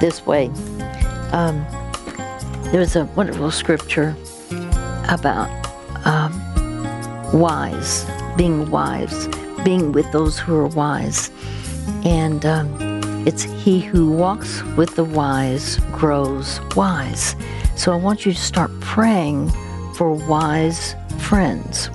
this 0.00 0.26
way. 0.26 0.50
Um, 1.32 1.64
there's 2.72 2.96
a 2.96 3.04
wonderful 3.04 3.50
scripture 3.50 4.16
about 5.10 5.50
um, 6.06 6.32
wise, 7.38 8.06
being 8.38 8.70
wise, 8.70 9.28
being 9.62 9.92
with 9.92 10.10
those 10.10 10.38
who 10.38 10.56
are 10.56 10.68
wise. 10.68 11.30
And 12.04 12.46
um, 12.46 12.74
it's 13.26 13.42
he 13.42 13.78
who 13.78 14.10
walks 14.10 14.62
with 14.74 14.96
the 14.96 15.04
wise 15.04 15.80
grows 15.92 16.60
wise. 16.74 17.36
So 17.76 17.92
I 17.92 17.96
want 17.96 18.24
you 18.24 18.32
to 18.32 18.38
start 18.38 18.70
praying 18.80 19.50
for 19.94 20.14
wise 20.14 20.96
friends. 21.18 21.90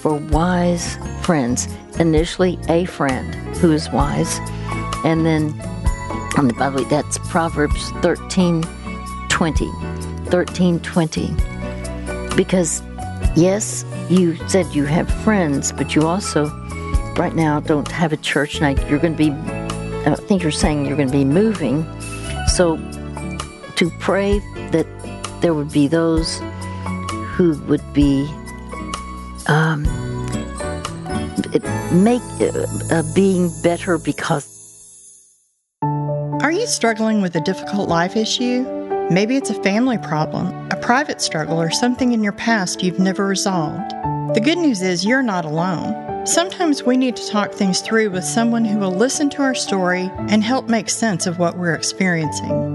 For 0.00 0.16
wise 0.16 0.96
friends. 1.22 1.68
Initially, 2.00 2.58
a 2.68 2.86
friend 2.86 3.36
who 3.58 3.70
is 3.70 3.88
wise. 3.90 4.40
And 5.04 5.24
then, 5.24 5.54
and 6.36 6.56
by 6.56 6.70
the 6.70 6.82
way, 6.82 6.88
that's 6.90 7.18
Proverbs 7.18 7.90
13 8.02 8.64
20. 9.36 9.70
13 10.30 10.80
20. 10.80 11.36
Because, 12.36 12.82
yes, 13.34 13.84
you 14.08 14.34
said 14.48 14.64
you 14.74 14.84
have 14.84 15.10
friends, 15.24 15.72
but 15.72 15.94
you 15.94 16.06
also, 16.06 16.46
right 17.18 17.34
now, 17.34 17.60
don't 17.60 17.88
have 17.88 18.14
a 18.14 18.16
church. 18.16 18.62
Now, 18.62 18.70
you're 18.88 18.98
going 18.98 19.14
to 19.14 19.18
be, 19.18 19.30
I 20.10 20.14
think 20.14 20.42
you're 20.42 20.50
saying 20.50 20.86
you're 20.86 20.96
going 20.96 21.08
to 21.08 21.12
be 21.12 21.26
moving. 21.26 21.84
So, 22.48 22.78
to 23.76 23.90
pray 24.00 24.38
that 24.70 24.86
there 25.42 25.52
would 25.52 25.70
be 25.70 25.86
those 25.86 26.40
who 27.34 27.62
would 27.64 27.84
be 27.92 28.26
um, 29.48 29.82
make 31.92 32.22
uh, 32.40 32.66
uh, 32.90 33.02
being 33.14 33.50
better 33.62 33.98
because. 33.98 34.50
Are 36.40 36.52
you 36.52 36.66
struggling 36.66 37.20
with 37.20 37.36
a 37.36 37.40
difficult 37.42 37.90
life 37.90 38.16
issue? 38.16 38.75
Maybe 39.08 39.36
it's 39.36 39.50
a 39.50 39.62
family 39.62 39.98
problem, 39.98 40.68
a 40.72 40.76
private 40.76 41.20
struggle, 41.20 41.60
or 41.60 41.70
something 41.70 42.10
in 42.12 42.24
your 42.24 42.32
past 42.32 42.82
you've 42.82 42.98
never 42.98 43.24
resolved. 43.24 43.92
The 44.34 44.40
good 44.42 44.58
news 44.58 44.82
is 44.82 45.04
you're 45.04 45.22
not 45.22 45.44
alone. 45.44 46.26
Sometimes 46.26 46.82
we 46.82 46.96
need 46.96 47.14
to 47.14 47.28
talk 47.28 47.52
things 47.52 47.80
through 47.80 48.10
with 48.10 48.24
someone 48.24 48.64
who 48.64 48.78
will 48.78 48.90
listen 48.90 49.30
to 49.30 49.42
our 49.42 49.54
story 49.54 50.10
and 50.28 50.42
help 50.42 50.68
make 50.68 50.90
sense 50.90 51.28
of 51.28 51.38
what 51.38 51.56
we're 51.56 51.74
experiencing. 51.74 52.74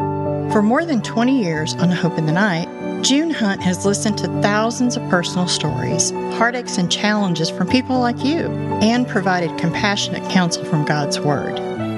For 0.53 0.61
more 0.61 0.85
than 0.85 1.01
20 1.01 1.43
years 1.43 1.73
on 1.75 1.91
Hope 1.91 2.17
in 2.17 2.27
the 2.27 2.31
Night, 2.31 2.69
June 3.03 3.31
Hunt 3.31 3.61
has 3.61 3.85
listened 3.85 4.17
to 4.19 4.41
thousands 4.41 4.95
of 4.95 5.09
personal 5.09 5.49
stories, 5.49 6.11
heartaches, 6.37 6.77
and 6.77 6.89
challenges 6.89 7.49
from 7.49 7.67
people 7.67 7.99
like 7.99 8.23
you, 8.23 8.45
and 8.81 9.05
provided 9.05 9.59
compassionate 9.59 10.31
counsel 10.31 10.63
from 10.63 10.85
God's 10.85 11.19
Word. 11.19 11.55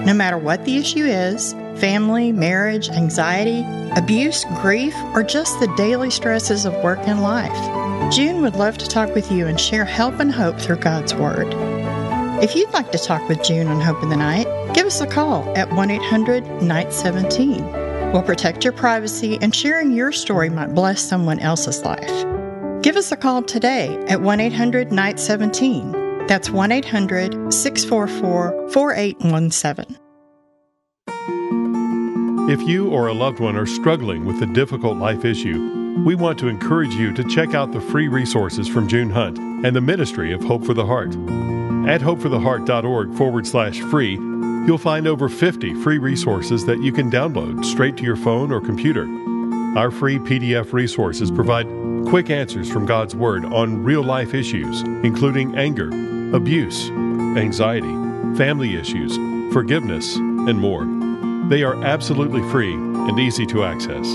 No 0.08 0.14
matter 0.16 0.40
what 0.40 0.66
the 0.66 0.78
issue 0.78 1.06
is, 1.06 1.54
family, 1.84 2.32
marriage, 2.32 2.88
anxiety, 2.92 3.66
abuse, 3.98 4.46
grief, 4.62 4.96
or 5.14 5.22
just 5.22 5.60
the 5.60 5.68
daily 5.76 6.10
stresses 6.10 6.64
of 6.64 6.74
work 6.82 7.00
and 7.00 7.22
life. 7.22 8.10
June 8.10 8.42
would 8.42 8.56
love 8.56 8.78
to 8.78 8.88
talk 8.88 9.14
with 9.14 9.30
you 9.30 9.48
and 9.48 9.60
share 9.60 9.84
help 9.84 10.18
and 10.22 10.32
hope 10.32 10.58
through 10.58 10.78
God's 10.78 11.14
Word. 11.14 11.54
If 12.42 12.56
you'd 12.56 12.72
like 12.72 12.94
to 12.94 12.98
talk 12.98 13.28
with 13.28 13.44
June 13.44 13.68
on 13.68 13.82
Hope 13.82 14.02
in 14.02 14.08
the 14.08 14.16
Night, 14.16 14.48
give 14.74 14.88
us 14.88 15.02
a 15.02 15.06
call 15.06 15.44
at 15.58 15.70
1 15.74 15.92
800 15.92 16.62
Night 16.62 16.94
17. 16.94 17.66
We'll 18.14 18.24
protect 18.24 18.64
your 18.64 18.72
privacy, 18.72 19.38
and 19.42 19.54
sharing 19.54 19.92
your 19.92 20.14
story 20.14 20.50
might 20.50 20.74
bless 20.74 21.02
someone 21.02 21.40
else's 21.40 21.84
life. 21.84 22.26
Give 22.82 22.96
us 22.96 23.12
a 23.12 23.18
call 23.18 23.44
today 23.44 23.94
at 24.08 24.22
1 24.22 24.40
800 24.40 24.94
Night 24.94 25.20
17. 25.20 26.28
That's 26.28 26.50
1 26.50 26.72
800 26.72 27.54
644 27.54 28.70
4817. 28.72 30.03
If 32.50 32.62
you 32.68 32.90
or 32.90 33.08
a 33.08 33.14
loved 33.14 33.40
one 33.40 33.56
are 33.56 33.66
struggling 33.66 34.26
with 34.26 34.42
a 34.42 34.54
difficult 34.54 34.98
life 34.98 35.26
issue, 35.26 36.04
we 36.06 36.16
want 36.16 36.40
to 36.40 36.48
encourage 36.48 36.94
you 36.94 37.14
to 37.14 37.24
check 37.30 37.54
out 37.54 37.72
the 37.72 37.82
free 37.82 38.08
resources 38.08 38.68
from 38.68 38.88
June 38.88 39.10
Hunt 39.10 39.38
and 39.38 39.76
the 39.76 39.82
Ministry 39.82 40.34
of 40.34 40.44
Hope 40.44 40.66
for 40.66 40.74
the 40.74 40.86
Heart. 40.86 41.16
At 41.88 42.02
hopefortheheart.org 42.02 43.14
forward 43.16 43.48
slash 43.48 43.80
free, 43.80 44.18
You'll 44.66 44.78
find 44.78 45.08
over 45.08 45.28
50 45.28 45.74
free 45.84 45.98
resources 45.98 46.66
that 46.68 46.82
you 46.82 46.94
can 46.94 47.12
download 47.12 47.66
straight 47.66 47.98
to 47.98 48.04
your 48.04 48.16
phone 48.16 48.50
or 48.50 48.62
computer. 48.62 49.04
Our 49.78 49.92
free 49.92 50.20
PDF 50.20 50.72
resources 50.72 51.30
provide 51.30 51.68
quick 52.08 52.30
answers 52.30 52.72
from 52.72 52.86
God's 52.86 53.14
Word 53.14 53.44
on 53.44 53.84
real 53.84 54.04
life 54.04 54.34
issues, 54.34 54.82
including 55.04 55.58
anger, 55.58 55.90
abuse, 56.34 56.90
anxiety, 57.36 57.92
family 58.38 58.78
issues, 58.78 59.18
forgiveness, 59.54 60.16
and 60.16 60.58
more. 60.58 60.84
They 61.50 61.64
are 61.64 61.84
absolutely 61.84 62.42
free 62.50 62.74
and 62.74 63.20
easy 63.20 63.46
to 63.48 63.64
access. 63.64 64.06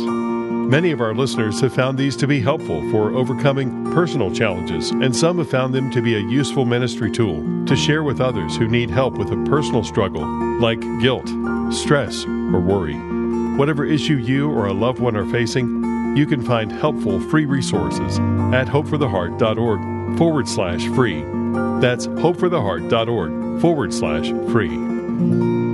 Many 0.68 0.90
of 0.90 1.00
our 1.00 1.14
listeners 1.14 1.60
have 1.60 1.74
found 1.74 1.96
these 1.96 2.14
to 2.16 2.26
be 2.26 2.40
helpful 2.40 2.82
for 2.90 3.12
overcoming 3.12 3.90
personal 3.92 4.30
challenges, 4.30 4.90
and 4.90 5.16
some 5.16 5.38
have 5.38 5.48
found 5.48 5.72
them 5.74 5.90
to 5.92 6.02
be 6.02 6.14
a 6.14 6.18
useful 6.20 6.66
ministry 6.66 7.10
tool 7.10 7.42
to 7.64 7.74
share 7.74 8.02
with 8.02 8.20
others 8.20 8.54
who 8.56 8.68
need 8.68 8.90
help 8.90 9.14
with 9.14 9.30
a 9.30 9.44
personal 9.48 9.82
struggle 9.82 10.26
like 10.60 10.80
guilt, 11.00 11.26
stress, 11.72 12.24
or 12.26 12.60
worry. 12.60 12.96
Whatever 13.56 13.84
issue 13.86 14.16
you 14.16 14.50
or 14.50 14.66
a 14.66 14.74
loved 14.74 14.98
one 14.98 15.16
are 15.16 15.30
facing, 15.30 16.16
you 16.16 16.26
can 16.26 16.42
find 16.42 16.70
helpful 16.70 17.18
free 17.18 17.46
resources 17.46 18.18
at 18.52 18.66
hopefortheheart.org 18.66 20.18
forward 20.18 20.48
slash 20.48 20.86
free. 20.88 21.22
That's 21.80 22.06
hopefortheheart.org 22.08 23.60
forward 23.60 23.94
slash 23.94 24.30
free. 24.52 25.67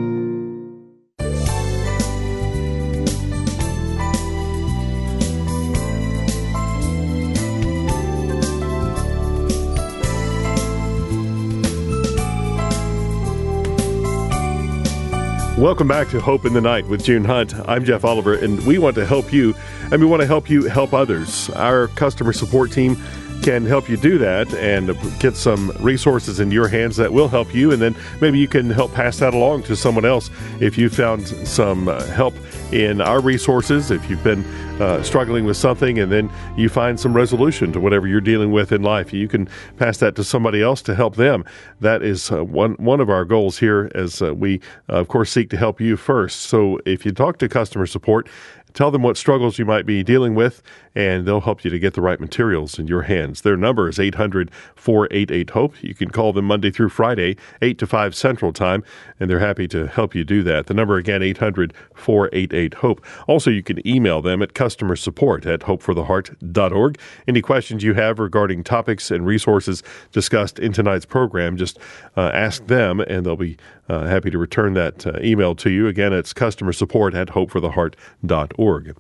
Welcome 15.65 15.89
back 15.89 16.11
to 16.11 16.21
Hope 16.21 16.45
in 16.45 16.53
the 16.53 16.61
Night 16.61 16.87
with 16.89 17.03
June 17.03 17.25
Hunt. 17.25 17.55
I'm 17.67 17.87
Jeff 17.87 18.05
Oliver, 18.05 18.35
and 18.35 18.61
we 18.67 18.77
want 18.77 18.97
to 18.97 19.07
help 19.07 19.33
you, 19.33 19.55
and 19.91 19.99
we 19.99 20.05
want 20.07 20.21
to 20.21 20.27
help 20.27 20.51
you 20.51 20.65
help 20.65 20.93
others. 20.93 21.49
Our 21.49 21.89
customer 21.89 22.35
support 22.35 22.71
team 22.71 23.03
can 23.43 23.67
help 23.67 23.89
you 23.89 23.97
do 23.97 24.19
that 24.19 24.53
and 24.55 24.97
get 25.19 25.37
some 25.37 25.71
resources 25.81 26.41
in 26.41 26.51
your 26.51 26.69
hands 26.69 26.97
that 26.97 27.13
will 27.13 27.29
help 27.29 27.55
you, 27.55 27.73
and 27.73 27.81
then 27.81 27.95
maybe 28.21 28.39
you 28.39 28.49
can 28.49 28.71
help 28.71 28.93
pass 28.95 29.19
that 29.19 29.35
along 29.35 29.63
to 29.65 29.77
someone 29.77 30.05
else 30.05 30.31
if 30.61 30.79
you 30.79 30.89
found 30.89 31.27
some 31.47 31.89
uh, 31.89 32.05
help 32.07 32.35
in 32.73 33.01
our 33.01 33.21
resources. 33.21 33.91
If 33.91 34.09
you've 34.09 34.25
been 34.25 34.45
uh, 34.81 35.03
struggling 35.03 35.45
with 35.45 35.57
something 35.57 35.99
and 35.99 36.11
then 36.11 36.31
you 36.57 36.69
find 36.69 36.99
some 36.99 37.15
resolution 37.15 37.73
to 37.73 37.81
whatever 37.81 38.07
you're 38.07 38.21
dealing 38.21 38.51
with 38.51 38.73
in 38.73 38.83
life, 38.83 39.13
you 39.13 39.29
can 39.29 39.49
pass 39.77 39.99
that 39.99 40.17
to 40.17 40.25
somebody 40.25 40.63
else 40.63 40.83
to 40.83 40.95
help 40.95 41.17
them. 41.17 41.45
That 41.81 42.03
is 42.03 42.33
uh, 42.33 42.45
one 42.45 42.75
one 42.75 43.01
of 43.01 43.11
our 43.11 43.25
goals 43.25 43.59
here, 43.59 43.91
as 43.95 44.23
uh, 44.23 44.35
we 44.35 44.61
uh, 44.89 44.95
of 44.95 45.09
course 45.09 45.31
seek 45.31 45.51
to 45.51 45.57
help 45.57 45.81
you 45.81 45.97
first. 45.97 46.43
So 46.43 46.81
if 46.87 47.05
you 47.05 47.13
talk 47.13 47.39
to 47.39 47.49
customer 47.49 47.87
support 47.87 48.29
Tell 48.75 48.91
them 48.91 49.03
what 49.03 49.17
struggles 49.17 49.57
you 49.57 49.65
might 49.65 49.87
be 49.87 50.03
dealing 50.03 50.35
with, 50.35 50.61
and 50.95 51.27
they'll 51.27 51.41
help 51.41 51.65
you 51.65 51.71
to 51.71 51.79
get 51.79 51.95
the 51.95 52.01
right 52.01 52.21
materials 52.21 52.79
in 52.79 52.87
your 52.87 53.03
hands. 53.03 53.43
Their 53.43 53.57
number 53.57 53.89
is 53.89 53.99
800 53.99 54.51
488 54.75 55.51
HOPE. 55.51 55.83
You 55.83 55.95
can 55.95 56.11
call 56.11 56.33
them 56.33 56.45
Monday 56.45 56.71
through 56.71 56.91
Friday, 56.91 57.37
8 57.63 57.79
to 57.79 57.87
5 57.87 58.15
Central 58.15 58.53
Time, 58.53 58.85
and 59.19 59.29
they're 59.29 59.41
happy 59.41 59.67
to 59.69 59.87
help 59.87 60.15
you 60.15 60.25
do 60.25 60.43
that. 60.45 60.67
The 60.67 60.75
number 60.75 60.97
again, 60.97 61.23
800 61.23 61.75
488 61.95 62.75
HOPE. 62.75 63.05
Also, 63.27 63.51
you 63.51 63.63
can 63.63 63.87
email 63.87 64.23
them 64.23 64.43
at 64.43 64.55
customer 64.55 64.97
support 64.97 65.47
at 65.47 65.61
hopefortheheart.org. 65.61 66.99
Any 67.27 67.43
questions 67.43 67.83
you 67.83 67.95
have 67.95 68.19
regarding 68.19 68.63
topics 68.63 69.11
and 69.11 69.27
resources 69.27 69.83
discussed 70.13 70.59
in 70.59 70.73
tonight's 70.73 71.07
program, 71.07 71.57
just 71.57 71.79
uh, 72.17 72.31
ask 72.33 72.67
them, 72.67 73.01
and 73.01 73.27
they'll 73.27 73.37
be 73.37 73.57
uh, 73.89 74.07
happy 74.07 74.31
to 74.31 74.39
return 74.39 74.75
that 74.75 75.07
uh, 75.07 75.19
email 75.21 75.55
to 75.55 75.71
you. 75.71 75.87
Again, 75.87 76.13
it's 76.13 76.33
customer 76.33 76.73
support 76.73 77.15
at 77.15 77.29
hopefortheheart.org. 77.29 78.97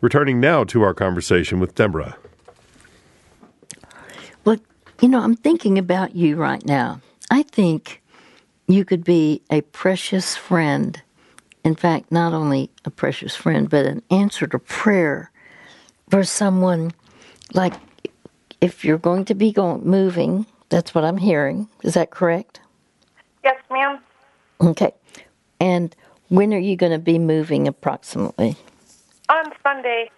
Returning 0.00 0.40
now 0.40 0.64
to 0.64 0.82
our 0.82 0.94
conversation 0.94 1.37
with 1.38 1.74
Deborah. 1.76 2.16
Well, 4.44 4.56
you 5.00 5.08
know, 5.08 5.20
I'm 5.20 5.36
thinking 5.36 5.78
about 5.78 6.16
you 6.16 6.34
right 6.34 6.64
now. 6.66 7.00
I 7.30 7.44
think 7.44 8.02
you 8.66 8.84
could 8.84 9.04
be 9.04 9.40
a 9.50 9.60
precious 9.60 10.36
friend. 10.36 11.00
In 11.62 11.76
fact, 11.76 12.10
not 12.10 12.32
only 12.32 12.70
a 12.84 12.90
precious 12.90 13.36
friend, 13.36 13.70
but 13.70 13.86
an 13.86 14.02
answer 14.10 14.48
to 14.48 14.58
prayer 14.58 15.30
for 16.10 16.24
someone 16.24 16.90
like 17.54 17.74
if 18.60 18.84
you're 18.84 18.98
going 18.98 19.24
to 19.26 19.34
be 19.34 19.52
going 19.52 19.84
moving, 19.84 20.44
that's 20.70 20.92
what 20.92 21.04
I'm 21.04 21.18
hearing. 21.18 21.68
Is 21.84 21.94
that 21.94 22.10
correct? 22.10 22.60
Yes, 23.44 23.62
ma'am. 23.70 24.00
Okay. 24.60 24.92
And 25.60 25.94
when 26.28 26.52
are 26.52 26.58
you 26.58 26.74
going 26.74 26.92
to 26.92 26.98
be 26.98 27.18
moving 27.18 27.68
approximately? 27.68 28.56
On 29.28 29.44
Sunday. 29.62 30.10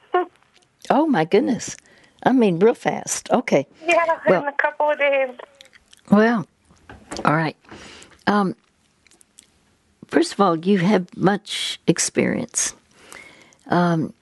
Oh, 0.90 1.06
my 1.06 1.24
goodness. 1.24 1.76
I 2.22 2.32
mean, 2.32 2.58
real 2.58 2.74
fast. 2.74 3.30
Okay. 3.30 3.66
Yeah, 3.86 4.18
well, 4.26 4.42
in 4.42 4.48
a 4.48 4.52
couple 4.52 4.90
of 4.90 4.98
days. 4.98 5.30
Well, 6.10 6.46
all 7.24 7.34
right. 7.34 7.56
Um, 8.26 8.54
first 10.08 10.32
of 10.32 10.40
all, 10.40 10.58
you 10.58 10.78
have 10.78 11.16
much 11.16 11.80
experience, 11.86 12.74
um, 13.68 14.12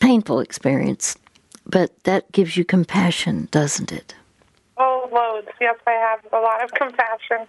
painful 0.00 0.40
experience, 0.40 1.16
but 1.64 1.90
that 2.04 2.30
gives 2.32 2.56
you 2.56 2.64
compassion, 2.64 3.48
doesn't 3.50 3.92
it? 3.92 4.14
Oh, 4.76 5.08
loads. 5.12 5.48
Yes, 5.60 5.76
I 5.86 5.92
have 5.92 6.20
a 6.32 6.40
lot 6.40 6.62
of 6.62 6.72
compassion. 6.72 7.46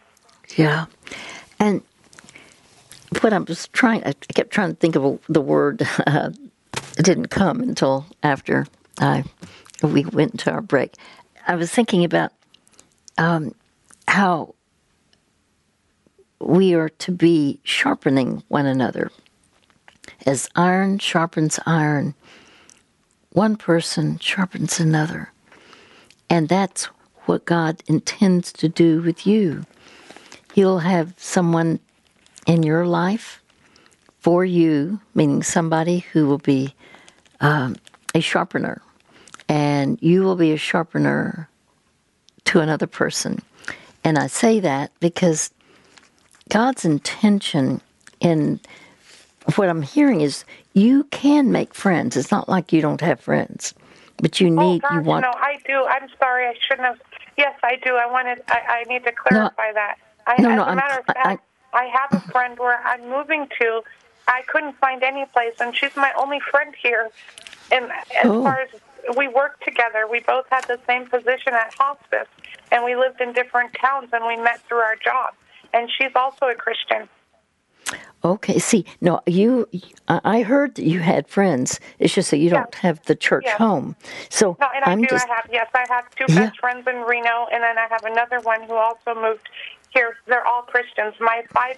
Yeah. 0.55 0.85
And 1.59 1.81
what 3.21 3.33
I 3.33 3.39
was 3.39 3.67
trying, 3.69 4.03
I 4.05 4.13
kept 4.33 4.51
trying 4.51 4.69
to 4.69 4.75
think 4.75 4.95
of 4.95 5.19
the 5.27 5.41
word. 5.41 5.87
Uh, 6.05 6.31
it 6.97 7.05
didn't 7.05 7.27
come 7.27 7.61
until 7.61 8.05
after 8.21 8.65
I 8.99 9.23
we 9.81 10.05
went 10.05 10.31
into 10.31 10.51
our 10.51 10.61
break. 10.61 10.95
I 11.47 11.55
was 11.55 11.71
thinking 11.71 12.05
about 12.05 12.31
um, 13.17 13.53
how 14.07 14.55
we 16.39 16.73
are 16.73 16.89
to 16.89 17.11
be 17.11 17.59
sharpening 17.63 18.43
one 18.47 18.65
another. 18.65 19.11
As 20.25 20.49
iron 20.55 20.99
sharpens 20.99 21.59
iron, 21.65 22.15
one 23.31 23.55
person 23.55 24.19
sharpens 24.19 24.79
another. 24.79 25.31
And 26.29 26.47
that's 26.47 26.85
what 27.25 27.45
God 27.45 27.81
intends 27.87 28.51
to 28.53 28.69
do 28.69 29.01
with 29.01 29.25
you. 29.27 29.65
You'll 30.55 30.79
have 30.79 31.13
someone 31.17 31.79
in 32.45 32.63
your 32.63 32.85
life 32.85 33.42
for 34.23 34.45
you, 34.45 34.99
meaning 35.13 35.43
somebody 35.43 35.99
who 35.99 36.25
will 36.25 36.39
be 36.39 36.73
um, 37.41 37.75
a 38.15 38.21
sharpener, 38.21 38.81
and 39.49 40.01
you 40.01 40.23
will 40.23 40.37
be 40.37 40.53
a 40.53 40.57
sharpener 40.57 41.49
to 42.45 42.61
another 42.61 42.87
person. 42.87 43.41
And 44.05 44.17
I 44.17 44.27
say 44.27 44.61
that 44.61 44.91
because 45.01 45.51
God's 46.49 46.85
intention 46.85 47.81
in 48.21 48.61
what 49.55 49.67
I'm 49.67 49.81
hearing 49.81 50.21
is 50.21 50.45
you 50.73 51.03
can 51.05 51.51
make 51.51 51.73
friends. 51.73 52.15
It's 52.15 52.31
not 52.31 52.47
like 52.47 52.71
you 52.71 52.81
don't 52.81 53.01
have 53.01 53.19
friends, 53.19 53.73
but 54.17 54.39
you 54.39 54.47
oh, 54.47 54.71
need 54.71 54.83
oh, 54.89 54.95
you 54.95 55.01
want. 55.01 55.23
No, 55.23 55.33
I 55.35 55.57
do. 55.67 55.83
I'm 55.83 56.07
sorry, 56.17 56.47
I 56.47 56.53
shouldn't 56.65 56.87
have. 56.87 57.01
Yes, 57.37 57.59
I 57.61 57.75
do. 57.75 57.95
I 57.95 58.09
wanted. 58.09 58.41
I, 58.47 58.59
I 58.69 58.83
need 58.87 59.03
to 59.03 59.11
clarify 59.11 59.67
no, 59.67 59.73
that. 59.73 59.95
I, 60.27 60.41
no, 60.41 60.49
as 60.49 60.55
no, 60.55 60.63
a 60.63 60.75
matter 60.75 60.93
I'm, 60.93 60.99
of 60.99 61.05
fact, 61.05 61.43
I, 61.73 61.77
I 61.77 61.85
have 61.87 62.23
a 62.23 62.31
friend 62.31 62.57
where 62.57 62.79
I'm 62.85 63.09
moving 63.09 63.49
to. 63.59 63.81
I 64.27 64.41
couldn't 64.47 64.77
find 64.77 65.03
any 65.03 65.25
place, 65.25 65.55
and 65.59 65.75
she's 65.75 65.95
my 65.95 66.11
only 66.17 66.39
friend 66.39 66.73
here. 66.81 67.09
And 67.71 67.85
as 67.85 68.25
oh. 68.25 68.43
far 68.43 68.61
as 68.61 68.69
we 69.17 69.27
worked 69.27 69.63
together, 69.63 70.07
we 70.09 70.21
both 70.21 70.45
had 70.49 70.65
the 70.65 70.79
same 70.87 71.07
position 71.07 71.53
at 71.53 71.73
hospice, 71.73 72.27
and 72.71 72.83
we 72.83 72.95
lived 72.95 73.21
in 73.21 73.33
different 73.33 73.73
towns, 73.73 74.09
and 74.13 74.25
we 74.25 74.37
met 74.37 74.61
through 74.67 74.79
our 74.79 74.95
job. 74.95 75.33
And 75.73 75.89
she's 75.97 76.11
also 76.15 76.47
a 76.47 76.55
Christian. 76.55 77.09
Okay, 78.25 78.57
see, 78.57 78.85
no, 79.01 79.19
you. 79.25 79.67
I 80.07 80.43
heard 80.43 80.75
that 80.75 80.85
you 80.85 80.99
had 80.99 81.27
friends. 81.27 81.81
It's 81.99 82.13
just 82.13 82.31
that 82.31 82.37
you 82.37 82.49
don't 82.49 82.73
have 82.75 83.03
the 83.03 83.15
church 83.15 83.43
yeah. 83.45 83.57
home. 83.57 83.97
So 84.29 84.55
no, 84.61 84.67
and 84.73 84.85
I'm 84.85 84.99
I 84.99 85.01
do. 85.01 85.07
just, 85.07 85.27
I 85.29 85.35
have 85.35 85.49
yes, 85.51 85.69
I 85.73 85.85
have 85.89 86.09
two 86.15 86.25
yeah. 86.29 86.45
best 86.45 86.59
friends 86.59 86.87
in 86.87 87.01
Reno, 87.01 87.47
and 87.51 87.61
then 87.61 87.77
I 87.77 87.87
have 87.89 88.05
another 88.05 88.39
one 88.39 88.63
who 88.63 88.75
also 88.75 89.13
moved 89.13 89.49
here. 89.93 90.15
They're 90.25 90.47
all 90.47 90.61
Christians. 90.61 91.15
My 91.19 91.43
five 91.49 91.77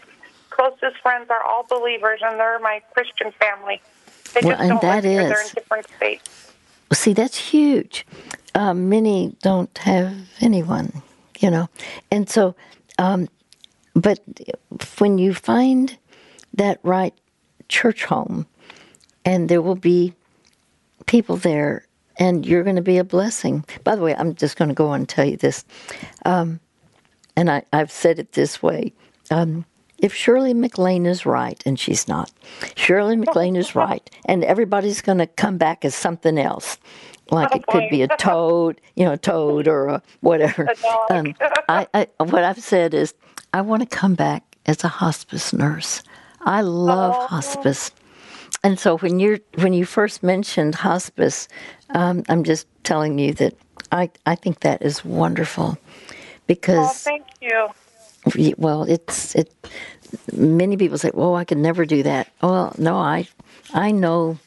closest 0.56 0.98
friends 1.02 1.30
are 1.30 1.44
all 1.44 1.64
believers, 1.64 2.22
and 2.24 2.40
they're 2.40 2.60
my 2.60 2.82
Christian 2.94 3.32
family. 3.34 3.82
They 4.34 4.42
well, 4.44 4.58
just 4.58 4.84
and 4.84 5.06
here. 5.06 5.22
is, 5.22 5.30
They're 5.30 5.42
in 5.42 5.50
different 5.54 5.88
states. 5.98 6.54
See, 6.94 7.14
that's 7.14 7.38
huge. 7.38 8.06
Uh, 8.54 8.74
many 8.74 9.36
don't 9.42 9.78
have 9.80 10.16
anyone, 10.40 11.02
you 11.40 11.52
know, 11.52 11.70
and 12.10 12.30
so. 12.30 12.56
Um, 12.98 13.28
but 13.94 14.20
when 15.00 15.18
you 15.18 15.34
find 15.34 15.98
that 16.54 16.80
right 16.84 17.14
church 17.68 18.06
home, 18.06 18.46
and 19.26 19.50
there 19.50 19.62
will 19.62 19.76
be 19.76 20.14
people 21.06 21.36
there, 21.36 21.86
and 22.18 22.46
you're 22.46 22.64
going 22.64 22.78
to 22.78 22.82
be 22.82 22.98
a 22.98 23.04
blessing. 23.04 23.66
By 23.84 23.96
the 23.96 24.02
way, 24.02 24.16
I'm 24.16 24.36
just 24.36 24.56
going 24.56 24.70
to 24.70 24.76
go 24.76 24.88
on 24.88 25.02
and 25.02 25.10
tell 25.10 25.26
you 25.26 25.38
this. 25.38 25.66
Um, 26.24 26.60
and 27.36 27.50
I, 27.52 27.64
have 27.74 27.92
said 27.92 28.20
it 28.20 28.32
this 28.34 28.64
way. 28.64 28.94
Um, 29.30 29.66
if 30.06 30.14
Shirley 30.14 30.54
MacLaine 30.54 31.08
is 31.08 31.26
right, 31.26 31.62
and 31.66 31.80
she's 31.80 32.08
not, 32.08 32.32
Shirley 32.76 33.16
MacLaine 33.16 33.56
is 33.56 33.74
right, 33.84 34.08
and 34.26 34.44
everybody's 34.44 35.02
going 35.02 35.18
to 35.18 35.26
come 35.26 35.58
back 35.58 35.84
as 35.84 35.96
something 35.96 36.38
else. 36.38 36.78
Like 37.32 37.50
Oh, 37.52 37.58
it 37.58 37.66
could 37.66 37.90
be 37.90 38.04
a 38.04 38.08
toad, 38.20 38.80
you 38.96 39.04
know, 39.06 39.14
a 39.14 39.18
toad 39.18 39.68
or 39.68 39.88
a 39.88 40.02
whatever. 40.22 40.70
A. 41.10 41.14
Um, 41.14 41.34
I, 41.68 41.88
I, 41.96 42.08
what 42.20 42.44
I've 42.44 42.60
said 42.62 42.94
is, 42.94 43.16
I 43.52 43.62
want 43.62 43.82
to 43.82 43.88
come 43.98 44.14
back 44.14 44.44
as 44.68 44.84
a 44.84 44.88
hospice 44.88 45.54
nurse. 45.54 46.04
I 46.42 46.62
love 46.62 47.16
Oh. 47.18 47.28
hospice, 47.28 47.90
and 48.64 48.80
so 48.80 48.98
when 49.00 49.20
you 49.20 49.40
when 49.56 49.74
you 49.74 49.86
first 49.86 50.22
mentioned 50.22 50.76
hospice, 50.76 51.48
um, 51.96 52.22
I'm 52.30 52.44
just 52.44 52.68
telling 52.84 53.18
you 53.18 53.34
that 53.34 53.56
I 53.92 54.12
I 54.28 54.36
think 54.36 54.60
that 54.60 54.84
is 54.84 55.04
wonderful 55.04 55.78
Oh, 55.80 55.88
because 56.46 57.04
thank 57.04 57.26
you. 57.42 57.70
Well 58.58 58.84
it's 58.84 59.36
it 59.36 59.54
many 60.34 60.78
people 60.78 60.98
say 60.98 61.12
well 61.14 61.36
i 61.36 61.44
could 61.46 61.58
never 61.58 61.86
do 61.86 62.04
that. 62.04 62.30
Well 62.42 62.76
no 62.78 62.98
i 62.98 63.28
i 63.74 63.92
know 63.92 64.38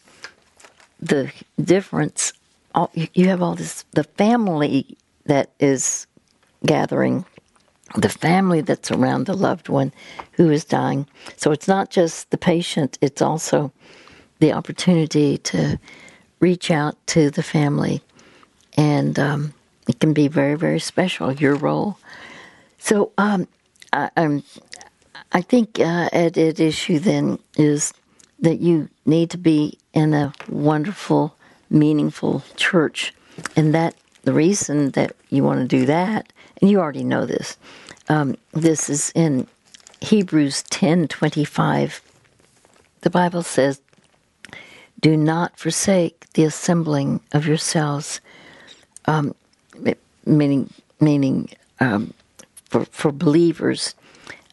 the 1.00 1.32
difference. 1.62 2.32
All, 2.74 2.90
you 2.94 3.28
have 3.28 3.42
all 3.42 3.54
this 3.54 3.84
the 3.92 4.04
family 4.04 4.96
that 5.26 5.50
is 5.60 6.06
gathering 6.66 7.24
the 7.96 8.08
family 8.08 8.60
that's 8.60 8.90
around 8.90 9.24
the 9.26 9.36
loved 9.36 9.68
one 9.68 9.92
who 10.32 10.50
is 10.50 10.64
dying. 10.64 11.06
So 11.36 11.52
it's 11.52 11.68
not 11.68 11.90
just 11.90 12.30
the 12.30 12.38
patient 12.38 12.98
it's 13.00 13.22
also 13.22 13.72
the 14.40 14.52
opportunity 14.52 15.38
to 15.38 15.78
reach 16.40 16.70
out 16.70 16.96
to 17.08 17.30
the 17.30 17.42
family. 17.42 18.00
And 18.76 19.18
um, 19.18 19.54
it 19.88 19.98
can 20.00 20.12
be 20.12 20.28
very 20.28 20.54
very 20.56 20.80
special 20.80 21.32
your 21.32 21.56
role. 21.56 21.98
So 22.78 23.12
um, 23.18 23.48
I, 23.92 24.10
I'm, 24.16 24.42
I 25.32 25.42
think 25.42 25.78
uh, 25.78 26.08
at, 26.12 26.38
at 26.38 26.60
issue 26.60 26.98
then 26.98 27.38
is 27.56 27.92
that 28.40 28.60
you 28.60 28.88
need 29.04 29.30
to 29.30 29.38
be 29.38 29.78
in 29.92 30.14
a 30.14 30.32
wonderful, 30.48 31.34
meaningful 31.70 32.42
church, 32.56 33.12
and 33.56 33.74
that 33.74 33.94
the 34.22 34.32
reason 34.32 34.90
that 34.92 35.14
you 35.30 35.42
want 35.44 35.60
to 35.60 35.66
do 35.66 35.86
that, 35.86 36.32
and 36.60 36.70
you 36.70 36.80
already 36.80 37.04
know 37.04 37.26
this. 37.26 37.56
Um, 38.08 38.36
this 38.52 38.88
is 38.88 39.12
in 39.14 39.46
Hebrews 40.00 40.62
ten 40.64 41.08
twenty 41.08 41.44
five. 41.44 42.00
The 43.02 43.10
Bible 43.10 43.42
says, 43.42 43.80
"Do 45.00 45.16
not 45.16 45.58
forsake 45.58 46.26
the 46.32 46.44
assembling 46.44 47.20
of 47.32 47.46
yourselves," 47.46 48.20
um, 49.06 49.34
meaning 50.24 50.70
meaning 51.00 51.50
um, 51.80 52.12
for, 52.70 52.84
for 52.86 53.12
believers, 53.12 53.94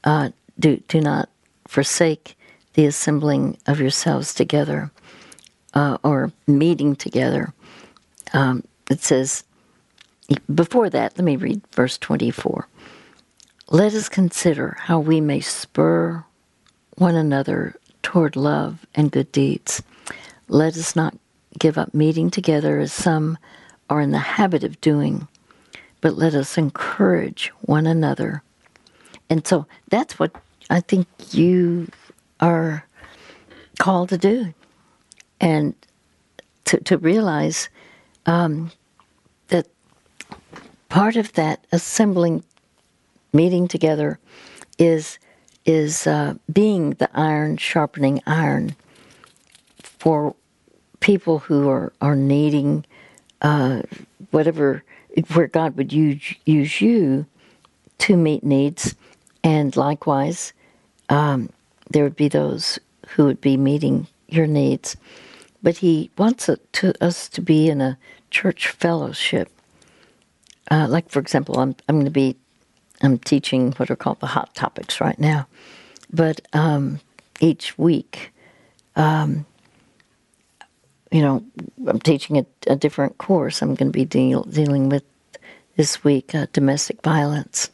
uh, 0.04 0.30
do, 0.60 0.78
do 0.88 1.02
not 1.02 1.30
forsake 1.68 2.38
the 2.74 2.86
assembling 2.86 3.58
of 3.68 3.80
yourselves 3.80 4.34
together 4.34 4.92
uh, 5.74 5.98
or 6.04 6.32
meeting 6.48 6.96
together. 6.96 7.54
Um, 8.34 8.64
it 8.90 9.02
says, 9.02 9.44
before 10.54 10.90
that, 10.90 11.18
let 11.18 11.26
me 11.26 11.36
read 11.36 11.62
verse 11.72 11.98
24. 11.98 12.68
Let 13.70 13.94
us 13.94 14.10
consider 14.10 14.76
how 14.80 15.00
we 15.00 15.22
may 15.22 15.40
spur 15.40 16.24
one 16.98 17.16
another 17.16 17.76
toward 18.04 18.36
love 18.36 18.86
and 18.94 19.12
good 19.12 19.32
deeds. 19.32 19.82
Let 20.48 20.78
us 20.78 20.96
not 20.96 21.18
give 21.58 21.78
up 21.78 21.94
meeting 21.94 22.30
together 22.30 22.80
as 22.80 22.94
some 22.94 23.38
are 23.90 24.02
in 24.02 24.12
the 24.12 24.20
habit 24.20 24.64
of 24.64 24.82
doing 24.82 25.28
but 26.06 26.20
let 26.20 26.36
us 26.36 26.56
encourage 26.56 27.52
one 27.62 27.88
another. 27.88 28.44
And 29.28 29.48
so 29.48 29.66
that's 29.90 30.20
what 30.20 30.36
I 30.70 30.82
think 30.82 31.08
you 31.32 31.88
are 32.40 32.86
called 33.80 34.10
to 34.10 34.18
do. 34.18 34.54
And 35.40 35.76
to, 36.66 36.80
to 36.82 36.98
realize 36.98 37.70
um, 38.26 38.72
that 39.50 39.68
part 40.90 41.16
of 41.16 41.34
that 41.34 41.66
assembling, 41.72 42.44
meeting 43.34 43.68
together, 43.68 44.20
is 44.78 45.20
is 45.66 46.06
uh, 46.06 46.36
being 46.52 46.92
the 46.92 47.10
iron 47.16 47.58
sharpening 47.58 48.22
iron 48.28 48.76
for 49.82 50.36
people 51.00 51.40
who 51.40 51.70
are 51.70 51.92
are 52.02 52.16
needing 52.16 52.86
uh, 53.42 53.82
whatever 54.32 54.84
where 55.34 55.48
God 55.48 55.78
would 55.78 55.94
use, 55.94 56.36
use 56.46 56.82
you 56.82 57.26
to 58.00 58.18
meet 58.18 58.44
needs, 58.44 58.96
and 59.46 59.78
likewise, 59.78 60.54
um, 61.10 61.50
there 61.92 62.04
would 62.04 62.16
be 62.16 62.28
those 62.28 62.80
who 63.10 63.26
would 63.26 63.40
be 63.40 63.58
meeting 63.58 64.08
your 64.28 64.48
needs. 64.48 64.98
But 65.62 65.78
He 65.78 66.10
wants 66.18 66.50
it 66.50 66.74
to, 66.74 66.94
us 67.04 67.30
to 67.30 67.42
be 67.42 67.70
in 67.70 67.80
a 67.80 67.98
church 68.32 68.70
fellowship. 68.70 69.50
Uh, 70.72 70.88
like, 70.90 71.10
for 71.10 71.20
example, 71.20 71.60
I'm 71.60 71.76
I'm 71.88 71.98
going 71.98 72.06
to 72.06 72.12
be 72.12 72.36
I'm 73.04 73.20
teaching 73.20 73.74
what 73.74 73.92
are 73.92 73.96
called 73.96 74.20
the 74.20 74.28
hot 74.28 74.56
topics 74.56 75.00
right 75.00 75.20
now, 75.20 75.48
but 76.12 76.42
um, 76.52 77.00
each 77.40 77.78
week. 77.78 78.32
Um, 78.98 79.46
you 81.12 81.22
know, 81.22 81.44
I'm 81.88 82.00
teaching 82.00 82.38
a, 82.38 82.46
a 82.68 82.76
different 82.76 83.18
course. 83.20 83.62
I'm 83.62 83.76
going 83.76 83.92
to 83.92 83.98
be 83.98 84.06
deal, 84.06 84.44
dealing 84.44 84.90
with 84.90 85.04
this 85.78 86.04
week 86.04 86.34
uh, 86.36 86.48
domestic 86.52 87.02
violence 87.04 87.70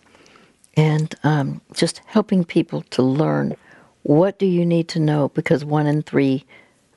and 0.75 1.13
um, 1.23 1.61
just 1.73 2.01
helping 2.05 2.43
people 2.43 2.81
to 2.83 3.01
learn 3.01 3.55
what 4.03 4.39
do 4.39 4.45
you 4.45 4.65
need 4.65 4.87
to 4.89 4.99
know 4.99 5.29
because 5.29 5.63
one 5.63 5.85
in 5.87 6.01
three 6.01 6.45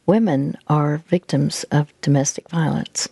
women 0.06 0.56
are 0.68 0.98
victims 1.08 1.64
of 1.64 1.92
domestic 2.00 2.48
violence. 2.48 3.08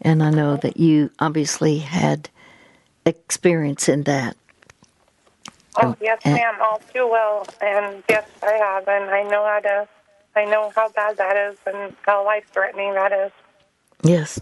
And 0.00 0.22
I 0.22 0.30
know 0.30 0.56
that 0.56 0.76
you 0.76 1.10
obviously 1.18 1.78
had 1.78 2.28
experience 3.06 3.88
in 3.88 4.02
that. 4.04 4.36
Oh, 5.76 5.96
yes, 6.00 6.20
and- 6.24 6.34
ma'am, 6.34 6.54
all 6.60 6.80
too 6.92 7.08
well. 7.08 7.46
And 7.60 8.02
yes, 8.08 8.28
I 8.42 8.52
have. 8.52 8.86
And 8.86 9.10
I 9.10 9.22
know 9.24 9.44
how 9.44 9.60
to, 9.60 9.88
I 10.36 10.44
know 10.44 10.72
how 10.74 10.88
bad 10.90 11.16
that 11.16 11.36
is 11.36 11.58
and 11.66 11.94
how 12.02 12.24
life 12.24 12.44
threatening 12.52 12.94
that 12.94 13.12
is. 13.12 13.32
Yes. 14.02 14.40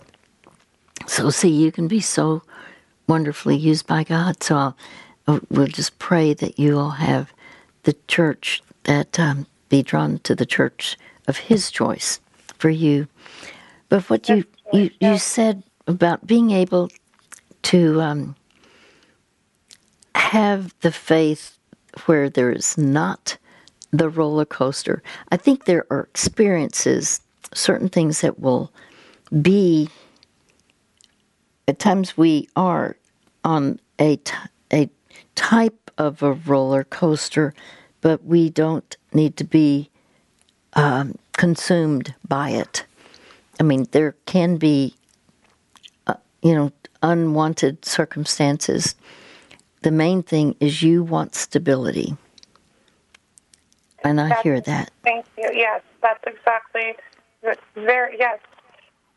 So, 1.06 1.30
see, 1.30 1.48
you 1.48 1.72
can 1.72 1.88
be 1.88 2.00
so 2.00 2.42
wonderfully 3.06 3.56
used 3.56 3.86
by 3.86 4.04
God. 4.04 4.42
So, 4.42 4.56
I'll, 4.56 4.76
we'll 5.26 5.66
just 5.66 5.98
pray 5.98 6.34
that 6.34 6.58
you 6.58 6.74
will 6.74 6.90
have 6.90 7.32
the 7.84 7.96
church 8.08 8.62
that 8.84 9.18
um, 9.18 9.46
be 9.68 9.82
drawn 9.82 10.18
to 10.20 10.34
the 10.34 10.46
church 10.46 10.96
of 11.26 11.36
His 11.36 11.70
choice 11.70 12.20
for 12.58 12.70
you. 12.70 13.08
But 13.88 14.08
what 14.10 14.28
you 14.28 14.44
you, 14.72 14.90
you 15.00 15.18
said 15.18 15.62
about 15.86 16.26
being 16.26 16.50
able 16.50 16.90
to 17.62 18.00
um, 18.00 18.36
have 20.14 20.74
the 20.80 20.92
faith 20.92 21.58
where 22.06 22.30
there 22.30 22.50
is 22.50 22.78
not 22.78 23.36
the 23.90 24.08
roller 24.08 24.46
coaster. 24.46 25.02
I 25.30 25.36
think 25.36 25.64
there 25.64 25.86
are 25.90 26.00
experiences, 26.04 27.20
certain 27.52 27.88
things 27.88 28.22
that 28.22 28.38
will 28.38 28.72
be. 29.42 29.88
At 31.68 31.78
times 31.78 32.16
we 32.16 32.48
are 32.56 32.96
on 33.44 33.78
a 33.98 34.16
t- 34.16 34.34
a 34.34 34.48
type 35.34 35.90
of 35.98 36.22
a 36.22 36.32
roller 36.32 36.84
coaster, 36.84 37.54
but 38.00 38.24
we 38.24 38.50
don't 38.50 38.96
need 39.12 39.36
to 39.36 39.44
be 39.44 39.90
um, 40.74 41.16
consumed 41.32 42.14
by 42.26 42.50
it. 42.50 42.84
I 43.60 43.62
mean, 43.62 43.86
there 43.92 44.16
can 44.26 44.56
be, 44.56 44.94
uh, 46.06 46.14
you 46.42 46.54
know, 46.54 46.72
unwanted 47.02 47.84
circumstances. 47.84 48.94
The 49.82 49.90
main 49.90 50.22
thing 50.22 50.56
is 50.60 50.82
you 50.82 51.02
want 51.02 51.34
stability. 51.34 52.16
And 54.04 54.20
I 54.20 54.40
hear 54.42 54.60
that. 54.60 54.90
Thank 55.04 55.26
you. 55.38 55.48
Yes, 55.52 55.80
that's 56.00 56.22
exactly 56.26 56.94
very 57.74 58.16
yes. 58.18 58.38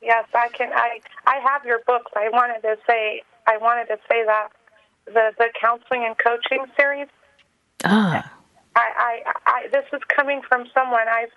Yes, 0.01 0.25
I 0.33 0.49
can 0.49 0.71
I 0.73 0.99
I 1.25 1.39
have 1.39 1.65
your 1.65 1.79
books. 1.87 2.11
I 2.15 2.29
wanted 2.29 2.61
to 2.61 2.77
say 2.87 3.23
I 3.47 3.57
wanted 3.57 3.87
to 3.87 3.97
say 4.09 4.23
that 4.25 4.49
the 5.05 5.31
the 5.37 5.49
counseling 5.59 6.05
and 6.05 6.15
coaching 6.17 6.65
series 6.77 7.07
Ah, 7.83 8.31
I, 8.75 9.21
I, 9.25 9.33
I 9.45 9.67
this 9.71 9.85
is 9.93 10.01
coming 10.15 10.41
from 10.47 10.65
someone 10.73 11.07
I've 11.07 11.31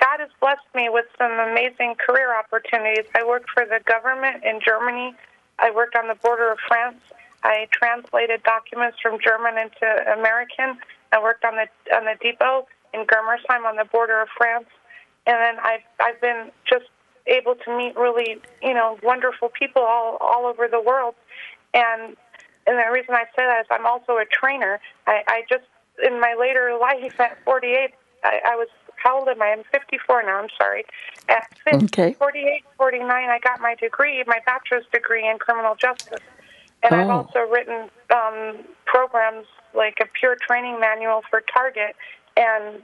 God 0.00 0.20
has 0.20 0.30
blessed 0.40 0.66
me 0.74 0.88
with 0.88 1.06
some 1.18 1.32
amazing 1.32 1.94
career 2.04 2.36
opportunities. 2.36 3.06
I 3.14 3.24
worked 3.24 3.50
for 3.50 3.64
the 3.64 3.80
government 3.86 4.42
in 4.44 4.60
Germany. 4.64 5.14
I 5.58 5.70
worked 5.70 5.94
on 5.94 6.08
the 6.08 6.16
border 6.16 6.50
of 6.50 6.58
France. 6.66 6.98
I 7.42 7.68
translated 7.70 8.42
documents 8.42 8.98
from 9.00 9.18
German 9.22 9.56
into 9.58 9.86
American. 10.12 10.78
I 11.12 11.22
worked 11.22 11.44
on 11.44 11.54
the 11.54 11.68
on 11.94 12.04
the 12.04 12.16
depot 12.20 12.66
in 12.92 13.06
Germersheim 13.06 13.64
on 13.66 13.76
the 13.76 13.84
border 13.84 14.20
of 14.20 14.28
France. 14.36 14.66
And 15.26 15.36
then 15.36 15.56
I've 15.62 15.84
I've 16.00 16.20
been 16.20 16.50
just 16.68 16.86
able 17.26 17.54
to 17.54 17.76
meet 17.76 17.96
really, 17.96 18.40
you 18.62 18.74
know, 18.74 18.98
wonderful 19.02 19.48
people 19.48 19.82
all 19.82 20.16
all 20.20 20.46
over 20.46 20.66
the 20.68 20.80
world. 20.80 21.14
And 21.72 22.16
and 22.66 22.78
the 22.78 22.92
reason 22.92 23.14
I 23.14 23.24
say 23.36 23.44
that 23.44 23.60
is 23.60 23.66
I'm 23.70 23.86
also 23.86 24.12
a 24.16 24.24
trainer. 24.30 24.80
I, 25.06 25.22
I 25.28 25.42
just 25.48 25.64
in 26.04 26.20
my 26.20 26.34
later 26.38 26.76
life 26.80 27.18
at 27.20 27.38
48, 27.44 27.90
I, 28.24 28.40
I 28.46 28.56
was 28.56 28.68
how 28.96 29.18
old 29.20 29.28
am 29.28 29.42
I? 29.42 29.48
I'm 29.56 29.64
54 29.70 30.22
now. 30.22 30.40
I'm 30.40 30.48
sorry. 30.58 30.84
At 31.28 31.44
50, 31.64 31.84
Okay. 31.84 32.16
48, 32.18 32.64
49, 32.78 33.10
I 33.10 33.38
got 33.40 33.60
my 33.60 33.74
degree, 33.74 34.22
my 34.26 34.40
bachelor's 34.46 34.86
degree 34.92 35.28
in 35.28 35.38
criminal 35.38 35.74
justice. 35.74 36.24
And 36.82 36.94
I've 36.94 37.08
Oh. 37.08 37.26
also 37.26 37.40
written 37.50 37.90
um, 38.14 38.64
programs 38.86 39.46
like 39.74 39.98
a 40.00 40.06
pure 40.18 40.36
training 40.46 40.80
manual 40.80 41.22
for 41.30 41.42
Target. 41.52 41.96
And 42.36 42.82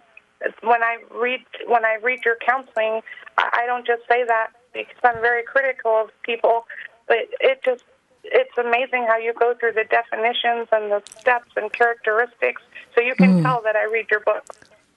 when 0.63 0.83
I 0.83 0.99
read 1.11 1.41
when 1.67 1.85
I 1.85 1.97
read 2.03 2.21
your 2.25 2.37
counseling, 2.45 3.01
I 3.39 3.63
I 3.63 3.67
don't 3.67 3.87
just 3.87 4.03
say 4.09 4.25
that 4.25 4.49
because 4.73 4.97
I'm 5.05 5.21
very 5.21 5.43
critical 5.43 5.93
of 6.03 6.11
people, 6.23 6.65
but 7.09 7.19
it 7.41 7.61
just 7.65 7.83
it's 8.31 8.57
amazing 8.59 9.07
how 9.07 9.19
you 9.19 9.33
go 9.35 9.55
through 9.59 9.73
the 9.73 9.85
definitions 9.85 10.69
and 10.73 10.91
the 10.91 11.03
steps 11.21 11.51
and 11.57 11.73
characteristics, 11.73 12.63
so 12.95 13.01
you 13.01 13.15
can 13.15 13.43
tell 13.43 13.61
that 13.63 13.77
I 13.77 13.85
read 13.85 14.07
your 14.11 14.21
book. 14.21 14.45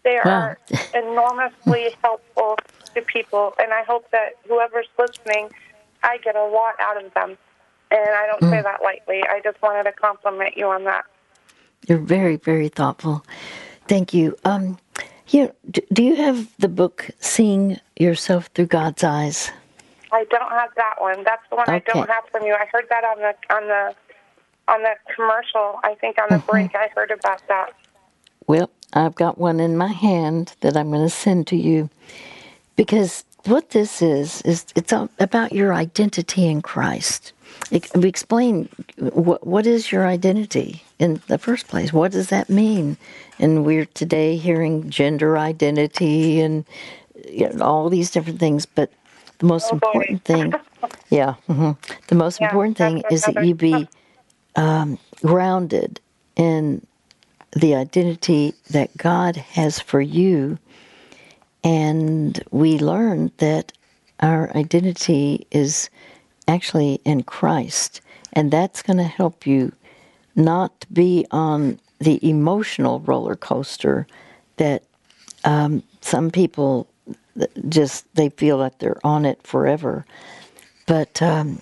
They 0.04 0.18
Wow. 0.24 0.32
are 0.32 0.58
enormously 0.94 1.96
helpful 2.04 2.58
to 2.96 3.02
people, 3.02 3.54
and 3.60 3.74
I 3.74 3.84
hope 3.84 4.10
that 4.12 4.34
whoever's 4.48 4.88
listening, 4.98 5.50
I 6.04 6.18
get 6.24 6.36
a 6.36 6.44
lot 6.46 6.76
out 6.80 7.04
of 7.04 7.14
them. 7.14 7.38
And 7.92 8.10
I 8.10 8.26
don't 8.26 8.42
say 8.42 8.60
that 8.62 8.82
lightly. 8.84 9.22
I 9.30 9.40
just 9.44 9.62
wanted 9.62 9.84
to 9.84 9.92
compliment 9.92 10.58
you 10.58 10.68
on 10.68 10.84
that. 10.86 11.06
You're 11.88 12.00
very, 12.00 12.38
very 12.38 12.70
thoughtful. 12.70 13.24
Thank 13.88 14.14
you. 14.14 14.36
Um, 14.46 14.80
you 15.30 15.52
d- 15.70 15.86
do 15.94 16.02
you 16.04 16.16
have 16.16 16.50
the 16.58 16.70
book 16.70 17.10
"Seeing 17.20 17.78
Yourself 18.00 18.50
Through 18.56 18.68
God's 18.68 19.04
Eyes"? 19.04 19.52
I 20.14 20.26
don't 20.30 20.52
have 20.52 20.72
that 20.78 20.96
one. 21.00 21.24
That's 21.26 21.44
the 21.50 21.58
one 21.58 21.70
I 21.70 21.80
don't 21.80 22.10
have 22.10 22.26
from 22.32 22.44
you. 22.46 22.54
I 22.54 22.68
heard 22.72 22.86
that 22.90 23.04
on 23.04 23.20
the 23.20 23.34
on 23.54 23.68
the 23.68 23.96
on 24.68 24.84
the 24.84 24.96
commercial. 25.16 25.80
I 25.84 25.96
think 25.96 26.18
on 26.20 26.32
the 26.32 26.40
Mm-hmm. 26.40 26.48
break 26.48 26.72
I 26.76 26.90
heard 26.96 27.12
about 27.12 27.42
that. 27.50 27.72
Well, 28.48 28.70
I've 28.94 29.16
got 29.16 29.38
one 29.38 29.60
in 29.60 29.78
my 29.78 29.88
hand 29.90 30.56
that 30.62 30.78
I'm 30.78 30.92
going 30.92 31.04
to 31.04 31.10
send 31.10 31.48
to 31.48 31.58
you 31.58 31.90
because 32.76 33.26
what 33.46 33.72
this 33.72 34.02
is 34.02 34.42
is 34.44 34.66
it's 34.76 34.94
all 34.94 35.10
about 35.20 35.54
your 35.54 35.74
identity 35.74 36.48
in 36.48 36.62
Christ. 36.62 37.34
We 37.96 38.10
explain 38.10 38.70
what 38.98 39.46
what 39.48 39.68
is 39.68 39.92
your 39.92 40.08
identity 40.08 40.84
in 41.00 41.22
the 41.28 41.38
first 41.38 41.68
place. 41.68 41.94
What 41.94 42.14
does 42.14 42.30
that 42.30 42.50
mean? 42.50 42.98
And 43.40 43.66
we're 43.66 43.86
today 43.86 44.38
hearing 44.38 44.90
gender 44.90 45.38
identity 45.38 46.42
and 46.42 46.66
you 47.30 47.50
know, 47.50 47.66
all 47.66 47.90
these 47.90 48.12
different 48.12 48.40
things, 48.40 48.66
but 48.66 48.92
the 49.40 49.48
most 49.48 49.72
Oh, 49.72 49.74
important 49.74 50.26
thing, 50.26 50.56
yeah, 51.10 51.36
hmm 51.48 51.72
the 52.08 52.16
most 52.16 52.42
Yeah, 52.42 52.52
important 52.52 52.78
thing 52.78 53.04
is 53.10 53.26
that 53.26 53.38
you 53.38 53.56
be 53.56 53.90
um, 54.56 55.00
grounded 55.22 56.02
in 56.36 56.86
the 57.54 57.76
identity 57.76 58.56
that 58.72 58.96
God 58.98 59.38
has 59.38 59.80
for 59.80 60.02
you. 60.02 60.60
And 61.64 62.44
we 62.52 62.80
learned 62.80 63.32
that 63.40 63.74
our 64.22 64.56
identity 64.58 65.48
is 65.52 65.90
actually 66.48 67.02
in 67.06 67.24
Christ. 67.24 68.02
And 68.34 68.52
that's 68.52 68.82
going 68.84 68.98
to 68.98 69.04
help 69.04 69.48
you 69.48 69.74
not 70.36 70.86
be 70.94 71.26
on 71.32 71.80
the 72.00 72.20
emotional 72.28 73.02
roller 73.02 73.36
coaster 73.36 74.08
that 74.58 74.84
um, 75.46 75.84
some 76.02 76.32
people 76.32 76.88
just 77.70 78.14
they 78.16 78.30
feel 78.30 78.58
like 78.58 78.80
they're 78.80 79.00
on 79.04 79.26
it 79.26 79.42
forever. 79.44 80.06
But 80.86 81.22
um, 81.22 81.62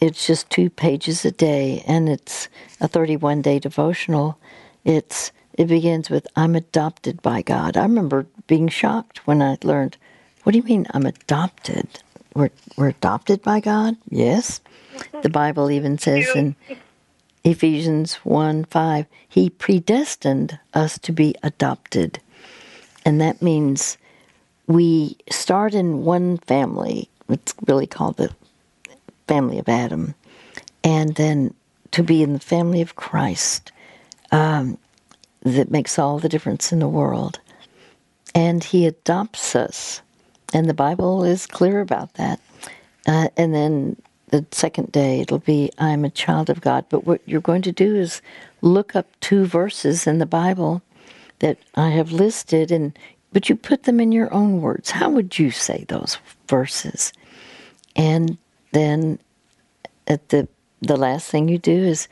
it's 0.00 0.26
just 0.26 0.50
two 0.50 0.70
pages 0.70 1.24
a 1.24 1.30
day, 1.30 1.82
and 1.86 2.08
it's 2.08 2.48
a 2.80 2.88
31 2.88 3.42
day 3.42 3.58
devotional. 3.58 4.38
It's 4.84 5.32
it 5.54 5.66
begins 5.66 6.10
with 6.10 6.26
I'm 6.36 6.54
adopted 6.54 7.22
by 7.22 7.42
God. 7.42 7.76
I 7.76 7.82
remember 7.82 8.26
being 8.46 8.68
shocked 8.68 9.26
when 9.26 9.42
I 9.42 9.58
learned, 9.62 9.96
what 10.42 10.52
do 10.52 10.58
you 10.58 10.64
mean 10.64 10.86
I'm 10.90 11.06
adopted? 11.06 11.86
We're 12.34 12.50
we're 12.76 12.88
adopted 12.88 13.42
by 13.42 13.60
God? 13.60 13.96
Yes. 14.08 14.60
The 15.22 15.28
Bible 15.28 15.70
even 15.70 15.98
says 15.98 16.28
in 16.34 16.56
Ephesians 17.44 18.14
1 18.16 18.64
5, 18.64 19.06
He 19.28 19.50
predestined 19.50 20.58
us 20.74 20.98
to 21.00 21.12
be 21.12 21.34
adopted. 21.42 22.20
And 23.04 23.20
that 23.20 23.42
means 23.42 23.98
we 24.66 25.16
start 25.30 25.74
in 25.74 26.04
one 26.04 26.38
family. 26.38 27.08
It's 27.28 27.54
really 27.66 27.86
called 27.86 28.16
the 28.16 28.34
family 29.26 29.58
of 29.58 29.68
Adam. 29.68 30.14
And 30.84 31.14
then 31.14 31.54
to 31.92 32.02
be 32.02 32.22
in 32.22 32.32
the 32.32 32.40
family 32.40 32.80
of 32.80 32.96
Christ 32.96 33.72
um, 34.30 34.78
that 35.42 35.70
makes 35.70 35.98
all 35.98 36.18
the 36.18 36.28
difference 36.28 36.72
in 36.72 36.78
the 36.78 36.88
world. 36.88 37.40
And 38.34 38.64
He 38.64 38.86
adopts 38.86 39.54
us. 39.54 40.00
And 40.54 40.68
the 40.68 40.74
Bible 40.74 41.24
is 41.24 41.46
clear 41.46 41.80
about 41.80 42.14
that. 42.14 42.40
Uh, 43.06 43.28
and 43.36 43.54
then 43.54 43.96
the 44.28 44.46
second 44.50 44.90
day 44.92 45.20
it'll 45.20 45.38
be 45.38 45.70
I'm 45.78 46.04
a 46.04 46.10
child 46.10 46.50
of 46.50 46.60
God. 46.60 46.86
But 46.88 47.06
what 47.06 47.20
you're 47.26 47.40
going 47.40 47.62
to 47.62 47.72
do 47.72 47.96
is 47.96 48.22
look 48.60 48.96
up 48.96 49.06
two 49.20 49.44
verses 49.44 50.06
in 50.06 50.18
the 50.18 50.26
Bible 50.26 50.82
that 51.40 51.58
I 51.74 51.90
have 51.90 52.12
listed 52.12 52.70
and 52.70 52.96
but 53.32 53.48
you 53.48 53.56
put 53.56 53.84
them 53.84 54.00
in 54.00 54.12
your 54.12 54.32
own 54.32 54.60
words. 54.60 54.90
How 54.90 55.10
would 55.10 55.38
you 55.38 55.50
say 55.50 55.84
those 55.88 56.18
verses? 56.48 57.12
And 57.96 58.38
then 58.72 59.18
at 60.06 60.28
the 60.30 60.48
the 60.80 60.96
last 60.96 61.30
thing 61.30 61.48
you 61.48 61.58
do 61.58 61.72
is 61.72 62.08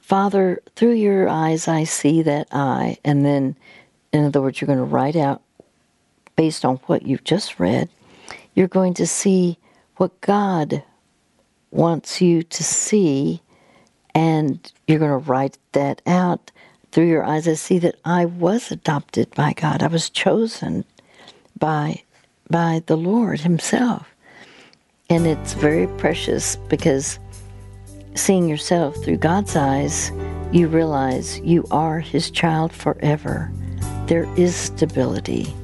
Father, 0.00 0.62
through 0.76 0.94
your 0.94 1.28
eyes 1.28 1.66
I 1.68 1.84
see 1.84 2.22
that 2.22 2.48
I 2.52 2.98
and 3.04 3.24
then 3.24 3.56
in 4.12 4.24
other 4.24 4.40
words 4.40 4.60
you're 4.60 4.66
going 4.66 4.78
to 4.78 4.84
write 4.84 5.16
out 5.16 5.42
based 6.36 6.64
on 6.64 6.76
what 6.86 7.02
you've 7.06 7.24
just 7.24 7.58
read, 7.58 7.88
you're 8.54 8.68
going 8.68 8.94
to 8.94 9.06
see 9.06 9.58
what 9.96 10.20
God 10.20 10.82
wants 11.70 12.20
you 12.20 12.42
to 12.42 12.64
see, 12.64 13.42
and 14.14 14.72
you're 14.86 14.98
going 14.98 15.10
to 15.10 15.30
write 15.30 15.58
that 15.72 16.02
out 16.06 16.50
through 16.96 17.08
your 17.08 17.24
eyes. 17.24 17.46
I 17.46 17.52
see 17.52 17.78
that 17.80 17.96
I 18.06 18.24
was 18.24 18.70
adopted 18.70 19.28
by 19.34 19.52
God. 19.52 19.82
I 19.82 19.86
was 19.86 20.08
chosen 20.08 20.82
by 21.58 22.02
by 22.48 22.82
the 22.86 22.96
Lord 22.96 23.40
Himself, 23.40 24.08
and 25.10 25.26
it's 25.26 25.52
very 25.52 25.88
precious 25.98 26.56
because 26.70 27.18
seeing 28.14 28.48
yourself 28.48 28.96
through 29.04 29.18
God's 29.18 29.54
eyes, 29.56 30.10
you 30.52 30.68
realize 30.68 31.38
you 31.40 31.66
are 31.70 32.00
His 32.00 32.30
child 32.30 32.72
forever. 32.72 33.52
There 34.06 34.26
is 34.38 34.56
stability. 34.56 35.54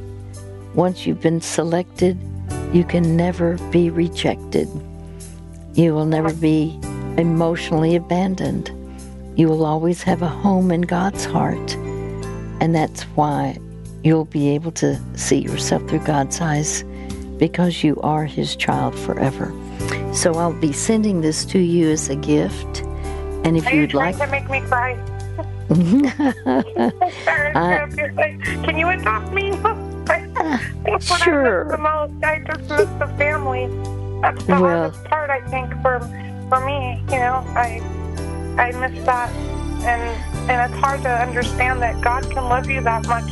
Once 0.75 1.07
you've 1.07 1.23
been 1.23 1.41
selected, 1.41 2.19
you 2.75 2.85
can 2.85 3.17
never 3.17 3.57
be 3.71 3.89
rejected. 3.89 4.69
You 5.73 5.95
will 5.95 6.05
never 6.05 6.35
be 6.35 6.79
emotionally 7.17 7.97
abandoned. 7.97 8.71
You 9.37 9.49
will 9.49 9.65
always 9.65 10.03
have 10.03 10.23
a 10.23 10.29
home 10.29 10.71
in 10.71 10.83
God's 10.83 11.25
heart. 11.25 11.75
And 12.61 12.75
that's 12.75 13.03
why 13.17 13.59
you'll 14.05 14.27
be 14.27 14.51
able 14.51 14.73
to 14.73 15.01
see 15.17 15.39
yourself 15.39 15.89
through 15.89 16.01
God's 16.01 16.41
eyes 16.41 16.85
because 17.39 17.83
you 17.83 18.01
are 18.03 18.25
His 18.25 18.55
child 18.57 18.95
forever. 18.99 19.53
So 20.15 20.35
I'll 20.35 20.53
be 20.53 20.73
sending 20.73 21.23
this 21.23 21.45
to 21.47 21.59
you 21.59 21.91
as 21.91 22.09
a 22.09 22.17
gift. 22.17 22.81
And 23.45 23.57
if 23.57 23.67
Are 23.67 23.75
you 23.75 23.81
you'd 23.83 23.91
trying 23.91 24.17
like, 24.19 24.27
to 24.27 24.31
make 24.31 24.51
me 24.51 24.61
cry? 24.69 24.93
I- 27.55 27.89
Can 28.65 28.79
you 28.79 28.89
adopt 28.91 29.33
me? 29.33 29.51
That's 30.05 31.09
what 31.11 31.23
I 31.23 31.25
Sure. 31.25 31.65
miss 31.65 31.73
the 31.73 31.79
most. 31.79 32.25
I 32.25 32.39
just 32.47 32.61
miss 32.71 32.89
the 32.99 33.07
family. 33.19 33.67
That's 34.21 34.45
the 34.45 34.53
Well- 34.61 34.91
hardest 34.91 35.05
part, 35.05 35.31
I 35.31 35.41
think, 35.49 35.73
for 35.83 36.01
for 36.49 36.61
me. 36.67 37.03
You 37.09 37.17
know, 37.19 37.43
I 37.57 37.81
I 38.59 38.73
miss 38.73 39.05
that, 39.05 39.31
and 39.85 40.51
and 40.51 40.73
it's 40.73 40.81
hard 40.81 41.03
to 41.03 41.09
understand 41.09 41.83
that 41.83 42.01
God 42.03 42.23
can 42.31 42.45
love 42.45 42.69
you 42.69 42.81
that 42.83 43.07
much 43.07 43.31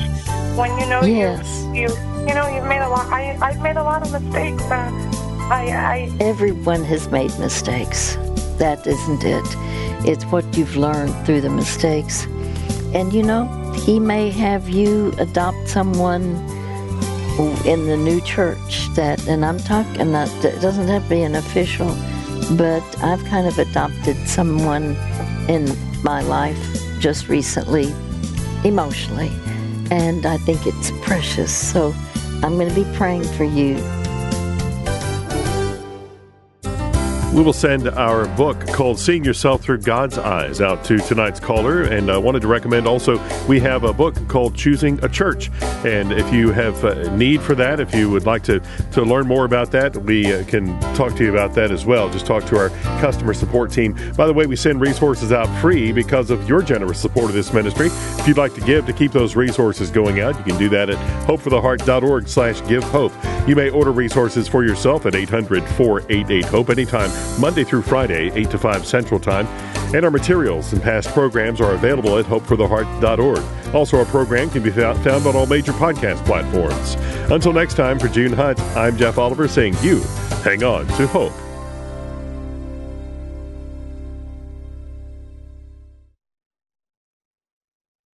when 0.57 0.71
you 0.79 0.87
know 0.87 1.03
Yes. 1.03 1.47
you 1.75 1.83
you 1.83 1.89
you 2.29 2.35
know 2.35 2.47
you've 2.49 2.67
made 2.67 2.81
a 2.83 2.89
lot. 2.89 3.07
I 3.13 3.37
I've 3.41 3.61
made 3.63 3.77
a 3.77 3.83
lot 3.83 4.03
of 4.03 4.13
mistakes, 4.13 4.63
and 4.65 4.95
I 5.53 5.63
I 5.97 6.13
everyone 6.21 6.85
has 6.85 7.09
made 7.11 7.37
mistakes. 7.39 8.17
That 8.59 8.87
isn't 8.87 9.25
it. 9.25 9.47
It's 10.07 10.25
what 10.25 10.45
you've 10.57 10.77
learned 10.77 11.15
through 11.25 11.41
the 11.43 11.51
mistakes. 11.51 12.27
And 12.95 13.13
you 13.13 13.23
know, 13.23 13.45
He 13.87 13.99
may 14.01 14.31
have 14.31 14.69
you 14.69 15.13
adopt 15.19 15.69
someone 15.69 16.25
in 17.65 17.87
the 17.87 17.97
new 17.97 18.21
church 18.21 18.89
that, 18.95 19.27
and 19.27 19.45
I'm 19.45 19.59
talking, 19.59 20.15
it 20.15 20.61
doesn't 20.61 20.89
have 20.89 21.05
to 21.05 21.09
be 21.09 21.23
an 21.23 21.37
official, 21.37 21.89
but 22.57 22.83
I've 23.03 23.25
kind 23.27 23.47
of 23.47 23.59
adopted 23.59 24.17
someone 24.29 24.97
in 25.49 25.69
my 26.03 26.23
life 26.23 26.59
just 26.99 27.29
recently, 27.29 27.93
emotionally. 28.65 29.33
And 29.91 30.27
I 30.27 30.37
think 30.39 30.67
it's 30.67 30.91
precious. 31.03 31.55
So 31.55 31.95
I'm 32.43 32.57
going 32.57 32.69
to 32.69 32.75
be 32.75 32.87
praying 32.97 33.25
for 33.25 33.45
you 33.45 33.77
We 37.33 37.43
will 37.43 37.53
send 37.53 37.89
our 37.89 38.27
book 38.37 38.59
called 38.67 38.99
Seeing 38.99 39.25
Yourself 39.25 39.63
Through 39.63 39.79
God's 39.79 40.19
Eyes 40.19 40.61
out 40.61 40.85
to 40.87 40.99
tonight's 40.99 41.39
caller. 41.39 41.85
And 41.85 42.11
I 42.11 42.19
wanted 42.19 42.43
to 42.43 42.49
recommend 42.49 42.89
also, 42.89 43.21
we 43.47 43.61
have 43.61 43.85
a 43.85 43.93
book 43.93 44.17
called 44.27 44.57
Choosing 44.57 45.03
a 45.05 45.09
Church. 45.09 45.49
And 45.85 46.11
if 46.11 46.33
you 46.35 46.51
have 46.51 46.83
a 46.83 47.17
need 47.17 47.41
for 47.41 47.55
that, 47.55 47.79
if 47.79 47.95
you 47.95 48.11
would 48.11 48.27
like 48.27 48.43
to, 48.45 48.61
to 48.93 49.03
learn 49.03 49.29
more 49.29 49.45
about 49.45 49.71
that, 49.71 49.97
we 49.97 50.33
uh, 50.33 50.45
can 50.47 50.79
talk 50.97 51.15
to 51.19 51.25
you 51.25 51.31
about 51.31 51.55
that 51.55 51.71
as 51.71 51.87
well. 51.87 52.11
Just 52.11 52.27
talk 52.27 52.45
to 52.47 52.59
our 52.59 52.71
customer 53.01 53.33
support 53.33 53.71
team. 53.71 53.97
By 54.17 54.27
the 54.27 54.35
way, 54.35 54.47
we 54.47 54.57
send 54.57 54.81
resources 54.81 55.31
out 55.31 55.47
free 55.61 55.93
because 55.93 56.31
of 56.31 56.49
your 56.49 56.63
generous 56.63 56.99
support 56.99 57.27
of 57.27 57.35
this 57.35 57.53
ministry. 57.53 57.91
If 58.19 58.27
you'd 58.27 58.39
like 58.39 58.55
to 58.55 58.61
give 58.63 58.87
to 58.87 58.93
keep 58.93 59.13
those 59.13 59.37
resources 59.37 59.89
going 59.93 60.19
out, 60.19 60.37
you 60.37 60.43
can 60.43 60.59
do 60.59 60.69
that 60.71 60.91
at 60.91 60.97
hopefortheheart.org 61.29 62.27
slash 62.27 62.61
give 62.67 62.83
hope. 62.83 63.13
You 63.47 63.57
may 63.57 63.71
order 63.71 63.91
resources 63.91 64.47
for 64.47 64.65
yourself 64.65 65.07
at 65.07 65.15
800 65.15 65.65
488 65.65 66.45
HOPE 66.45 66.71
anytime, 66.71 67.11
Monday 67.41 67.65
through 67.65 67.83
Friday, 67.83 68.31
8 68.35 68.51
to 68.51 68.59
5 68.59 68.87
Central 68.87 69.19
Time. 69.19 69.47
And 69.95 70.05
our 70.05 70.11
materials 70.11 70.73
and 70.73 70.81
past 70.81 71.09
programs 71.09 71.61
are 71.61 71.73
available 71.73 72.19
at 72.19 72.27
hopefortheheart.org. 72.27 73.75
Also, 73.75 73.99
our 73.99 74.05
program 74.05 74.51
can 74.51 74.63
be 74.63 74.71
found 74.71 75.27
on 75.27 75.35
all 75.35 75.47
major 75.47 75.73
podcast 75.73 76.25
platforms. 76.25 76.95
Until 77.31 77.53
next 77.53 77.75
time, 77.75 77.99
for 77.99 78.09
June 78.09 78.33
Hunt, 78.33 78.61
I'm 78.77 78.97
Jeff 78.97 79.19
Oliver 79.19 79.49
saying 79.49 79.75
you 79.83 80.01
hang 80.45 80.63
on 80.63 80.87
to 80.87 81.07
hope. 81.07 81.50